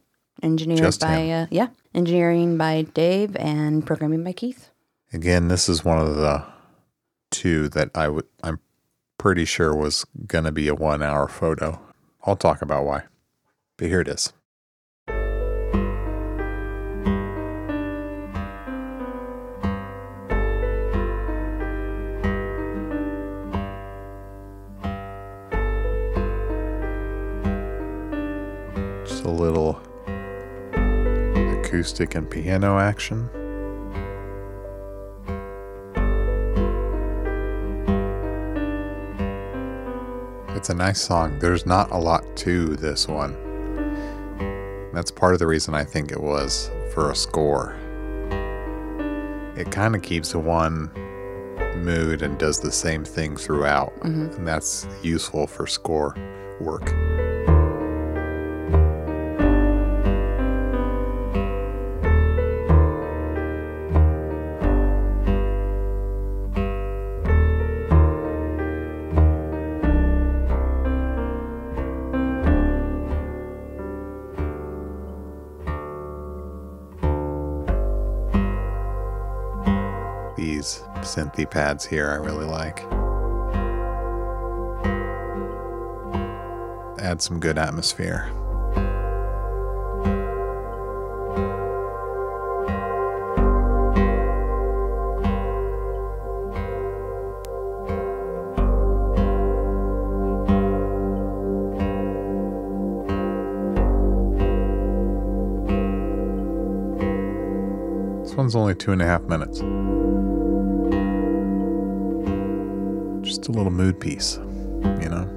[0.43, 4.71] engineered Just by uh, yeah, engineering by Dave and programming by Keith.
[5.13, 6.45] Again, this is one of the
[7.31, 8.59] two that I would I'm
[9.17, 11.81] pretty sure was gonna be a one hour photo.
[12.25, 13.05] I'll talk about why.
[13.77, 14.33] But here it is.
[29.41, 29.81] Little
[31.59, 33.29] acoustic and piano action.
[40.55, 41.39] It's a nice song.
[41.39, 43.35] There's not a lot to this one.
[44.93, 47.77] That's part of the reason I think it was for a score.
[49.57, 50.91] It kind of keeps one
[51.83, 53.95] mood and does the same thing throughout.
[54.01, 54.37] Mm-hmm.
[54.37, 56.15] And that's useful for score
[56.61, 56.93] work.
[81.31, 82.81] Synthy pads here I really like.
[87.01, 88.31] Add some good atmosphere.
[108.23, 109.63] This one's only two and a half minutes.
[113.51, 115.30] A little mood piece, you know?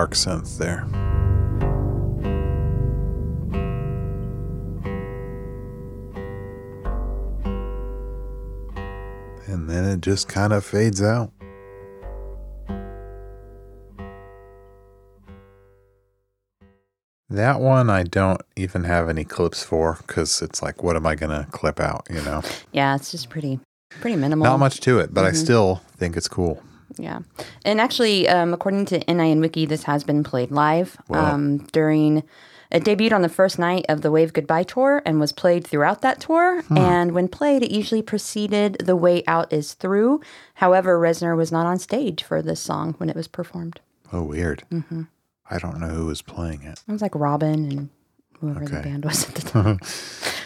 [0.00, 0.86] Dark synth there.
[9.46, 11.32] And then it just kind of fades out.
[17.28, 21.14] That one I don't even have any clips for because it's like, what am I
[21.14, 22.40] going to clip out, you know?
[22.72, 23.60] Yeah, it's just pretty
[24.00, 24.44] pretty minimal.
[24.44, 25.36] Not much to it, but I mm-hmm.
[25.36, 26.62] still think it's cool.
[27.02, 27.20] Yeah.
[27.64, 31.34] And actually, um, according to NIN Wiki, this has been played live Wow.
[31.34, 32.22] um, during.
[32.72, 36.02] It debuted on the first night of the Wave Goodbye tour and was played throughout
[36.02, 36.62] that tour.
[36.70, 40.20] And when played, it usually preceded The Way Out Is Through.
[40.54, 43.80] However, Reznor was not on stage for this song when it was performed.
[44.12, 44.62] Oh, weird.
[45.50, 46.80] I don't know who was playing it.
[46.86, 47.88] It was like Robin and
[48.38, 49.80] whoever the band was at the time.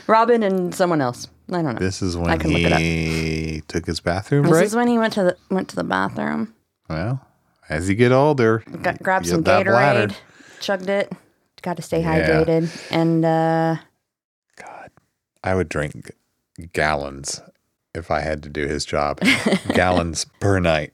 [0.06, 1.28] Robin and someone else.
[1.50, 1.78] I don't know.
[1.78, 5.12] This is when I can look he took his bathroom This is when he went
[5.14, 6.54] to the went to the bathroom,
[6.88, 7.26] well,
[7.68, 10.08] as you get older, got, grabbed some get that bladder.
[10.08, 10.16] Gatorade,
[10.60, 11.12] chugged it.
[11.62, 12.44] Got to stay Yeah.
[12.44, 13.76] hydrated, and uh,
[14.56, 14.90] God,
[15.42, 16.12] I would drink
[16.72, 17.40] gallons
[17.94, 19.20] if I had to do his job.
[19.72, 20.92] gallons per night.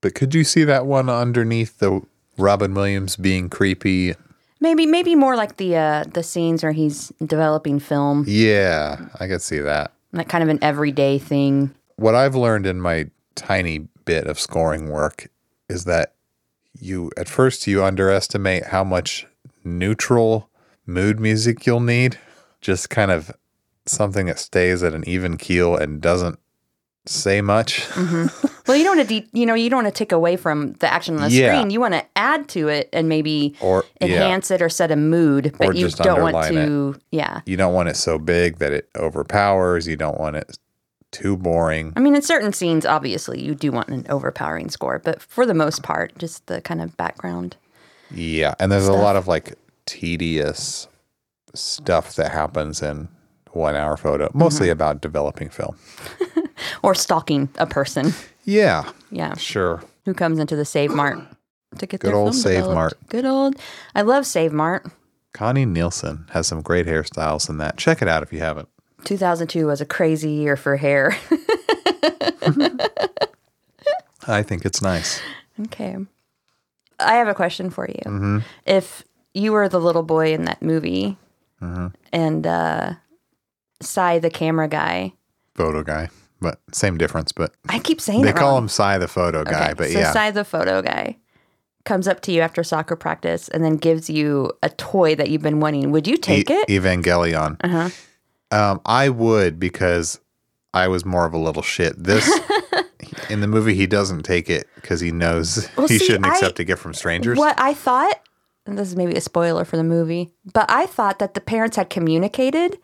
[0.00, 2.02] But could you see that one underneath the
[2.38, 4.14] Robin Williams being creepy?
[4.60, 9.42] Maybe maybe more like the uh, the scenes where he's developing film, Yeah, I could
[9.42, 9.92] see that.
[10.12, 11.74] like kind of an everyday thing.
[11.96, 15.28] What I've learned in my tiny bit of scoring work
[15.68, 16.14] is that
[16.78, 19.26] you at first you underestimate how much
[19.64, 20.48] neutral
[20.86, 22.18] mood music you'll need.
[22.60, 23.30] Just kind of
[23.86, 26.38] something that stays at an even keel and doesn't
[27.06, 27.80] say much.
[27.90, 28.46] Mm-hmm.
[28.66, 30.74] Well, you don't want to, de- you know, you don't want to take away from
[30.74, 31.52] the action on the Yeah.
[31.56, 31.70] screen.
[31.70, 34.96] You want to add to it and maybe Or yeah, enhance it or set a
[34.96, 36.94] mood, but Or you just don't want to.
[37.10, 39.88] Yeah, you don't want it so big that it overpowers.
[39.88, 40.56] You don't want it
[41.10, 41.92] too boring.
[41.96, 45.54] I mean, in certain scenes, obviously, you do want an overpowering score, but for the
[45.54, 47.56] most part, just the kind of background.
[48.14, 49.54] Yeah, and there's a lot of like
[49.86, 50.86] tedious
[51.54, 53.08] stuff that happens in
[53.52, 54.72] one hour photo, mostly Mm-hmm.
[54.72, 55.76] about developing film.
[56.82, 58.12] Or stalking a person.
[58.44, 59.34] Yeah, Yeah.
[59.36, 59.82] sure.
[60.04, 61.18] Who comes into the Save Mart
[61.78, 62.74] to get the Good old Save developed.
[62.74, 62.92] Mart.
[63.08, 63.56] Good old.
[63.94, 64.86] I love Save Mart.
[65.32, 67.76] Connie Nielsen has some great hairstyles in that.
[67.78, 68.68] Check it out if you haven't.
[69.04, 71.16] 2002 was a crazy year for hair.
[74.26, 75.20] I think it's nice.
[75.66, 75.96] okay.
[76.98, 78.00] I have a question for you.
[78.04, 78.38] Mm-hmm.
[78.66, 79.02] If
[79.32, 81.16] you were the little boy in that movie
[81.62, 81.88] Mm-hmm.
[82.10, 82.92] and uh,
[83.80, 85.12] Sy, the camera guy,
[85.54, 86.08] Photo guy,
[86.40, 87.32] but same difference.
[87.32, 88.34] But I keep saying that.
[88.34, 88.64] they call wrong.
[88.64, 89.64] him Sy the photo guy.
[89.66, 91.16] Okay, But so yeah, Sy, the photo guy,
[91.84, 95.42] comes up to you after soccer practice and then gives you a toy that you've
[95.42, 95.90] been wanting.
[95.90, 96.68] Would you take E- it?
[96.68, 97.56] Evangelion.
[97.64, 97.88] Uh-huh.
[98.52, 100.20] Um, I would because
[100.74, 102.02] I was more of a little shit.
[102.02, 102.28] This
[103.30, 106.58] in the movie, he doesn't take it because he knows Well, he see, shouldn't accept
[106.58, 107.38] a gift from strangers.
[107.38, 108.20] What I thought,
[108.66, 111.76] and this is maybe a spoiler for the movie, but I thought that the parents
[111.76, 112.78] had communicated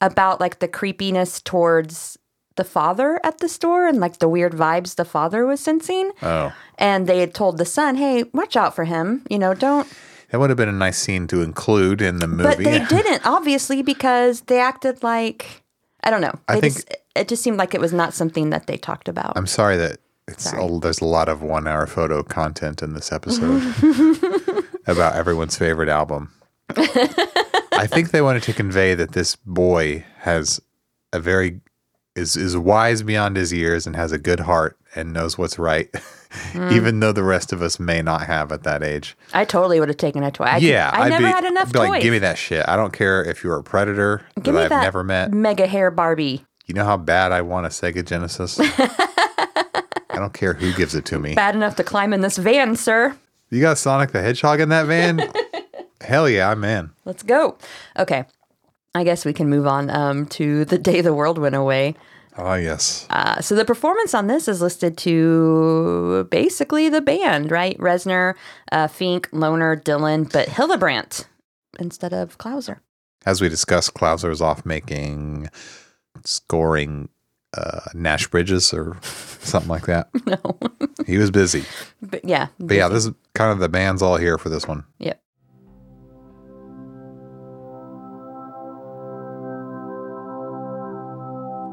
[0.00, 2.16] about like the creepiness towards
[2.56, 6.10] the father at the store and like the weird vibes the father was sensing.
[6.22, 9.24] Oh, And they had told the son, hey, watch out for him.
[9.30, 9.86] You know, don't.
[10.30, 12.42] that would have been a nice scene to include in the movie.
[12.42, 15.62] But they didn't, obviously, because they acted like,
[16.02, 16.34] I don't know.
[16.48, 19.36] I think- just, it just seemed like it was not something that they talked about.
[19.36, 23.10] I'm sorry that it's a, there's a lot of one hour photo content in this
[23.12, 23.62] episode
[24.86, 26.32] about everyone's favorite album.
[27.78, 30.60] I think they wanted to convey that this boy has
[31.12, 31.60] a very
[32.16, 35.88] is is wise beyond his years and has a good heart and knows what's right,
[36.52, 36.70] Hmm.
[36.72, 39.16] even though the rest of us may not have at that age.
[39.32, 40.44] I totally would have taken a toy.
[40.44, 41.88] I, yeah, I I'd never be, had enough I'd be toys.
[41.88, 42.68] like, give me that shit.
[42.68, 45.32] I don't care if you're a predator Give that I've that never met.
[45.32, 46.44] mega hair Barbie.
[46.66, 48.58] You know how bad I want a Sega Genesis.
[50.10, 51.34] I don't care who gives it to me.
[51.34, 53.16] Bad enough to climb in this van, sir.
[53.50, 55.18] You got Sonic the Hedgehog in that van?
[56.00, 56.90] Hell yeah, I'm in.
[57.04, 57.58] Let's go.
[57.98, 58.24] Okay.
[58.94, 61.94] I guess we can move on um, to the day the world went away.
[62.36, 63.06] Oh yes.
[63.10, 67.76] Uh, so the performance on this is listed to basically the band, right?
[67.78, 68.34] Reznor,
[68.70, 71.26] uh, Finck, Lohner, Dillon, but Hillebrandt
[71.80, 72.78] instead of Clouser.
[73.26, 75.50] As we discussed, Clouser is off making
[76.24, 77.08] scoring
[77.56, 80.08] uh, Nash Bridges or something like that.
[80.26, 80.58] No.
[81.06, 81.64] He was busy.
[82.02, 82.48] but yeah.
[82.60, 84.84] But yeah, this is kind of the band's all here for this one.
[84.98, 85.20] Yep.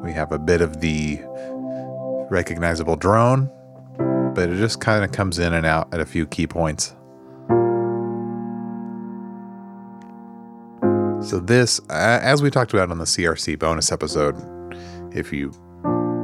[0.05, 1.19] We have a bit of the
[2.29, 3.49] recognizable drone,
[4.35, 6.93] but it just kind of comes in and out at a few key points.
[11.27, 14.35] So, this, as we talked about on the CRC bonus episode,
[15.11, 15.51] if you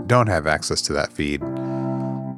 [0.05, 1.41] don't have access to that feed,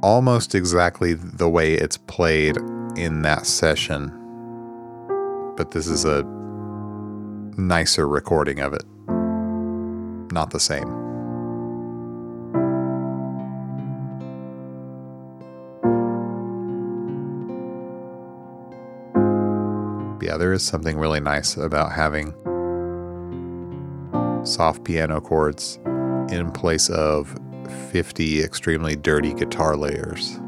[0.01, 2.55] almost exactly the way it's played
[2.95, 4.07] in that session,
[5.57, 6.23] but this is a
[7.57, 8.83] nicer recording of it.
[10.31, 11.02] Not the same.
[20.53, 22.31] There is something really nice about having
[24.45, 25.79] soft piano chords
[26.29, 27.35] in place of
[27.91, 30.39] 50 extremely dirty guitar layers.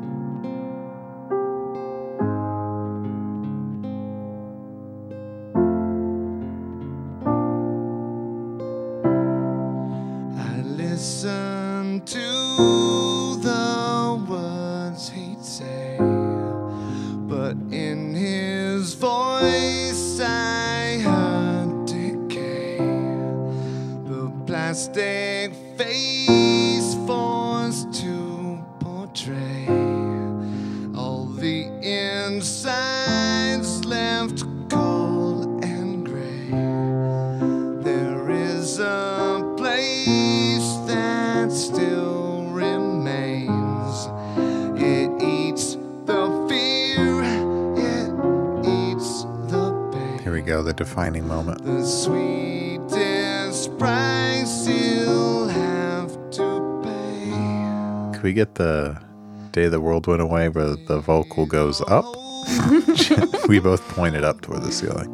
[60.07, 62.06] Went away where the vocal goes up?
[63.48, 65.11] we both pointed up toward the ceiling.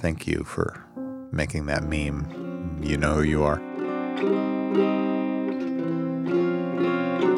[0.00, 0.84] Thank you for
[1.30, 2.80] making that meme.
[2.82, 3.60] You know who you are.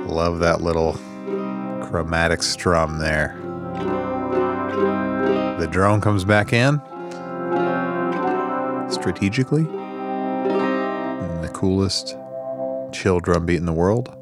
[0.06, 0.94] Love that little
[1.82, 3.36] chromatic strum there.
[5.58, 6.80] The drone comes back in
[8.90, 9.66] strategically.
[9.66, 12.16] And the coolest
[12.92, 14.16] chill drum beat in the world.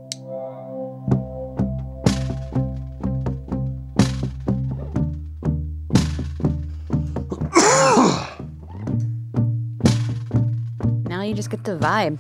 [11.82, 12.18] Vibe.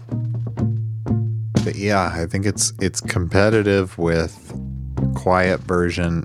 [1.64, 4.52] But yeah, I think it's it's competitive with
[5.14, 6.24] quiet version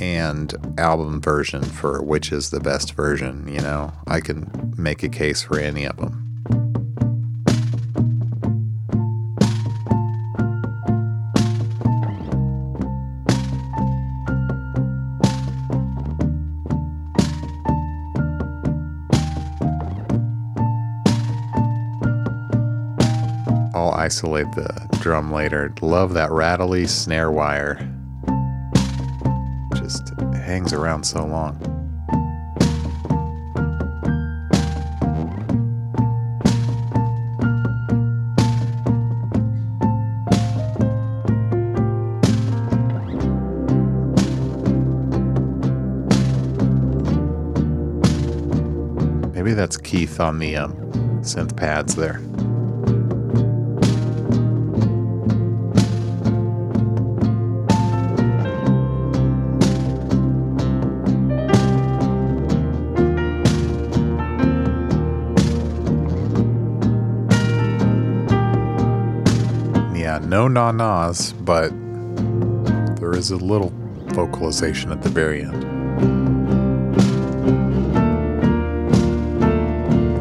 [0.00, 3.92] and album version for which is the best version, you know.
[4.06, 6.17] I can make a case for any of them.
[24.08, 25.70] Isolate the drum later.
[25.82, 27.76] Love that rattly snare wire.
[29.74, 31.58] Just hangs around so long.
[49.34, 50.72] Maybe that's Keith on the um,
[51.20, 52.22] synth pads there.
[70.48, 71.70] Na nas, but
[72.98, 73.72] there is a little
[74.08, 75.64] vocalization at the very end.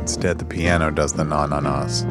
[0.02, 2.06] Instead, the piano does the na na nas.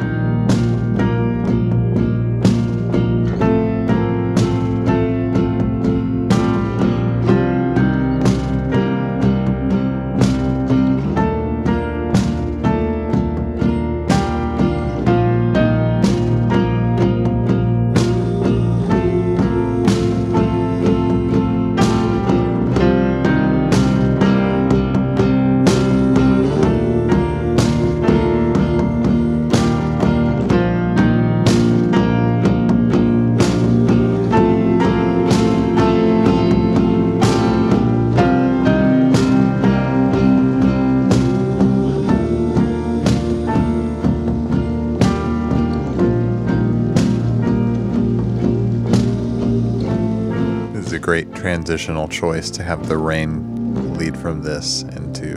[51.46, 55.36] Transitional choice to have the rain lead from this into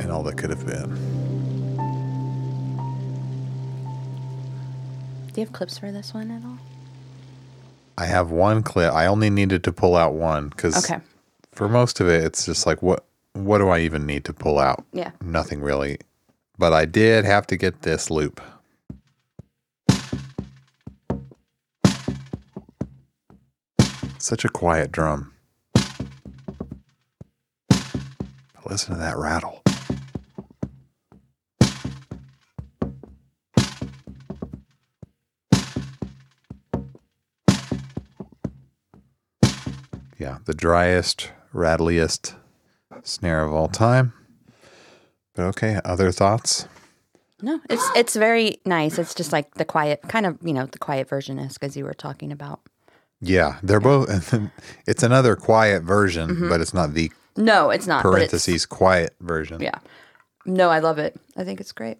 [0.00, 0.88] and all that could have been.
[5.34, 6.56] Do you have clips for this one at all?
[7.98, 8.94] I have one clip.
[8.94, 11.02] I only needed to pull out one because Okay.
[11.52, 13.04] for most of it, it's just like what
[13.34, 14.82] what do I even need to pull out?
[14.94, 15.10] Yeah.
[15.22, 15.98] Nothing really.
[16.56, 18.40] But I did have to get this loop.
[24.22, 25.32] Such a quiet drum.
[28.64, 29.64] Listen to that rattle.
[40.20, 42.36] Yeah, the driest, rattliest
[43.02, 44.12] snare of all time.
[45.34, 46.68] But okay, other thoughts?
[47.42, 49.00] No, it's it's very nice.
[49.00, 51.84] It's just like the quiet, kind of you know the quiet version is as you
[51.84, 52.60] were talking about.
[53.22, 54.34] Yeah, they're both.
[54.86, 56.48] It's another quiet version, mm-hmm.
[56.48, 58.02] but it's not the No, it's not.
[58.02, 59.60] but it's- parentheses quiet version.
[59.62, 59.78] yeah.
[60.44, 61.14] No, I love it.
[61.36, 61.98] I think it's great.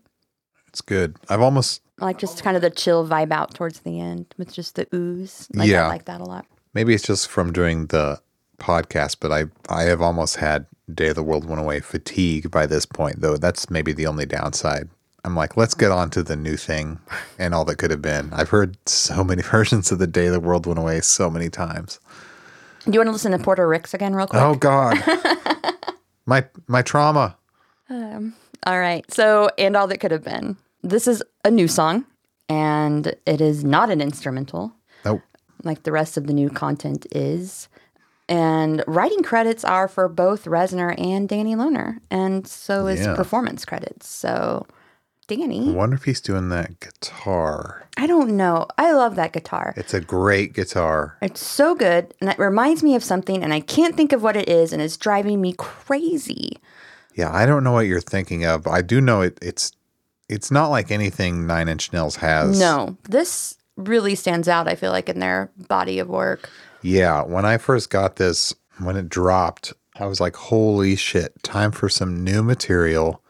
[0.68, 1.16] It's good.
[1.28, 4.52] I've almost I like just kind of the chill vibe out towards the end with
[4.52, 5.46] just the ooze.
[5.54, 5.84] Like, Yeah.
[5.84, 6.44] I like that a lot.
[6.74, 8.20] maybe it's just from doing the
[8.58, 12.66] podcast, but I I have almost had Day of the World Went Away fatigue by
[12.66, 13.36] this point, though.
[13.36, 14.88] That's maybe the only downside.
[15.24, 16.98] I'm like, let's get on to the new thing
[17.38, 18.32] and all that could have been.
[18.32, 22.00] I've heard so many versions of the Day the World Went Away so many times.
[22.84, 24.42] Do you want to listen to Porter Ricks again, real quick?
[24.42, 24.98] Oh God,
[26.26, 27.36] my my trauma.
[27.88, 28.34] Um,
[28.66, 29.04] all right.
[29.12, 30.56] So, and all that could have been.
[30.82, 32.04] This is a new song,
[32.48, 34.72] and it is not an instrumental
[35.04, 35.22] Nope.
[35.62, 37.68] like the rest of the new content is.
[38.28, 43.14] And writing credits are for both Reznor and Danny Lohner, and so is Yeah.
[43.14, 44.08] performance credits.
[44.08, 44.66] So,
[45.30, 47.88] I Danny, wonder if he's doing that guitar.
[47.96, 48.66] I don't know.
[48.76, 49.72] I love that guitar.
[49.76, 51.16] It's a great guitar.
[51.22, 54.36] It's so good, and it reminds me of something, and I can't think of what
[54.36, 56.58] it is, and it's driving me crazy.
[57.14, 58.66] Yeah, I don't know what you're thinking of.
[58.66, 59.38] I do know it.
[59.40, 59.72] It's
[60.28, 62.58] it's not like anything Nine Inch Nails has.
[62.58, 64.68] No, this really stands out.
[64.68, 66.50] I feel like in their body of work.
[66.82, 71.42] Yeah, when I first got this, when it dropped, I was like, "Holy shit!
[71.42, 73.22] Time for some new material."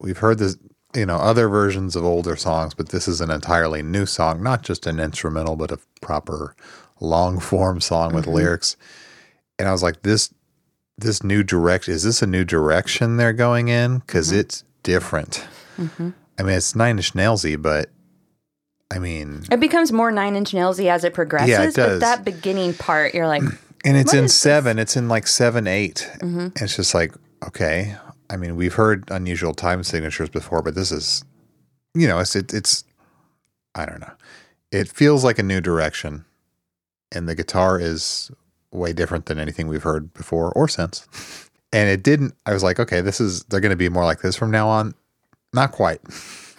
[0.00, 0.58] We've heard this,
[0.94, 4.62] you know, other versions of older songs, but this is an entirely new song, not
[4.62, 6.54] just an instrumental, but a proper
[7.00, 8.34] long form song with mm-hmm.
[8.34, 8.76] lyrics.
[9.58, 10.32] And I was like, "This,
[10.96, 13.98] this new direction is this a new direction they're going in?
[13.98, 14.40] Because mm-hmm.
[14.40, 15.46] it's different."
[15.78, 16.10] Mm-hmm.
[16.38, 17.90] I mean, it's Nine Inch Nailsy, but
[18.90, 21.74] I mean, It becomes more Nine Inch Nailsy as it progresses, Yeah, it does.
[21.74, 23.42] but that beginning part, you're like,
[23.84, 24.36] And it's in is this?
[24.36, 24.78] seven.
[24.78, 26.38] It's in like seven, 8 Mm-hmm.
[26.38, 27.12] And it's just like,
[27.46, 27.96] okay.
[28.30, 31.24] I mean, we've heard unusual time signatures before, but this is,
[31.94, 32.84] you know, it's, it, it's,
[33.74, 34.12] I don't know.
[34.70, 36.24] It feels like a new direction.
[37.12, 38.30] And the guitar is
[38.72, 41.06] way different than anything we've heard before or since.
[41.72, 44.20] And it didn't, I was like, okay, this is, they're going to be more like
[44.20, 44.94] this from now on.
[45.52, 46.00] Not quite.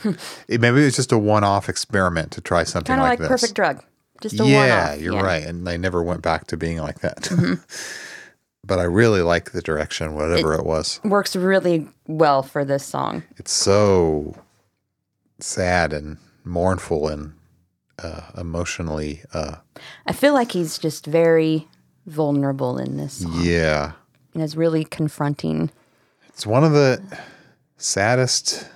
[0.48, 3.20] it, maybe it was just a one off experiment to try something kind of like,
[3.20, 3.42] like, this.
[3.42, 3.84] Perfect Drug.
[4.22, 5.02] Just a yeah, one-off.
[5.02, 5.44] you're right.
[5.44, 7.24] And they never went back to being like that.
[7.24, 7.56] Mm-hmm.
[8.66, 11.00] but I really like the direction, whatever it, was.
[11.04, 13.24] Works really well for this song.
[13.38, 14.36] It's so
[15.40, 17.34] sad and mournful and
[18.02, 19.22] uh, emotionally.
[19.34, 19.58] Uh,
[20.06, 21.68] I feel like he's just very
[22.06, 23.94] vulnerable in this song yeah.
[24.34, 25.72] and is really confronting.
[26.30, 27.02] It's one of the
[27.78, 28.68] saddest.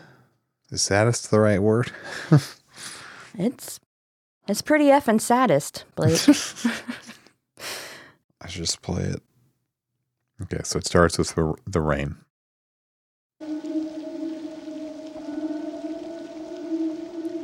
[0.71, 1.91] Is saddest the right word?
[3.39, 3.79] It's
[4.47, 6.19] it's pretty effing saddest, Blake.
[8.41, 9.21] I should just play it.
[10.43, 12.15] Okay, so it starts with the, the rain.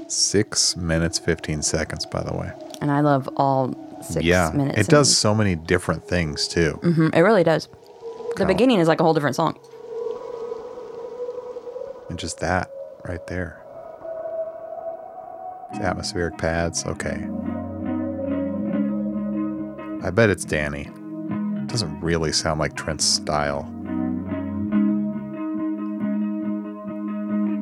[0.08, 2.52] Six minutes, 15 seconds, by the way.
[2.80, 3.74] and I love all
[4.04, 4.80] six yeah, minutes.
[4.80, 6.74] it does so many different things too.
[6.84, 7.68] hmm it really does.
[8.38, 9.58] The beginning is like a whole different song.
[12.10, 12.70] And just that
[13.08, 13.62] right there.
[15.72, 16.86] It's atmospheric pads.
[16.86, 17.28] Okay.
[20.06, 20.90] I bet it's Danny.
[21.68, 23.64] Doesn't really sound like Trent's style.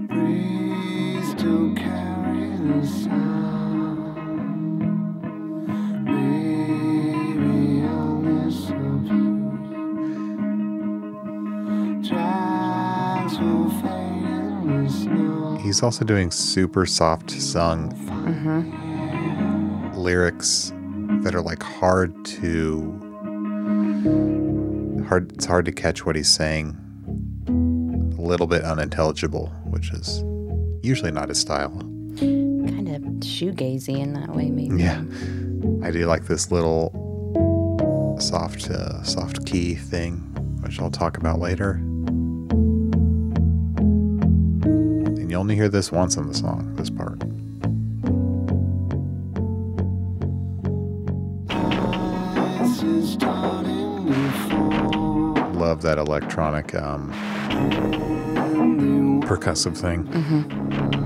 [0.08, 4.04] Breeze to carry the sound.
[6.06, 9.58] Maybe I'll miss a view.
[12.08, 15.58] Tracks will fade in the snow.
[15.58, 19.98] He's also doing super soft sung mm-hmm.
[19.98, 20.72] lyrics
[21.24, 23.00] that are like hard to
[25.08, 26.78] hard it's hard to catch what he's saying.
[28.18, 30.24] A little bit unintelligible, which is
[30.82, 31.72] usually not his style.
[32.18, 34.82] Kind of shoegazy in that way, maybe.
[34.82, 35.04] Yeah.
[35.86, 36.92] I do like this little
[38.20, 40.18] soft uh, soft key thing,
[40.62, 41.72] which I'll talk about later.
[44.64, 47.13] And you only hear this once in the song, this part.
[55.74, 57.12] Love that electronic um,
[59.24, 60.08] percussive thing.
[60.14, 61.03] I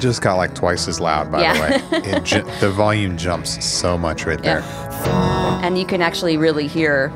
[0.00, 1.52] It just got like twice as loud, by Yeah.
[1.52, 2.02] the way.
[2.16, 4.60] It ju- the volume jumps so much right there.
[4.60, 5.60] Yeah.
[5.62, 7.10] And you can actually really hear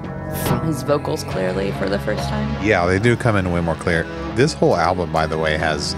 [0.66, 2.62] his vocals clearly for the first time.
[2.62, 4.02] Yeah, they do come in way more clear.
[4.34, 5.94] This whole album, by the way, has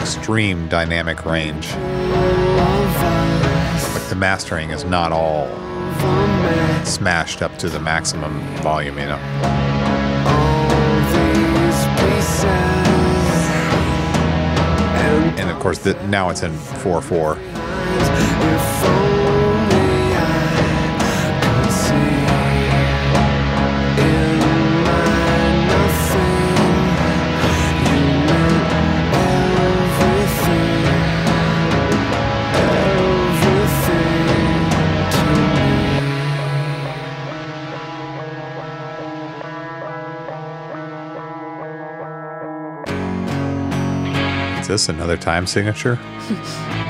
[0.00, 1.72] extreme dynamic range.
[3.94, 5.48] Like the mastering is not all
[6.84, 9.67] smashed up to the maximum volume, you know.
[15.60, 17.38] Course, the, now it's in 4 4.
[44.88, 45.98] Another time signature?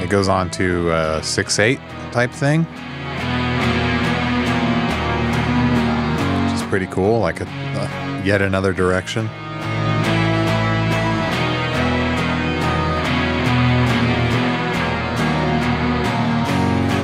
[0.01, 1.81] it goes on to uh, 6 8
[2.12, 2.62] type thing.
[6.45, 9.27] Which is pretty cool, like a, uh, yet another direction.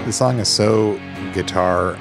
[0.07, 1.01] The song is so
[1.33, 1.97] guitar,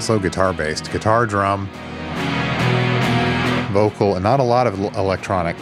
[0.00, 0.90] so guitar based.
[0.90, 1.68] Guitar, drum,
[3.72, 5.56] vocal, and not a lot of electronic.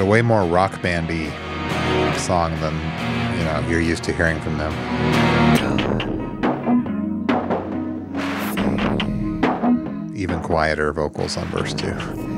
[0.00, 1.28] But a way more rock bandy
[2.16, 2.74] song than
[3.36, 4.72] you know you're used to hearing from them.
[10.16, 12.29] Even quieter vocals on verse two.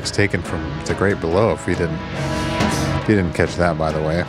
[0.00, 1.52] Lyrics taken from The Great Below.
[1.52, 1.98] If you didn't,
[3.02, 4.22] if you didn't catch that, by the way.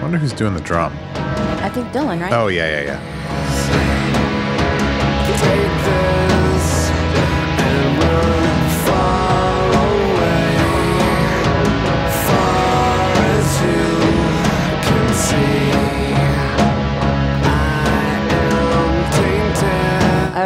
[0.00, 0.96] Wonder who's doing the drum.
[1.14, 2.32] I think Dillon, right?
[2.32, 4.11] Oh yeah, yeah, yeah.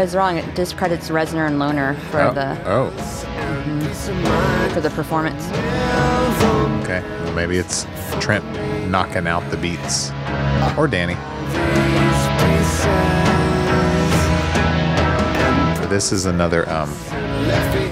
[0.06, 0.36] Was wrong.
[0.36, 2.90] It discredits Reznor and Lohner for oh, the oh,
[4.72, 5.48] for the performance.
[6.84, 7.00] okay.
[7.24, 7.88] Well, maybe it's
[8.20, 8.44] Trent
[8.88, 10.12] knocking out the beats,
[10.78, 11.14] or Danny.
[15.88, 16.94] This is another um,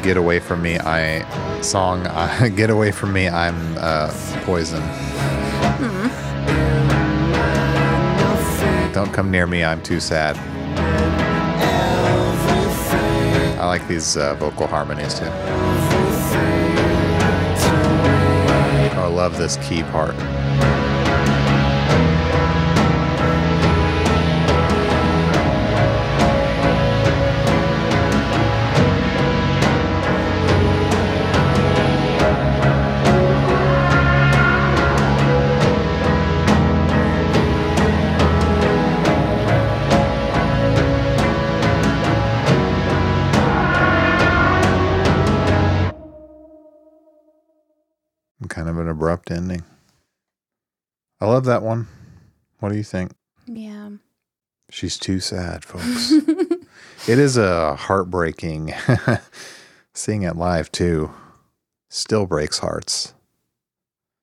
[0.05, 1.29] "Get Away from Me" I
[1.63, 2.07] song.
[2.07, 4.13] Uh, "Get Away from Me," I'm uh,
[4.45, 4.83] poison.
[8.93, 9.65] Don't come near me.
[9.65, 10.39] I'm too sad.
[13.65, 15.25] I like these uh, vocal harmonies too.
[18.93, 20.15] Oh, I love this key part.
[51.45, 51.87] Love that one.
[52.61, 53.13] What do you think?
[53.47, 53.91] Yeah.
[54.71, 56.11] She's too sad, folks.
[57.07, 58.73] it is a heartbreaking
[59.95, 61.13] seeing it live too.
[61.91, 63.13] Still breaks hearts.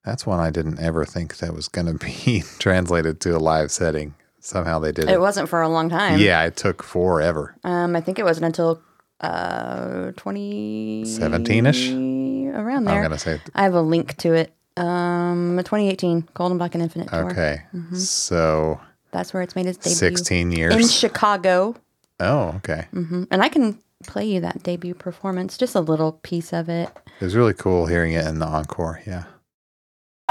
[0.03, 3.71] That's one I didn't ever think that was going to be translated to a live
[3.71, 4.15] setting.
[4.39, 5.11] Somehow they did it.
[5.11, 6.19] It wasn't for a long time.
[6.19, 7.55] yeah, it took forever.
[7.63, 8.81] Um, I think it wasn't until
[9.19, 11.91] uh 20 17-ish?
[11.91, 12.95] around there.
[12.95, 14.51] I'm going to say I have a link to it.
[14.77, 17.29] Um, 2018, Cold and Black and Infinite tour.
[17.31, 17.61] okay.
[17.93, 18.79] So
[19.11, 20.87] That's where it's made its debut 16 years in.
[20.87, 21.75] Chicago.
[22.19, 22.85] oh, okay.
[22.91, 26.89] hmm And I can play you that debut performance, just a little piece of it.
[27.19, 29.01] It was really cool hearing it in the encore.
[29.05, 29.25] Yeah.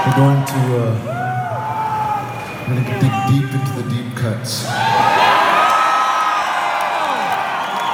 [0.05, 0.57] We're going to uh,
[2.67, 4.65] we're gonna dig deep into the deep cuts.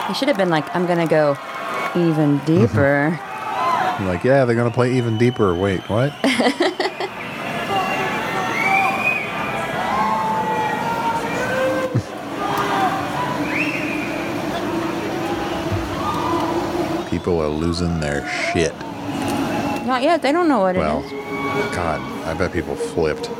[0.07, 1.37] You should have been like, I'm gonna go
[1.95, 3.19] even deeper.
[3.99, 5.55] I'm like, yeah, they're going to play even deeper.
[5.55, 6.13] Wait, what?
[17.09, 18.77] People are losing their shit.
[19.87, 20.21] Not yet.
[20.21, 20.85] They don't know what it is.
[20.85, 21.13] Well, it
[21.65, 21.75] is.
[21.75, 23.31] God, I bet people flipped.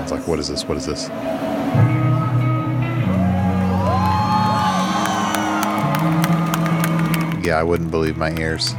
[0.00, 0.64] It's like, what is this?
[0.64, 1.10] What is this?
[7.42, 8.74] Yeah, I wouldn't believe my ears.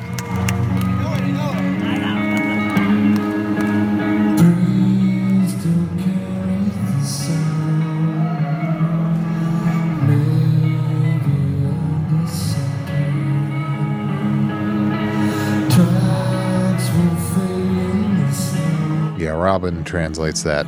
[19.18, 20.66] Yeah, Robin translates that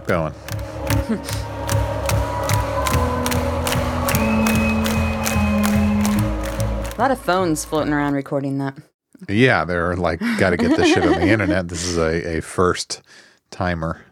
[0.00, 0.34] clap going.
[6.86, 8.76] A lot of phones floating around recording that.
[9.28, 11.68] Yeah, they're like, got to get this shit on the internet.
[11.68, 13.02] This is a, a first
[13.50, 14.04] timer.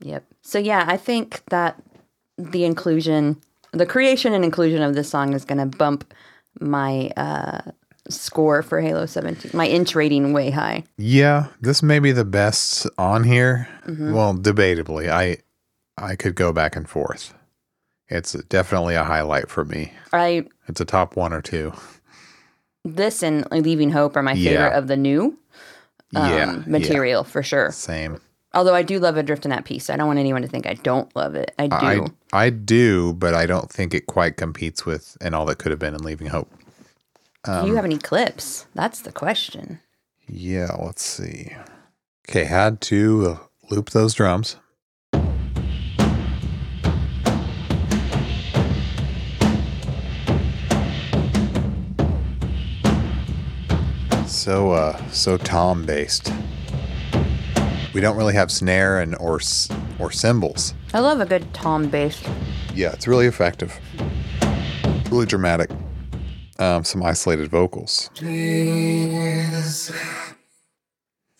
[0.00, 0.24] Yep.
[0.42, 1.80] So yeah, I think that
[2.36, 3.40] the inclusion,
[3.72, 6.12] the creation and inclusion of this song is going to bump
[6.60, 7.60] my uh,
[8.08, 10.84] score for Halo 17, my inch rating way high.
[10.96, 13.68] Yeah, this may be the best on here.
[13.86, 14.12] Mm-hmm.
[14.12, 15.38] Well, debatably, I
[15.96, 17.34] I could go back and forth.
[18.08, 19.92] It's definitely a highlight for me.
[20.12, 21.72] I It's a top one or two.
[22.84, 24.50] this and Leaving Hope are my Yeah.
[24.50, 25.36] favorite of the new
[26.16, 27.70] um, yeah, material for sure.
[27.72, 28.20] same.
[28.54, 29.90] Although I do love Adrift in that piece.
[29.90, 31.54] I don't want anyone to think I don't love it.
[31.58, 31.76] I do.
[32.32, 35.70] I I do, but I don't think it quite competes with and all that could
[35.70, 36.50] have been in Leaving Hope.
[37.44, 38.66] Do um, you have any clips?
[38.74, 39.80] That's the question.
[40.26, 41.54] Yeah, let's see.
[42.28, 43.38] Okay, had to uh,
[43.70, 44.56] loop those drums.
[54.26, 56.32] So uh so tom based.
[57.92, 59.40] We don't really have snare and or
[59.98, 60.74] or cymbals.
[60.94, 62.22] I love a good tom bass.
[62.74, 63.78] Yeah, it's really effective.
[65.10, 65.70] Really dramatic.
[66.60, 68.10] Um, some isolated vocals.
[68.16, 69.92] Please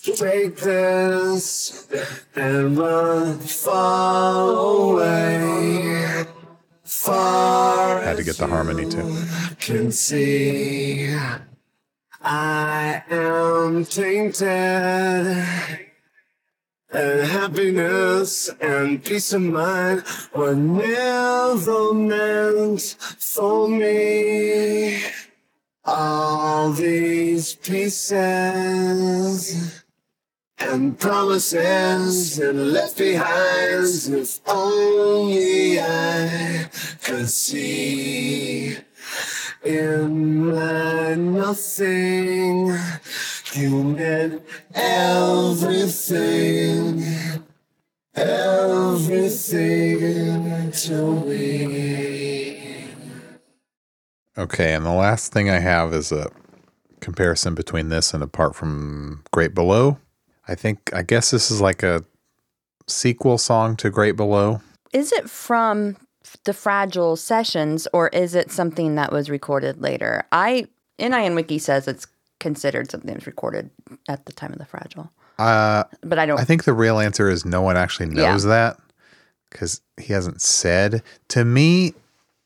[0.01, 1.89] take this
[2.37, 6.25] and run far away.
[6.85, 9.13] Far Had to get the harmony too.
[9.59, 11.13] Can see
[12.23, 15.88] I am tainted.
[16.91, 20.05] And happiness and peace of mind
[20.35, 25.03] were never meant for me.
[25.85, 28.65] All these pieces
[30.59, 36.71] and promises and left behinds, if only I
[37.03, 38.79] could see
[39.63, 42.79] in my nothing.
[43.55, 44.43] You meant
[44.75, 45.83] everything,
[48.15, 49.61] everything
[50.71, 52.91] to me.
[54.37, 56.31] Okay, and the last thing I have is a
[57.01, 59.97] comparison between this and Apart from Great Below.
[60.47, 62.05] I think, I guess this is like a
[62.87, 64.61] sequel song to Great Below.
[64.93, 65.97] Is it from
[66.45, 70.25] the Fragile sessions or is it something that was recorded later?
[70.33, 70.69] I
[70.99, 72.07] NIN Wiki says it's
[72.41, 73.71] considered something that was recorded
[74.09, 76.41] at the time of the Fragile, Uh, but I don't.
[76.41, 78.31] I think the real answer is no one actually Yeah.
[78.33, 78.79] knows that
[79.51, 81.03] because he hasn't said.
[81.29, 81.95] To me,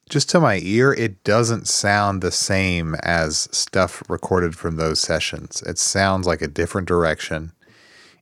[0.09, 5.63] just to my ear, it doesn't sound the same as stuff recorded from those sessions.
[5.67, 7.53] It sounds like a different direction,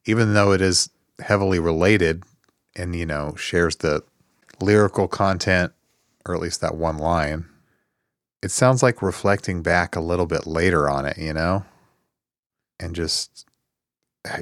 [0.05, 0.91] even though it is
[1.21, 2.23] heavily related
[2.77, 4.03] and, you know, shares the
[4.61, 5.73] lyrical content,
[6.27, 7.47] or at least that one line.
[8.43, 11.65] It sounds like reflecting back a little bit later on it, you know?
[12.79, 13.47] And just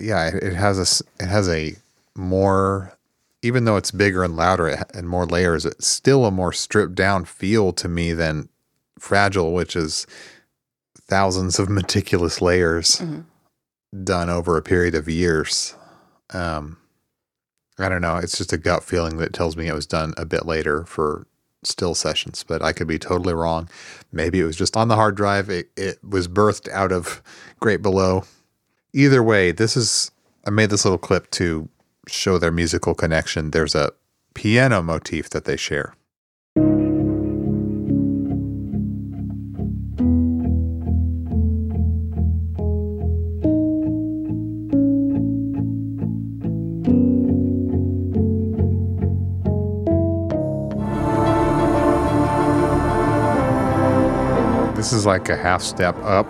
[0.01, 1.75] yeah, it, it has a it has a
[2.17, 2.97] more
[3.43, 7.25] even though it's bigger and louder and more layers, it's still a more stripped down
[7.25, 8.49] feel to me than
[8.99, 10.07] Fragile, which is
[10.97, 13.01] thousands of meticulous layers
[14.05, 15.75] done over a period of years.
[16.31, 16.79] Um,
[17.79, 18.17] I don't know.
[18.17, 21.27] It's just a gut feeling that tells me it was done a bit later for
[21.63, 23.69] still sessions, but I could be totally wrong.
[24.13, 25.51] Maybe it was just on the hard drive.
[25.51, 27.23] It, it was birthed out of
[27.61, 28.25] Great Below.
[28.93, 30.11] Either way, this is,
[30.47, 31.69] I made this little clip to
[32.07, 33.51] show their musical connection.
[33.51, 33.93] There's a
[34.35, 35.95] piano motif that they share.
[55.59, 56.27] Half step up.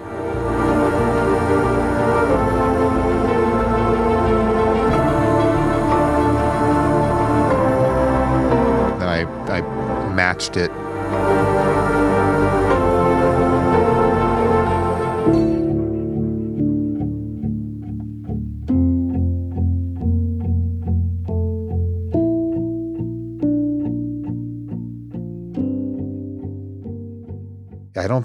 [8.99, 10.88] Then I, I matched it.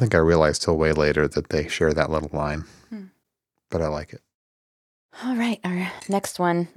[0.04, 2.66] Think I realized till way later that they share that little line,
[3.70, 4.22] but I like it.
[5.24, 6.68] All right, our next one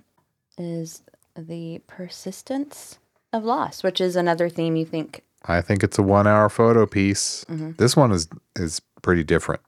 [0.57, 1.03] is
[1.37, 3.01] the persistence
[3.33, 5.25] of loss, which is another theme you think.
[5.45, 7.45] I think it's a one-hour photo piece.
[7.49, 7.77] Mhm.
[7.79, 9.61] This one is is pretty different.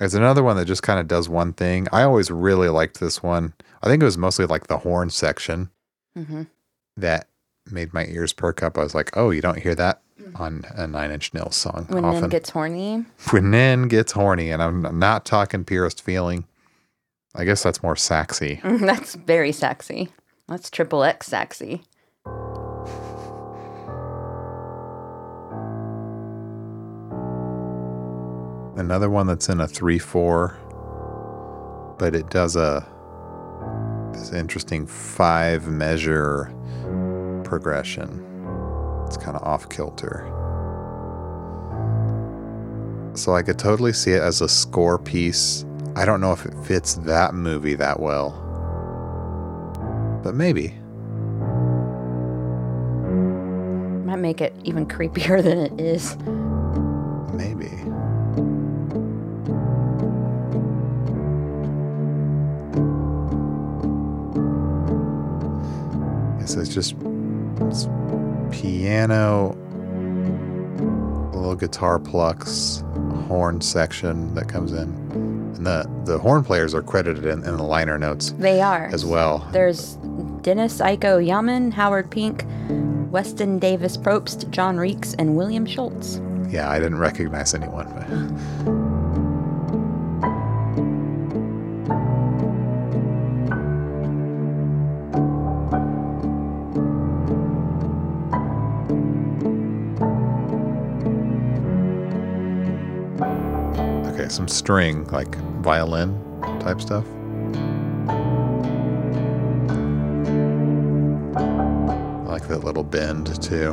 [0.00, 1.86] It's another one that just kind of does one thing.
[1.92, 3.54] I always really liked this one.
[3.84, 5.70] I think it was mostly like the horn section
[6.14, 6.42] hmm
[6.96, 7.28] that
[7.70, 8.76] made my ears perk up.
[8.76, 10.02] I was like, "Oh, you don't hear that
[10.36, 13.04] on a Nine Inch Nails song When often." Nin gets horny.
[13.30, 16.44] when Nin gets horny, and I'm not talking purest feeling.
[17.34, 18.60] I guess that's more sexy.
[18.64, 20.08] That's very sexy.
[20.48, 21.82] That's triple X sexy.
[28.76, 30.56] Another one that's in a three four,
[31.98, 32.86] but it does a
[34.12, 36.52] this interesting five measure
[37.44, 38.24] progression.
[39.08, 40.26] It's kind of off kilter.
[43.14, 45.64] So I could totally see it as a score piece.
[45.96, 48.32] I don't know if it fits that movie that well,
[50.22, 50.74] but maybe.
[54.04, 56.18] Might make it even creepier than it is.
[57.32, 57.70] Maybe.
[66.40, 66.94] Yes, it's just
[68.60, 69.52] piano,
[71.32, 72.82] a little guitar plucks,
[73.28, 74.88] horn section that comes in.
[75.56, 78.86] And the, the horn players are credited in, in the liner notes They are.
[78.92, 79.46] as well.
[79.52, 79.94] There's
[80.42, 82.44] Dennis Iko Yaman, Howard Pink,
[83.12, 86.20] Weston Davis Probst, John Reeks, and William Schultz.
[86.48, 87.86] Yeah, I didn't recognize anyone.
[87.86, 88.72] But
[104.38, 105.34] some string, like
[105.64, 106.14] violin
[106.60, 107.04] type stuff.
[111.36, 113.70] I like that little bend too.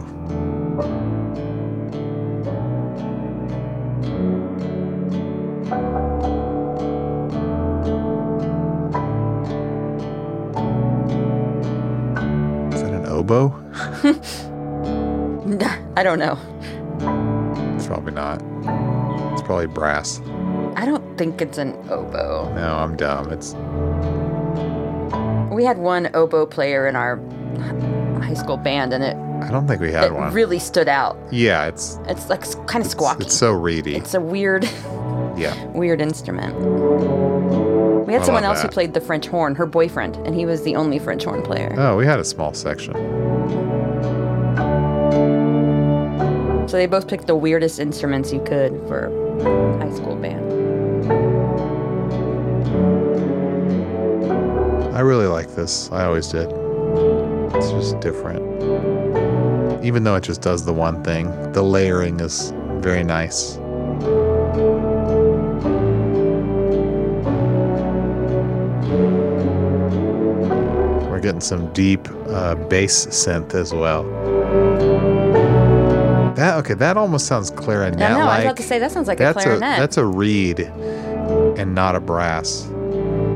[12.74, 13.54] Is that an oboe?
[15.96, 16.40] I don't know.
[17.76, 18.42] It's probably not.
[19.34, 20.20] It's probably brass.
[20.78, 22.52] I don't think it's an oboe.
[22.54, 23.32] No, I'm dumb.
[23.32, 23.54] It's
[25.54, 27.18] We had one oboe player in our
[28.22, 29.16] high school band, and it,
[29.46, 30.34] I don't think we had it one.
[30.34, 31.18] really stood out.
[31.32, 33.22] yeah, it's It's like kind of squawky.
[33.22, 33.96] it's so reedy.
[33.96, 34.66] It's a weird,
[35.38, 35.56] yeah.
[35.74, 36.56] weird instrument.
[38.06, 40.62] We had I someone else who played the French horn, her boyfriend, and he was
[40.64, 41.74] the only French horn player.
[41.78, 42.94] Oh, we had a small section.
[46.68, 49.10] So they both picked the weirdest instruments you could for
[49.80, 50.44] high school band.
[54.96, 55.92] I really like this.
[55.92, 56.50] I always did.
[57.54, 58.40] It's just different.
[59.84, 63.58] Even though it just does the one thing, the layering is very nice.
[71.10, 74.04] We're getting some deep uh, bass synth as well.
[76.36, 76.74] That okay?
[76.74, 78.28] That almost sounds clarinet I know.
[78.28, 79.78] I was about to say that sounds like a that's a clarinet.
[79.78, 82.70] that's a reed and not a brass.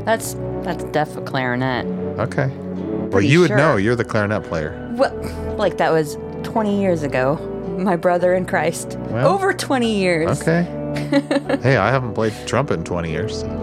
[0.06, 1.86] that's that's def a clarinet.
[2.18, 2.48] Okay.
[2.48, 3.56] Well, Pretty you would sure.
[3.56, 3.76] know.
[3.76, 4.88] You're the clarinet player.
[4.96, 5.14] Well,
[5.56, 7.36] like that was 20 years ago.
[7.78, 8.96] My brother in Christ.
[9.10, 10.40] Well, Over 20 years.
[10.42, 10.62] Okay.
[11.62, 13.42] hey, I haven't played trumpet in 20 years.
[13.42, 13.59] Could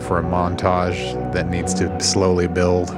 [0.00, 2.90] for a montage that needs to slowly build.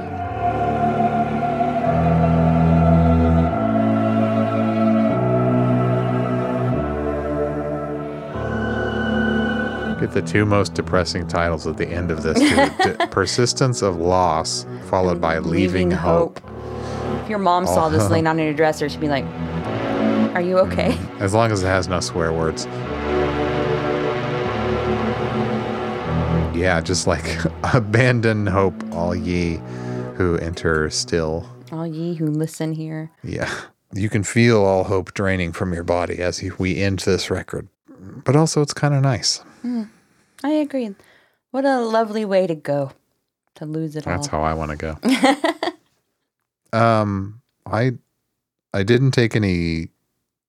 [9.99, 12.37] Get the two most depressing titles at the end of this:
[13.09, 16.39] "Persistence of Loss," followed by "Leaving, Hope."
[17.23, 18.09] If your mom saw this Oh.
[18.09, 19.25] laying on your dresser, she'd be like,
[20.35, 20.95] Are you okay?
[21.19, 22.67] As long as it has no swear words.
[26.57, 27.23] Yeah, just like
[27.73, 29.61] abandon hope, all ye
[30.15, 31.47] who enter still.
[31.71, 33.11] All ye who listen here.
[33.23, 33.53] Yeah.
[33.93, 37.67] You can feel all hope draining from your body as we end this record.
[38.25, 39.43] But also, it's kind of nice.
[40.43, 40.95] I agree.
[41.51, 42.91] What a lovely way to go.
[43.55, 44.15] To lose it all.
[44.15, 44.41] That's all.
[44.41, 44.97] how I want to go.
[46.77, 47.93] um, I
[48.73, 49.89] I didn't take any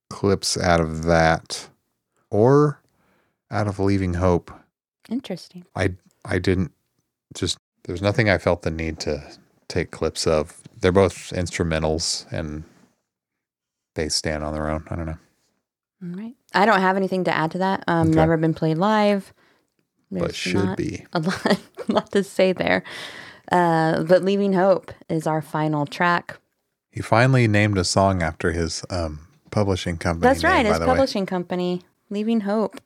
[0.09, 1.69] clips out of that
[2.31, 2.81] or
[3.51, 4.51] out of Leaving Hope.
[5.09, 5.65] Interesting.
[5.75, 5.93] I
[6.25, 6.71] I didn't
[7.33, 9.21] just there's nothing I felt the need to
[9.67, 10.61] take clips of.
[10.79, 12.63] They're both instrumentals and
[13.95, 14.85] they stand on their own.
[14.89, 15.17] I don't know.
[16.03, 16.33] All right.
[16.53, 17.83] I don't have anything to add to that.
[17.87, 18.15] Um, Okay.
[18.15, 19.33] Never been played live.
[20.11, 21.05] but should be.
[21.13, 22.83] a lot, a lot to say there.
[23.51, 26.37] Uh, but Leaving Hope is our final track.
[26.91, 30.21] He finally named a song after his um publishing company.
[30.27, 30.65] That's right.
[30.65, 30.85] His the way.
[30.85, 32.79] publishing company, Leaving Hope.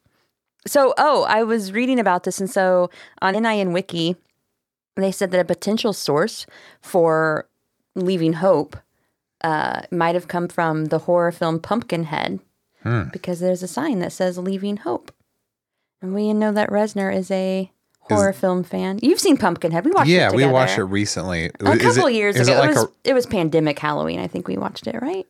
[0.65, 2.39] So, oh, I was reading about this.
[2.39, 2.89] And so
[3.21, 4.15] on NIN Wiki,
[4.95, 6.45] they said that a potential source
[6.81, 7.47] for
[7.95, 8.77] Leaving Hope
[9.43, 12.39] uh, might have come from the horror film Pumpkinhead
[12.83, 13.03] Hmm.
[13.13, 15.11] because there's a sign that says Leaving Hope.
[16.01, 17.71] And we know that Reznor is a
[18.01, 18.99] horror film fan.
[19.01, 19.85] You've seen Pumpkinhead.
[19.85, 21.49] We watched it Yeah, we watched it recently.
[21.61, 22.57] a Is couple it- years is ago.
[22.57, 24.19] It like it, was, a, it was pandemic Halloween.
[24.19, 25.25] I think we watched it, right?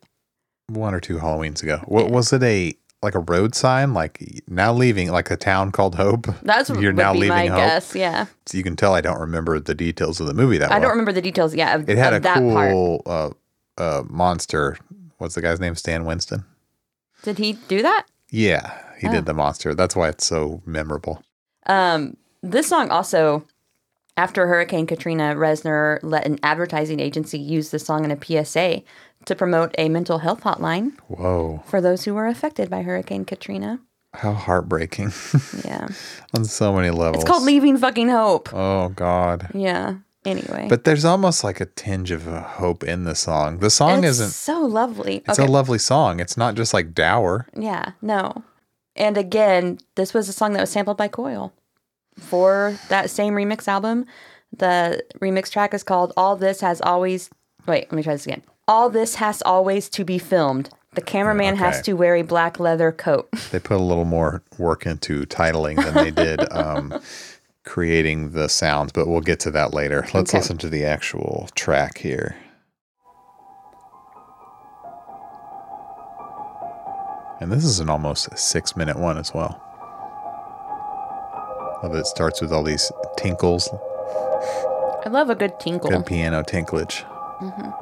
[0.69, 1.81] one or two Halloweens ago.
[1.85, 2.41] What was it?
[2.41, 6.27] A like a road sign, like now leaving, like a town called Hope.
[6.41, 7.57] That's You're would now be leaving my Hope.
[7.57, 7.95] guess.
[7.95, 8.25] Yeah.
[8.45, 10.81] So you can tell I don't remember the details of the movie that I well.
[10.81, 13.29] don't remember the details Yeah, of, It had of a cool uh,
[13.77, 14.77] uh, monster.
[15.17, 15.75] What's the guy's name?
[15.75, 16.45] Stan Winston.
[17.21, 18.05] Did he do that?
[18.29, 19.11] Yeah, he Oh.
[19.11, 19.73] did the monster.
[19.75, 21.21] That's why it's so memorable.
[21.67, 23.45] Um, this song also,
[24.17, 28.81] after Hurricane Katrina, Reznor let an advertising agency use the song in a PSA
[29.25, 33.79] to promote a mental health hotline Whoa, for those who were affected by Hurricane Katrina.
[34.13, 35.11] how heartbreaking
[35.65, 35.87] Yeah.
[36.35, 37.23] on so many levels.
[37.23, 38.53] It's called Leaving Fucking Hope.
[38.53, 39.49] Oh God.
[39.53, 39.95] Yeah.
[40.25, 40.67] Anyway.
[40.69, 43.57] But there's almost like a tinge of uh, hope in the song.
[43.59, 44.29] The song it's isn't.
[44.29, 45.21] so lovely.
[45.27, 46.19] It's a lovely song.
[46.21, 47.45] It's not just like dour.
[47.57, 48.43] Yeah, no.
[48.95, 51.51] And again, this was a song that was sampled by Coil
[52.17, 54.05] for that same remix album.
[54.55, 57.29] The remix track is called All This Has Always.
[57.67, 58.43] Wait, let me try this again.
[58.67, 60.69] All This Has Always to Be Filmed.
[60.95, 63.27] The cameraman has to wear a black leather coat.
[63.51, 66.93] They put a little more work into titling than they did um,
[67.65, 70.01] creating the sounds, but we'll get to that later.
[70.13, 70.37] Let's Okay.
[70.37, 72.35] listen to the actual track here.
[77.39, 79.61] And this is an almost six minute one as well.
[81.83, 83.69] Love it starts with all these tinkles,
[85.05, 85.89] I love a good tinkle.
[85.89, 87.03] good piano tinklage.
[87.41, 87.73] Really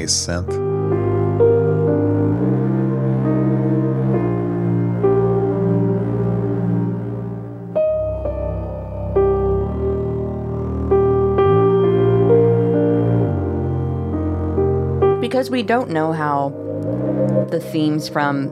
[0.00, 0.48] synth.
[15.20, 16.50] Because we don't know how
[17.50, 18.48] the themes from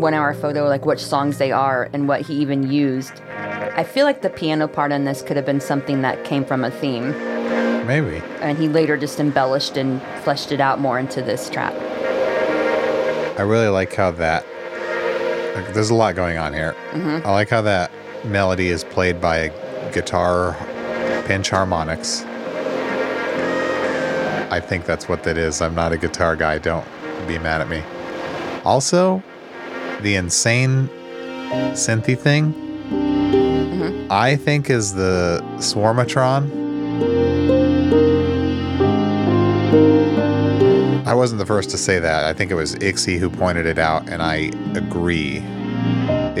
[0.00, 3.20] One Hour Photo, like which songs they are and what he even used.
[3.30, 6.64] I feel like the piano part on this could have been something that came from
[6.64, 7.35] a theme.
[7.86, 8.22] Maybe.
[8.40, 11.72] and he later just embellished and fleshed it out more into this trap.
[13.38, 14.44] I really like how that.
[15.54, 16.74] Like, there's a lot going on here.
[16.92, 17.26] Mm-hmm.
[17.26, 17.90] I like how that
[18.24, 20.56] melody is played by a guitar
[21.26, 22.22] pinch harmonics.
[24.50, 25.60] I think that's what that is.
[25.60, 26.58] I'm not a guitar guy.
[26.58, 26.86] Don't
[27.26, 27.82] be mad at me.
[28.64, 29.22] Also,
[30.00, 30.88] the insane
[31.72, 34.06] synthy thing, mm-hmm.
[34.10, 36.65] I think is the Swarmatron.
[41.16, 42.24] Wasn't the first to say that.
[42.24, 45.38] I think it was Ixie who pointed it out, and I agree.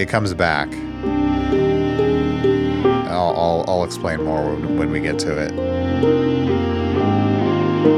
[0.00, 0.68] It comes back.
[3.08, 5.50] I'll, I'll, I'll explain more when, when we get to it.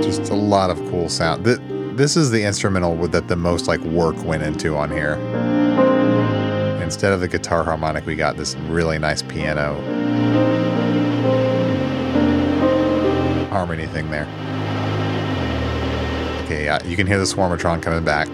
[0.03, 1.45] Just a lot of cool sound.
[1.45, 1.59] Th-
[1.97, 5.15] This is the instrumental that the most like work went into on here.
[6.83, 9.75] Instead of the guitar harmonic, we got this really nice piano
[13.51, 14.27] harmony thing there.
[16.49, 18.27] Okay, yeah, you can hear the Swarmatron coming back.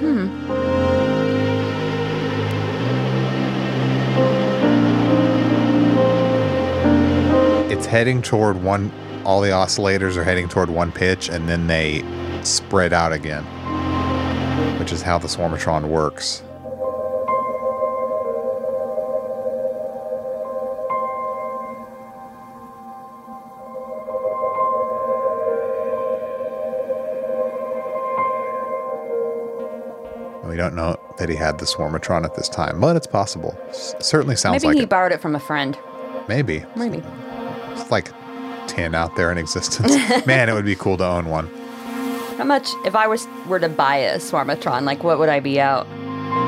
[0.00, 0.26] Hmm.
[7.70, 8.90] It's heading toward one.
[9.24, 12.02] All the oscillators are heading toward one pitch, and then they
[12.42, 13.44] spread out again,
[14.80, 16.42] which is how the Swarmatron works.
[31.18, 33.56] That he had the Swarmatron at this time, but it's possible.
[33.68, 34.88] S- certainly sounds Maybe like he it.
[34.88, 35.76] borrowed it from a friend.
[36.28, 36.64] Maybe.
[36.76, 37.02] Maybe.
[37.72, 38.10] It's like
[38.68, 39.94] 10 out there in existence.
[40.26, 41.46] Man, it would be cool to own one.
[42.36, 45.58] How much, if I was were to buy a Swarmatron, like what would I be
[45.60, 45.86] out?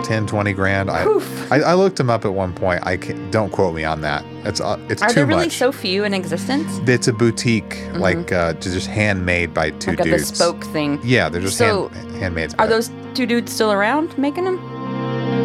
[0.05, 0.91] 10, 20 grand.
[0.91, 1.05] I,
[1.51, 2.87] I, I looked him up at one point.
[2.87, 4.23] I can, don't quote me on that.
[4.45, 5.57] It's uh, it's Are too there really much.
[5.57, 6.79] so few in existence?
[6.87, 10.31] it's a boutique, like uh, just handmade by two Like a dudes.
[10.31, 11.01] bespoke thing.
[11.03, 12.55] Yeah, they're just So, hand, handmade.
[12.59, 14.59] Are those two dudes still around making them?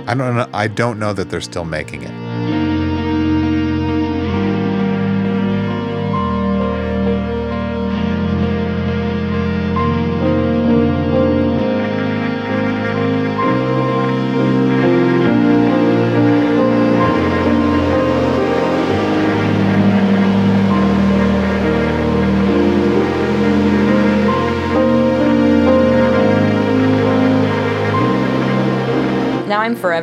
[0.08, 0.48] I don't know.
[0.54, 2.73] I don't know that they're still making it.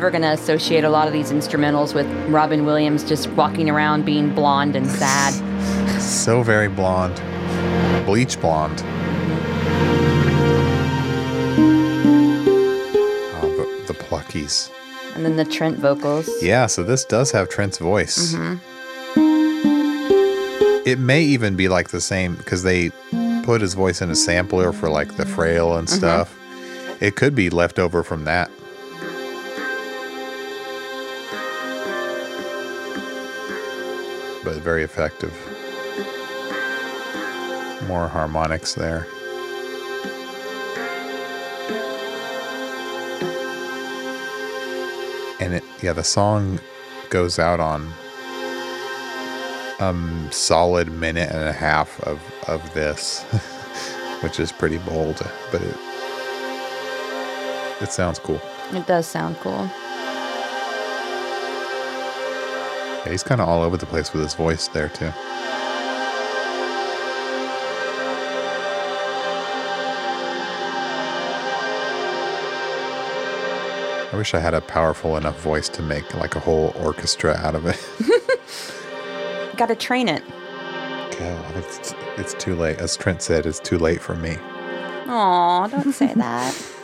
[0.00, 4.06] Forever going to associate a lot of these instrumentals with Robin Williams just walking around
[4.06, 5.34] being blonde and sad.
[6.00, 7.16] So very blonde,
[8.06, 8.82] bleach blonde.
[13.36, 14.70] Oh, the, the pluckies.
[15.14, 16.28] and then the Trent vocals.
[16.42, 18.34] Yeah, so this does have Trent's voice.
[18.34, 18.56] Mm-hmm.
[20.88, 22.90] It may even be like the same because they
[23.44, 25.98] put his voice in a sampler for like the frail and mm-hmm.
[25.98, 26.34] stuff.
[27.00, 28.50] It could be left over from that.
[34.60, 35.32] Very effective.
[37.88, 39.06] More harmonics there.
[45.40, 46.60] and it yeah the song
[47.08, 47.90] goes out on
[49.80, 53.22] um solid minute and a half of of this
[54.22, 55.18] which is pretty bold
[55.50, 55.76] but it
[57.80, 58.40] it sounds cool
[58.72, 59.68] It does sound cool.
[63.04, 65.12] Yeah, he's kind of all over the place with his voice there too
[74.12, 77.54] I wish I had a powerful enough voice to make like a whole orchestra out
[77.54, 77.78] of it.
[79.56, 80.24] Got to train it.
[81.16, 82.78] God, it's, it's too late.
[82.78, 84.36] As Trent said, it's too late for me.
[85.06, 86.72] Aw, don't say that.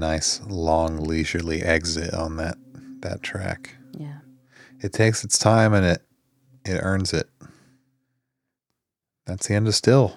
[0.00, 2.56] nice, long, leisurely exit on that
[3.00, 3.76] that track.
[3.92, 4.18] Yeah.
[4.80, 6.02] It takes its time and it
[6.64, 7.28] it earns it.
[9.26, 10.16] That's the end of Still.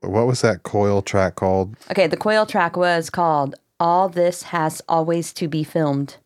[0.00, 1.76] What was that coil track called?
[1.90, 6.16] Okay, the coil track was called All This Has Always to Be Filmed.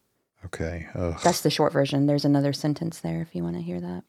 [0.44, 0.88] Okay.
[0.94, 1.18] Ugh.
[1.22, 2.06] That's the short version.
[2.06, 4.04] There's another sentence there if you want to hear that.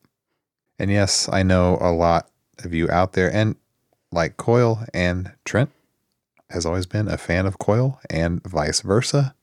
[0.79, 2.29] And yes, I know a lot
[2.63, 3.55] of you out there, and
[4.11, 5.69] like Coil and Trent
[6.51, 9.33] has always been a fan of Coil, and vice versa.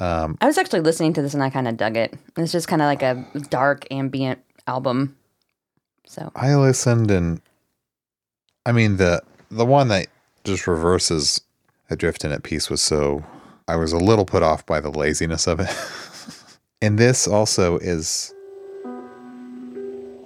[0.00, 2.14] Um, I was actually listening to this and I kind of dug it.
[2.36, 5.16] It's just kind of like a dark ambient album.
[6.06, 7.40] So, I listened, and
[8.66, 10.08] I mean the the one that
[10.42, 11.40] just reverses
[11.90, 13.24] Adrift and at Peace was so
[13.68, 15.70] I was a little put off by the laziness of it.
[16.82, 18.34] and this also is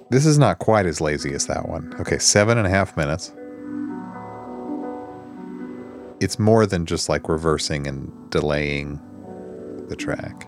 [0.09, 1.93] this is not quite as lazy as that one.
[1.99, 3.31] Okay, seven and a half minutes.
[6.21, 8.99] It's more than just like reversing and delaying
[9.87, 10.47] the track.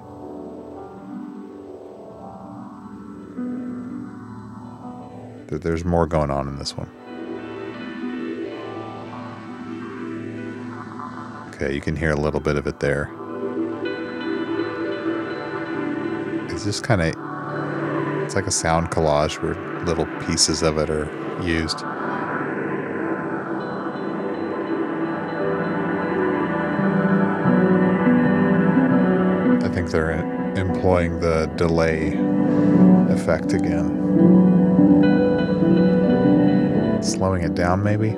[5.47, 6.89] There's more going on in this one.
[11.53, 13.09] Okay, you can hear a little bit of it there.
[16.49, 17.07] It's just kind of,
[18.23, 21.09] it's like a sound collage where little pieces of it are
[21.43, 21.79] used.
[29.81, 30.11] Think they're
[30.55, 32.13] employing the delay
[33.11, 33.97] effect again.
[37.01, 38.11] Slowing it down, maybe?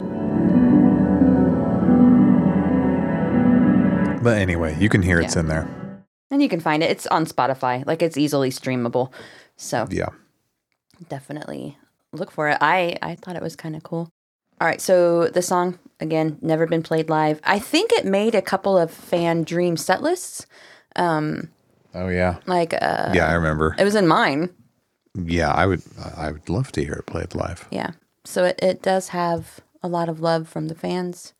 [4.22, 5.68] But anyway, you can hear it's in there.
[6.32, 6.92] And you can find it.
[6.92, 7.86] It's on Spotify.
[7.86, 9.14] Like it's easily streamable.
[9.56, 10.10] So Yeah.
[11.08, 11.78] definitely
[12.12, 12.58] look for it.
[12.60, 14.10] I I thought it was kind of cool.
[14.60, 17.40] All right, so the song again never been played live.
[17.44, 20.46] I think it made a couple of fan dream set lists.
[20.96, 22.38] Oh yeah.
[22.46, 23.76] Like uh Yeah, I remember.
[23.78, 24.50] it was in mine.
[25.16, 25.82] Yeah, I would.
[26.18, 27.68] I would love to hear it played live.
[27.72, 27.92] Yeah.
[28.26, 31.34] So it, it does have a lot of love from the fans.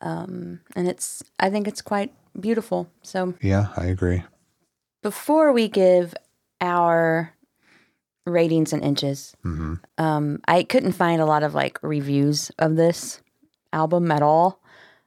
[0.00, 2.88] Um and it's I think it's quite beautiful.
[3.02, 4.22] So Yeah, I agree.
[5.02, 6.14] before we give
[6.60, 7.34] our
[8.26, 13.20] ratings and inches, hmm um, I couldn't find a lot of like reviews of this
[13.72, 14.60] album at all.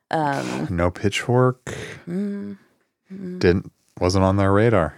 [0.10, 1.64] Um, No pitchfork.
[2.06, 2.58] mm,
[3.10, 3.72] Didn't
[4.02, 4.94] wasn't on their radar.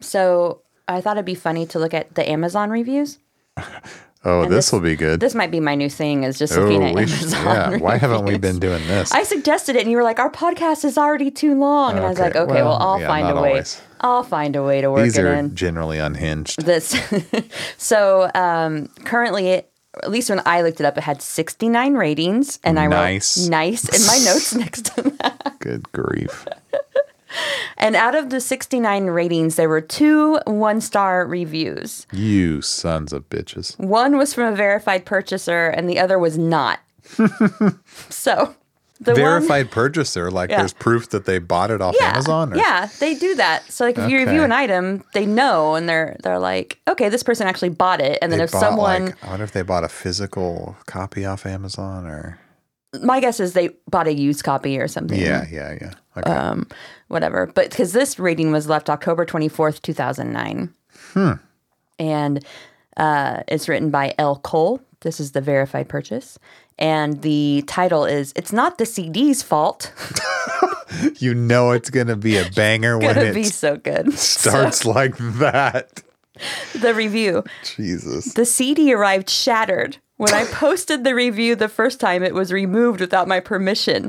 [0.00, 3.18] so I thought it'd be funny to look at the Amazon reviews.
[4.24, 5.18] Oh, this this- will be good.
[5.18, 7.72] This might be my new thing is just oh, looking at should- Amazon.
[7.72, 7.76] yeah.
[7.78, 9.10] Why haven't we been doing this?
[9.10, 12.08] I suggested it, and you were like, "Our podcast is already too long," and I
[12.08, 13.48] was like, "Okay, well, well, I'll yeah, find a way.
[13.50, 13.82] always.
[14.00, 16.62] I'll find a way to work These it are in." generally unhinged.
[16.64, 16.94] This
[17.78, 22.60] so um, currently, it, at least when I looked it up, it had 69 ratings,
[22.62, 23.36] and I Nice.
[23.38, 25.56] wrote "nice" in my notes next to that.
[25.58, 26.46] Good grief.
[27.76, 32.06] And out of the 69 ratings, there were two one-star reviews.
[32.12, 33.78] You sons of bitches.
[33.78, 36.80] One was from a verified purchaser, and the other was not.
[38.08, 38.54] so
[39.00, 40.58] the one, Verified purchaser, like Yeah.
[40.58, 42.52] there's proof that they bought it off yeah, Amazon.
[42.52, 42.56] Or?
[42.56, 43.70] yeah, they do that.
[43.70, 47.22] So like if you review an item, they know, and they're they're like, okay, this
[47.24, 48.18] person actually bought it.
[48.22, 51.44] And then They if someone, like, I wonder if they bought a physical copy off
[51.46, 52.38] Amazon or.
[53.02, 55.18] my guess is they bought a used copy or something.
[55.18, 55.94] Yeah, yeah, yeah.
[56.16, 56.30] Okay.
[56.30, 56.68] um,
[57.12, 57.46] whatever.
[57.46, 60.72] But because this rating was left October 24th, 2009.
[61.98, 62.44] And
[62.96, 64.36] uh, it's written by L.
[64.36, 64.80] Cole.
[65.00, 66.38] This is the verified purchase.
[66.78, 69.92] And the title is It's Not the CD's Fault.
[71.18, 74.12] you know it's gonna be a banger when Gonna it be so good.
[74.18, 76.02] starts like that.
[76.80, 77.44] The review
[77.76, 78.32] Jesus.
[78.34, 79.98] The CD arrived shattered.
[80.16, 84.04] When I posted the review the first time, it was removed without my permission.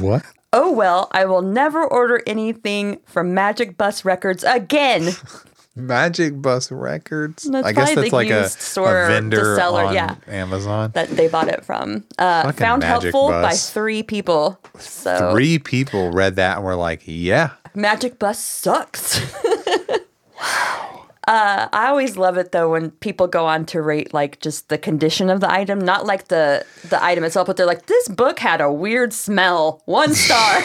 [0.00, 0.24] What?
[0.56, 5.10] Oh well, I will never order anything from Magic Bus Records again.
[5.74, 7.42] Magic Bus Records.
[7.42, 10.14] That's I guess that's like a, store, a vendor seller, on yeah.
[10.28, 10.92] Amazon.
[10.94, 12.04] that they bought it from.
[12.16, 14.60] Uh, found Magic helpful by three people.
[14.78, 19.20] So Three people read that and were like, "Yeah, Magic Bus sucks.
[20.40, 21.03] wow.
[21.26, 24.76] Uh, I always love it though when people go on to rate like just the
[24.76, 28.38] condition of the item, not like the the item itself, but they're like, this book
[28.38, 29.82] had a weird smell.
[29.86, 30.62] One star.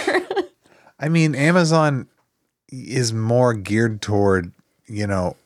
[1.00, 2.08] I mean, Amazon
[2.70, 4.52] is more geared toward,
[4.86, 5.38] you know,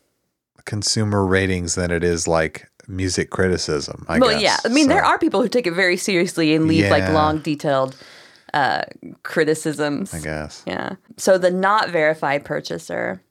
[0.66, 4.06] consumer ratings than it is like music criticism.
[4.10, 4.42] I well, guess.
[4.42, 4.58] yeah.
[4.66, 7.96] I mean, there are people who take it very seriously and leave like long, detailed
[8.54, 8.84] uh,
[9.22, 10.12] criticisms.
[10.14, 10.64] I guess.
[10.66, 10.96] Yeah.
[11.18, 13.22] So the not verified purchaser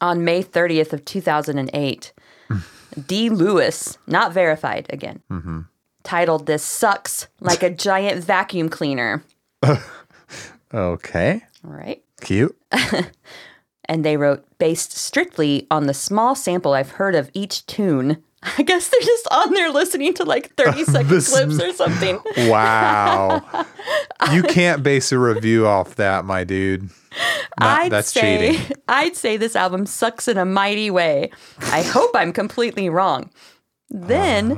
[0.00, 2.12] on May 30th of 2008,
[3.06, 3.30] D.
[3.30, 5.60] Lewis, not verified again, mm-hmm.
[6.02, 9.24] titled this sucks like a giant vacuum cleaner.
[10.74, 11.42] Okay.
[11.64, 12.02] All right.
[12.20, 12.56] Cute.
[13.88, 18.22] And they wrote based strictly on the small sample I've heard of each tune.
[18.58, 22.18] I guess they're just on there listening to like 30 second This- clips or something.
[22.48, 23.42] Wow.
[24.32, 26.82] you can't base a review off that, my dude.
[27.60, 28.76] Not- I'd that's say cheating.
[28.88, 31.30] I'd say this album sucks in a mighty way.
[31.60, 33.30] I hope I'm completely wrong.
[33.90, 34.48] Then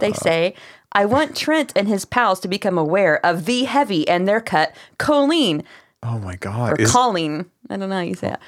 [0.00, 0.14] they Uh.
[0.14, 0.54] say,
[0.92, 4.74] I want Trent and his pals to become aware of the heavy and their cut
[4.98, 5.62] Colleen
[6.02, 6.80] Oh my or God.
[6.80, 7.46] Is Colleen.
[7.68, 8.38] I don't know how you say it.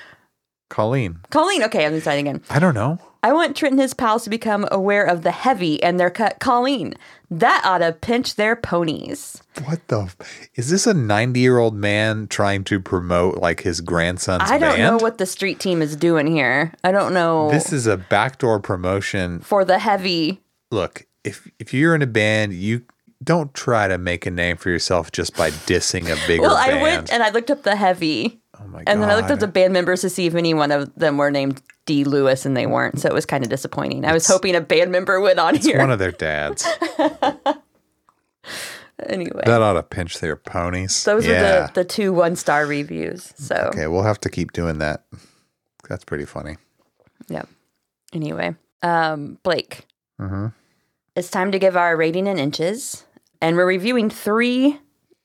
[0.71, 1.19] Colleen?
[1.31, 1.63] Colleen.
[1.65, 2.43] Okay, I'm starting again.
[2.51, 2.99] I don't know.
[3.23, 6.39] I want Trent and his pals to become aware of the heavy and their cut
[6.39, 6.95] Colleen.
[7.31, 9.43] That ought to pinch their ponies.
[9.65, 10.03] What the?
[10.03, 10.17] f-
[10.55, 14.53] Is this a 90 year old man trying to promote like his grandson's band?
[14.53, 16.73] I don't know what the street team is doing here.
[16.85, 19.41] I don't know This is a backdoor promotion.
[19.41, 20.41] for the heavy.
[20.71, 22.83] Look, if if you're in a band, you
[23.25, 26.77] don't try to make a name for yourself just by dissing a bigger Well, band.
[26.77, 28.41] Well, I went and I looked up the heavy.
[28.61, 28.85] Oh my god!
[28.87, 31.17] And then I looked up the band members to see if any one of them
[31.17, 32.05] were named D.
[32.05, 33.01] Lewis, and they weren't.
[33.01, 34.05] So it was kind of disappointing.
[34.05, 35.79] I was hoping a band member went on here.
[35.79, 36.67] one of their dads.
[39.07, 41.05] anyway, that ought to pinch their ponies.
[41.05, 41.33] those yeah.
[41.33, 43.33] are the, the two one star reviews.
[43.37, 45.05] So, okay, we'll have to keep doing that.
[45.89, 46.57] That's pretty funny.
[47.29, 47.45] yeah.
[48.13, 49.87] Anyway, um, Blake,
[50.21, 50.47] mm-hmm.
[51.15, 53.05] it's time to give our rating in inches.
[53.41, 54.81] And we're reviewing three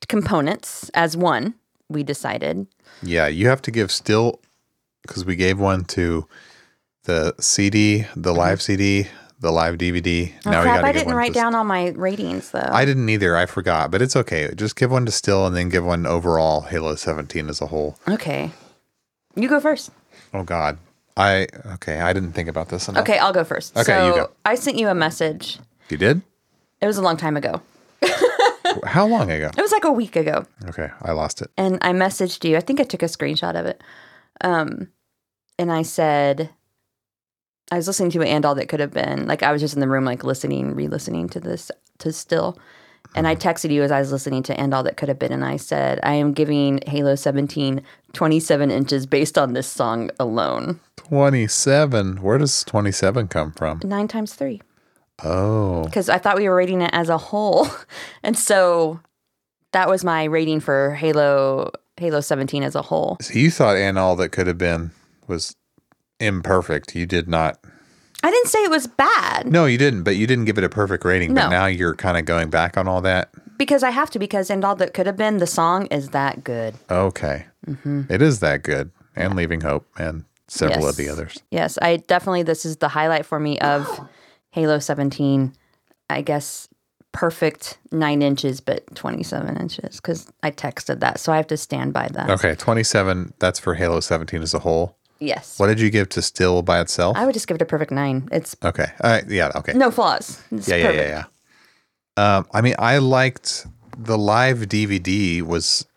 [0.07, 1.55] components as one,
[1.89, 2.67] we decided.
[3.03, 4.39] Yeah, you have to give still
[5.01, 6.27] because we gave one to
[7.03, 8.21] the CD, mm-hmm.
[8.21, 9.07] the live CD,
[9.39, 10.31] the live DVD.
[10.45, 12.69] Oh, now we crap, I didn't write down all my ratings though.
[12.71, 13.35] I didn't either.
[13.35, 14.51] I forgot, but it's okay.
[14.55, 17.97] Just give one to Still, and then give one overall Halo 17 as a whole.
[18.07, 18.51] okay.
[19.35, 19.89] You go first.
[20.33, 20.77] Oh God,
[21.17, 21.99] I okay.
[21.99, 23.01] I didn't think about this enough.
[23.01, 23.75] Okay, I'll go first.
[23.75, 24.29] Okay, so you go.
[24.45, 25.59] I sent you a message.
[25.89, 26.21] you did.
[26.81, 27.61] It was a long time ago.
[28.85, 29.49] How long ago?
[29.57, 30.45] It was like a week ago.
[30.69, 31.49] Okay, I lost it.
[31.57, 32.57] and I messaged you.
[32.57, 33.81] I think I took a screenshot of it.
[34.41, 34.89] Um,
[35.59, 36.49] and I said,
[37.71, 39.27] I was listening to it and all that could have been.
[39.27, 42.57] Like I was just in the room, like listening, re-listening to this to still.
[43.15, 45.31] And I texted you as I was listening to And All That Could Have Been,
[45.31, 47.83] and I said, I am giving Halo 17
[48.13, 50.79] 27 inches based on this song alone.
[50.97, 52.17] 27.
[52.23, 53.81] Where does 27 come from?
[53.83, 54.61] Nine times three.
[55.23, 57.67] Oh, Because I thought we were rating it as a whole.
[58.23, 59.01] And so
[59.73, 63.17] that was my rating for Halo Halo 17 as a whole.
[63.21, 64.91] so you thought and all that could have been
[65.27, 65.55] was
[66.19, 66.95] imperfect.
[66.95, 67.59] You did not.
[68.23, 69.51] I didn't say it was bad.
[69.51, 70.03] No, you didn't.
[70.03, 71.33] But you didn't give it a perfect rating.
[71.33, 73.29] But now you're kind of going back on all that.
[73.57, 76.43] Because I have to, because and all that could have been, the song is that
[76.43, 76.75] good.
[76.89, 78.03] Okay, mm-hmm.
[78.09, 81.37] It is that good, and Leaving Hope, and several of the others.
[81.51, 83.87] Yes, I definitely, this is the highlight for me of
[84.53, 85.51] Halo 17.
[86.11, 86.69] I guess
[87.11, 91.19] perfect nine inches, but 27 inches, because I texted that.
[91.19, 92.29] So I have to stand by that.
[92.29, 93.33] Okay, 27.
[93.39, 94.95] That's for Halo 17 as a whole.
[95.19, 95.57] Yes.
[95.57, 97.17] What did you give to Still by itself?
[97.17, 98.29] I would just give it a perfect nine.
[98.31, 98.87] It's okay.
[99.03, 99.27] Right.
[99.27, 99.51] Yeah.
[99.55, 99.73] Okay.
[99.73, 100.39] no flaws.
[100.51, 101.09] It's yeah, yeah, perfect.
[101.09, 101.25] yeah,
[102.17, 102.37] yeah.
[102.37, 103.65] Um, I mean, I liked
[103.97, 105.87] the live DVD was,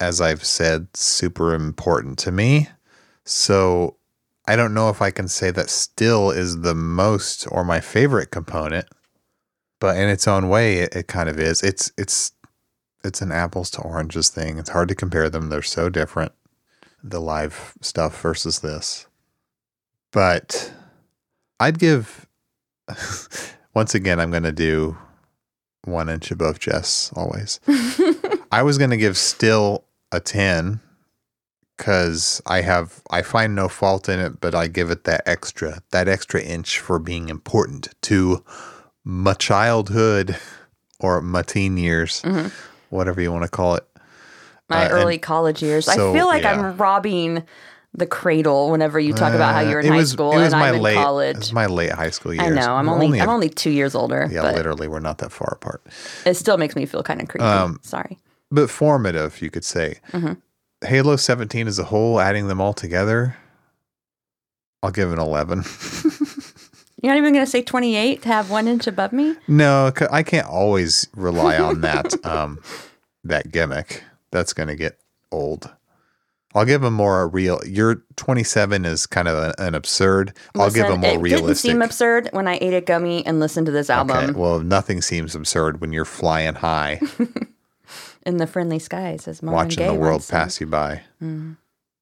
[0.00, 2.68] as I've said, super important to me.
[3.26, 3.96] So
[4.50, 8.32] I don't know if I can say that still is the most or my favorite
[8.32, 8.84] component,
[9.78, 11.62] but in its own way, it, it kind of is.
[11.62, 12.32] It's it's
[13.04, 14.58] it's an apples to oranges thing.
[14.58, 15.50] It's hard to compare them.
[15.50, 16.32] They're so different.
[17.00, 19.06] The live stuff versus this,
[20.10, 20.72] but
[21.60, 22.26] I'd give.
[23.72, 24.98] Once again, I'm going to do
[25.84, 27.60] one inch above Jess always.
[28.50, 30.80] I was going to give still a 10
[31.80, 35.80] because I have, I find no fault in it, but I give it that extra,
[35.92, 38.44] that extra inch for being important to
[39.04, 40.36] my childhood
[41.00, 42.22] or my teen years,
[42.90, 43.84] whatever you want to call it.
[44.68, 45.86] My Uh, early college years.
[45.86, 46.52] so, I feel like yeah.
[46.52, 47.42] I'm robbing
[47.94, 50.28] the cradle whenever you talk about how you were in Uh, it high was, school
[50.34, 51.36] was and I'm in late, It college.
[51.38, 52.46] was my late high school years.
[52.46, 52.74] I know.
[52.74, 55.48] I'm We're only, a- I'm only two years older, yeah, literally, we're not that far
[55.54, 55.82] apart.
[56.26, 57.44] it still makes me feel kind of creepy.
[57.44, 58.18] Um, Sorry.
[58.52, 59.98] but formative, you could say.
[60.12, 60.34] Mm-hmm.
[60.84, 63.36] Halo 17 as a whole, adding them all together,
[64.82, 65.64] I'll give an 11.
[67.02, 69.34] You're not even going to say 28 to have one inch above me?
[69.48, 72.58] no, I can't always rely on that um,
[73.24, 74.04] that gimmick.
[74.30, 74.98] That's going to get
[75.32, 75.70] old.
[76.54, 77.60] I'll give them more a real.
[77.64, 80.36] Your 27 is kind of an, an absurd.
[80.56, 83.66] I'll give them more it didn't seem absurd when I ate a gummy and listened
[83.66, 87.00] to this album Okay, well, nothing seems absurd when you're flying high,
[88.26, 91.02] in the friendly skies, as Marvin watching Gaye the world pass you by.
[91.22, 91.52] Mm-hmm.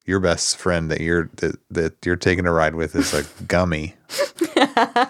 [0.05, 3.95] Your best friend that you're that, that you're taking a ride with is a gummy.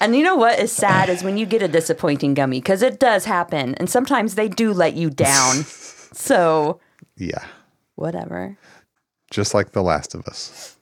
[0.00, 3.00] And you know what is sad is when you get a disappointing gummy because it
[3.00, 5.56] does happen, and sometimes they do let you down.
[6.12, 6.78] so
[7.16, 7.44] Yeah.
[7.96, 8.56] whatever.
[9.32, 10.76] just like The Last of Us.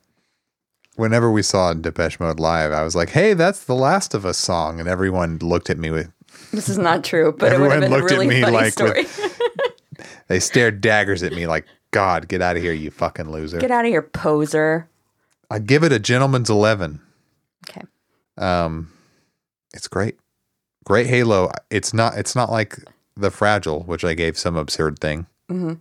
[0.97, 4.37] Whenever we saw Depeche Mode live, I was like, "Hey, that's the Last of Us
[4.37, 6.13] song," and everyone looked at me with
[6.53, 9.03] This is not true, but it would have Everyone looked at me like story.
[9.05, 9.36] with-
[10.29, 13.71] they stared daggers at me like, "God, get out of here, you fucking loser!" Get
[13.71, 14.89] out of here, poser.
[15.51, 17.01] I'd give it a gentleman's eleven.
[17.69, 17.83] Okay.
[18.37, 18.91] Um,
[19.75, 20.19] it's great,
[20.85, 21.51] great Halo.
[21.71, 22.17] It's not.
[22.17, 22.77] It's not like
[23.17, 25.27] the Fragile, which I gave some absurd thing.
[25.51, 25.75] Mm-hmm.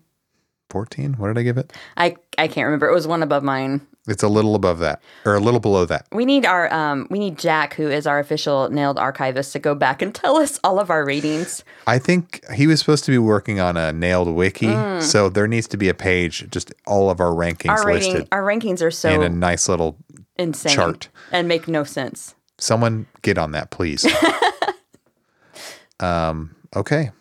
[0.70, 1.14] Fourteen.
[1.14, 1.74] What did I give it?
[1.98, 2.88] I I can't remember.
[2.88, 3.86] It was one above mine.
[4.08, 6.06] It's a little above that, or a little below that.
[6.12, 9.74] We need our um we need Jack, who is our official nailed archivist, to go
[9.74, 11.64] back and tell us all of our ratings.
[11.88, 14.72] I think he was supposed to be working on a nailed wiki,
[15.02, 17.78] so there needs to be a page, just all of our rankings Mm.
[17.78, 19.98] Our rating listed our rankings are so in a nice little.
[20.38, 21.10] insane chart.
[21.32, 22.36] and make no sense.
[22.58, 24.06] Someone get on that, please.
[26.00, 26.56] um.
[26.76, 27.12] Okay,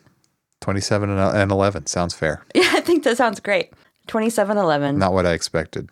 [0.60, 2.44] twenty-seven and and eleven sounds fair.
[2.54, 3.72] Yeah, I think that sounds great.
[4.06, 4.98] Twenty seven eleven.
[4.98, 5.88] Not what I expected.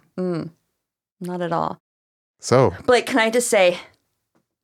[1.22, 1.80] Not at all.
[2.40, 3.78] So Blake, can I just say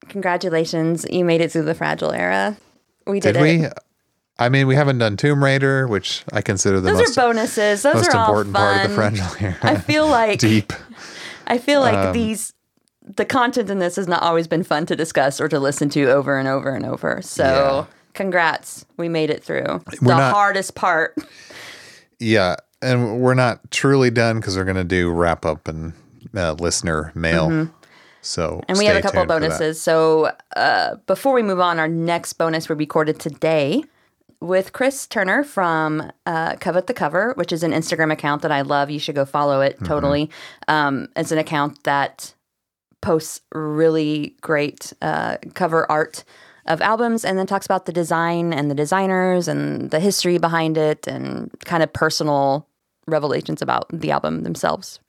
[0.08, 1.06] congratulations.
[1.10, 2.56] You made it through the fragile era.
[3.06, 3.66] We did, did we?
[4.38, 7.82] I mean, we haven't done Tomb Raider, which I consider the Those most are bonuses.
[7.82, 8.62] Those most are all important fun.
[8.74, 9.56] part of the fragile era.
[9.62, 10.72] I feel like deep.
[11.46, 12.52] I feel like Um, these
[13.16, 16.10] the content in this has not always been fun to discuss or to listen to
[16.10, 17.22] over and over and over.
[17.22, 17.84] So Yeah.
[18.12, 18.84] congrats.
[18.98, 19.64] We made it through.
[20.02, 21.16] We're the not- hardest part.
[22.20, 25.92] Yeah, and we're not truly done because we're gonna do wrap up and
[26.36, 27.48] uh, listener mail.
[27.48, 27.72] Mm-hmm.
[28.20, 29.58] So And we have a couple of tuned for that.
[29.58, 29.80] bonuses.
[29.80, 33.84] So uh, before we move on, our next bonus we recorded today
[34.40, 38.60] with Chris Turner from uh, Covet the Cover, which is an Instagram account that I
[38.62, 38.90] love.
[38.90, 39.84] You should go follow Mm-hmm.
[39.84, 40.30] it totally.
[40.68, 42.34] Um, it's an account that
[43.00, 46.24] posts really great uh, cover art
[46.66, 50.76] of albums and then talks about the design and the designers and the history behind
[50.76, 52.66] it and kind of personal
[53.06, 55.00] revelations about the album themselves.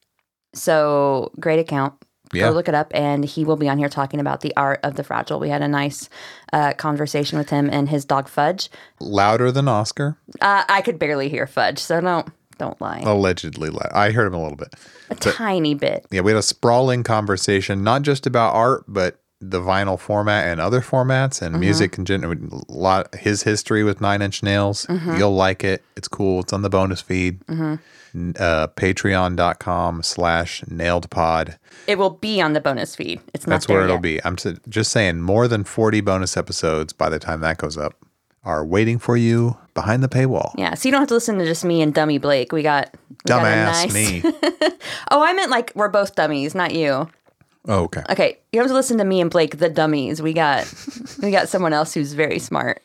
[0.53, 1.93] So great account.
[2.31, 2.49] Yeah.
[2.49, 4.95] Go look it up, and he will be on here talking about the art of
[4.95, 5.39] the fragile.
[5.39, 6.09] We had a nice
[6.53, 8.69] uh, conversation with him and his dog Fudge.
[8.99, 12.27] Louder than Oscar, Uh, I could barely hear Fudge, so don't
[12.59, 13.01] don't lie.
[13.03, 13.69] allegedly.
[13.69, 13.89] Loud.
[13.93, 14.75] I heard him a little bit.
[15.09, 16.05] a tiny bit.
[16.11, 20.59] Yeah, we had a sprawling conversation, not just about art, but the vinyl format and
[20.59, 21.61] other formats and mm-hmm.
[21.61, 24.85] music and gen- a lot his history with Nine Inch Nails.
[24.87, 25.17] Mm-hmm.
[25.17, 25.81] You'll like it.
[25.95, 26.41] It's cool.
[26.41, 27.39] It's on the bonus feed.
[27.47, 27.75] Mm-hmm.
[28.15, 31.57] N- Uh, Patreon.com slash nailed pod.
[31.87, 33.21] It will be on the bonus feed.
[33.33, 34.01] It's not That's where it'll yet.
[34.01, 34.23] be.
[34.25, 34.35] I'm
[34.67, 37.93] just saying more than 40 bonus episodes by the time that goes up
[38.43, 40.53] are waiting for you behind the paywall.
[40.57, 42.51] Yeah, so you don't have to listen to just me and Dummy Blake.
[42.51, 44.23] We got we got Dumbass nice- me.
[45.11, 47.09] Oh, I meant like we're both dummies, not you.
[47.67, 48.03] Oh, okay.
[48.09, 50.21] Okay, you have to listen to me and Blake, the dummies.
[50.21, 50.71] We got
[51.21, 52.81] we got someone else who's very smart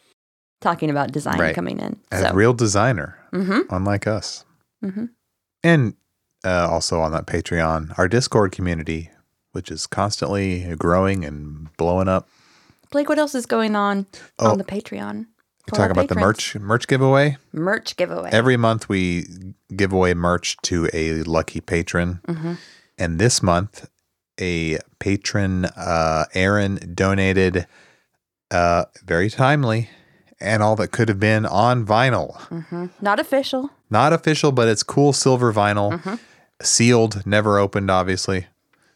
[0.60, 1.54] talking about design Right.
[1.54, 1.96] coming in.
[2.10, 3.64] A real designer, Mhm.
[3.70, 4.44] unlike us.
[4.84, 5.10] Mhm.
[5.62, 5.94] And
[6.44, 9.10] uh, also on that Patreon, our Discord community,
[9.52, 12.28] which is constantly growing and blowing up.
[12.90, 14.06] Blake, what else is going on
[14.38, 14.50] Oh.
[14.52, 15.26] on the Patreon?
[15.72, 17.38] Talk about the merch merch giveaway.
[17.52, 18.28] merch giveaway.
[18.32, 19.26] Every month we
[19.74, 22.20] give away merch to a lucky patron.
[22.28, 22.54] Mm-hmm.
[22.98, 23.88] And this month,
[24.40, 27.66] a patron, uh, Aaron, donated
[28.50, 29.90] uh, very timely
[30.40, 32.36] and all that could have been on vinyl.
[32.48, 32.86] Mm-hmm.
[33.00, 33.70] Not official.
[33.90, 36.14] Not official, but it's cool silver vinyl, Mm-hmm.
[36.62, 38.46] sealed, never opened, obviously.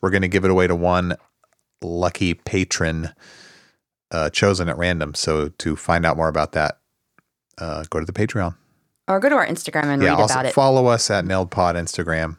[0.01, 1.16] We're going to give it away to one
[1.81, 3.10] lucky patron
[4.10, 5.15] uh, chosen at random.
[5.15, 6.78] So to find out more about that,
[7.59, 8.56] uh, go to the Patreon.
[9.06, 10.55] Or go to our Instagram and yeah, read also about it.
[10.55, 12.36] follow us at NailedPod Instagram,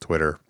[0.00, 0.40] Twitter,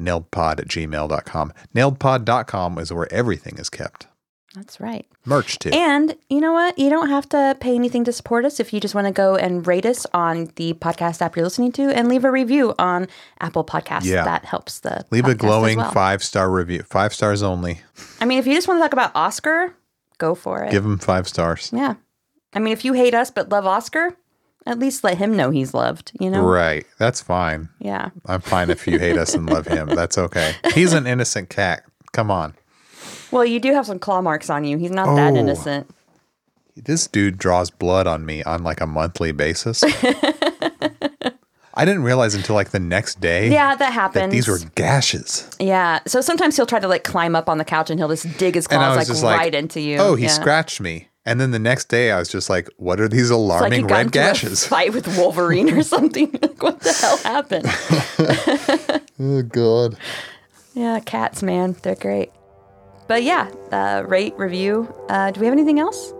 [0.00, 1.52] nailedpod at gmail.com.
[1.74, 4.06] Nailedpod.com is where everything is kept.
[4.54, 5.06] That's right.
[5.24, 5.70] Merch too.
[5.72, 6.76] And you know what?
[6.76, 9.36] You don't have to pay anything to support us if you just want to go
[9.36, 13.06] and rate us on the podcast app you're listening to and leave a review on
[13.38, 14.06] Apple Podcasts.
[14.06, 14.24] Yeah.
[14.24, 15.92] That helps the Leave a glowing well.
[15.92, 16.82] five star review.
[16.82, 17.82] Five stars only.
[18.20, 19.72] I mean, if you just want to talk about Oscar,
[20.18, 20.72] go for it.
[20.72, 21.70] Give him five stars.
[21.72, 21.94] yeah.
[22.52, 24.16] I mean, if you hate us but love Oscar,
[24.66, 26.42] at least let him know he's loved, you know?
[26.42, 26.86] Right.
[26.98, 27.68] That's fine.
[27.78, 28.10] Yeah.
[28.26, 29.88] I'm fine if you hate us and love him.
[29.88, 30.54] That's okay.
[30.74, 31.82] He's an innocent cat.
[32.12, 32.54] Come on.
[33.30, 34.76] Well, you do have some claw marks on you.
[34.76, 35.36] He's not that Oh.
[35.36, 35.88] innocent.
[36.76, 39.82] This dude draws blood on me on like a monthly basis.
[41.72, 44.24] I didn't realize until like the next day Yeah, that happens.
[44.24, 45.48] that these were gashes.
[45.60, 46.00] Yeah.
[46.06, 48.54] So sometimes he'll try to like climb up on the couch and he'll just dig
[48.56, 49.98] his claws like like, right into you.
[49.98, 50.30] Oh, he Yeah.
[50.30, 51.08] scratched me.
[51.26, 53.94] And then the next day I was just like, what are these like alarming got
[53.96, 54.66] red gashes?
[54.66, 56.30] fight with Wolverine or something.
[56.42, 57.66] like, what the hell happened?
[59.22, 59.98] Oh god.
[60.72, 62.30] yeah, cats, man, they're great.
[63.06, 64.88] But yeah, uh, rate, review.
[65.10, 66.12] Uh, do we have anything else?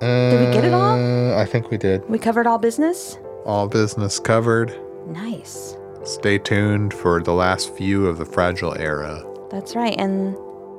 [0.00, 1.34] Did we get it all?
[1.36, 2.08] I think we did.
[2.08, 3.18] We covered all business.
[3.44, 4.72] All business covered.
[5.08, 5.76] Nice.
[6.04, 9.24] Stay tuned for the last few of the fragile era.
[9.50, 10.36] That's right, and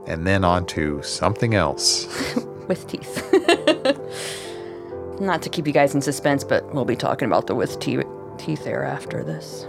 [0.08, 2.08] And then on to something else.
[2.70, 3.22] With teeth.
[5.20, 8.06] Not to keep you guys in suspense, but we'll be talking about the with teeth
[8.38, 9.68] teeth era after this.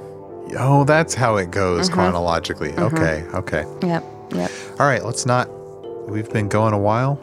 [0.56, 1.94] Oh, that's how it goes Mm-hmm.
[1.94, 2.72] chronologically.
[2.74, 3.64] Okay, okay.
[3.82, 4.04] Yep,
[4.34, 4.50] yep.
[4.78, 5.48] All right, let's not.
[6.08, 7.18] We've been going a while.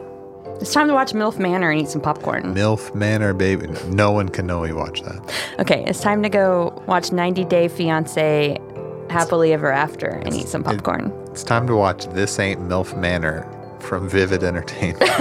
[0.60, 2.54] It's time to watch MILF Manor and eat some popcorn.
[2.56, 3.68] MILF Manor, baby.
[3.88, 5.22] No one can know we watch that.
[5.60, 8.58] Okay, it's time to go watch 90 Day Fiance
[9.10, 11.14] Happily Ever After and eat some popcorn.
[11.32, 13.46] It's time to watch This Ain't MILF Manor
[13.80, 15.04] from Vivid Entertainment.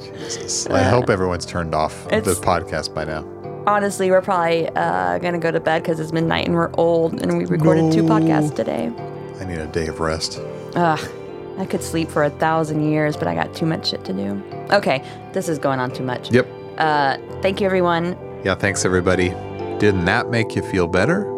[0.00, 0.66] Jesus.
[0.68, 3.24] I hope everyone's turned off the It's- podcast by now.
[3.66, 7.22] Honestly, we're probably uh, going to go to bed because it's midnight and we're old
[7.22, 8.90] and we recorded two podcasts today.
[9.40, 10.40] I need a day of rest.
[10.74, 10.98] Ugh,
[11.58, 14.42] I could sleep for a thousand years, but I got too much shit to do.
[14.72, 16.32] Okay, this is going on too much.
[16.32, 16.48] Yep.
[16.76, 18.16] Uh, thank you, everyone.
[18.42, 19.28] Yeah, thanks everybody.
[19.78, 21.31] Didn't that make you feel better?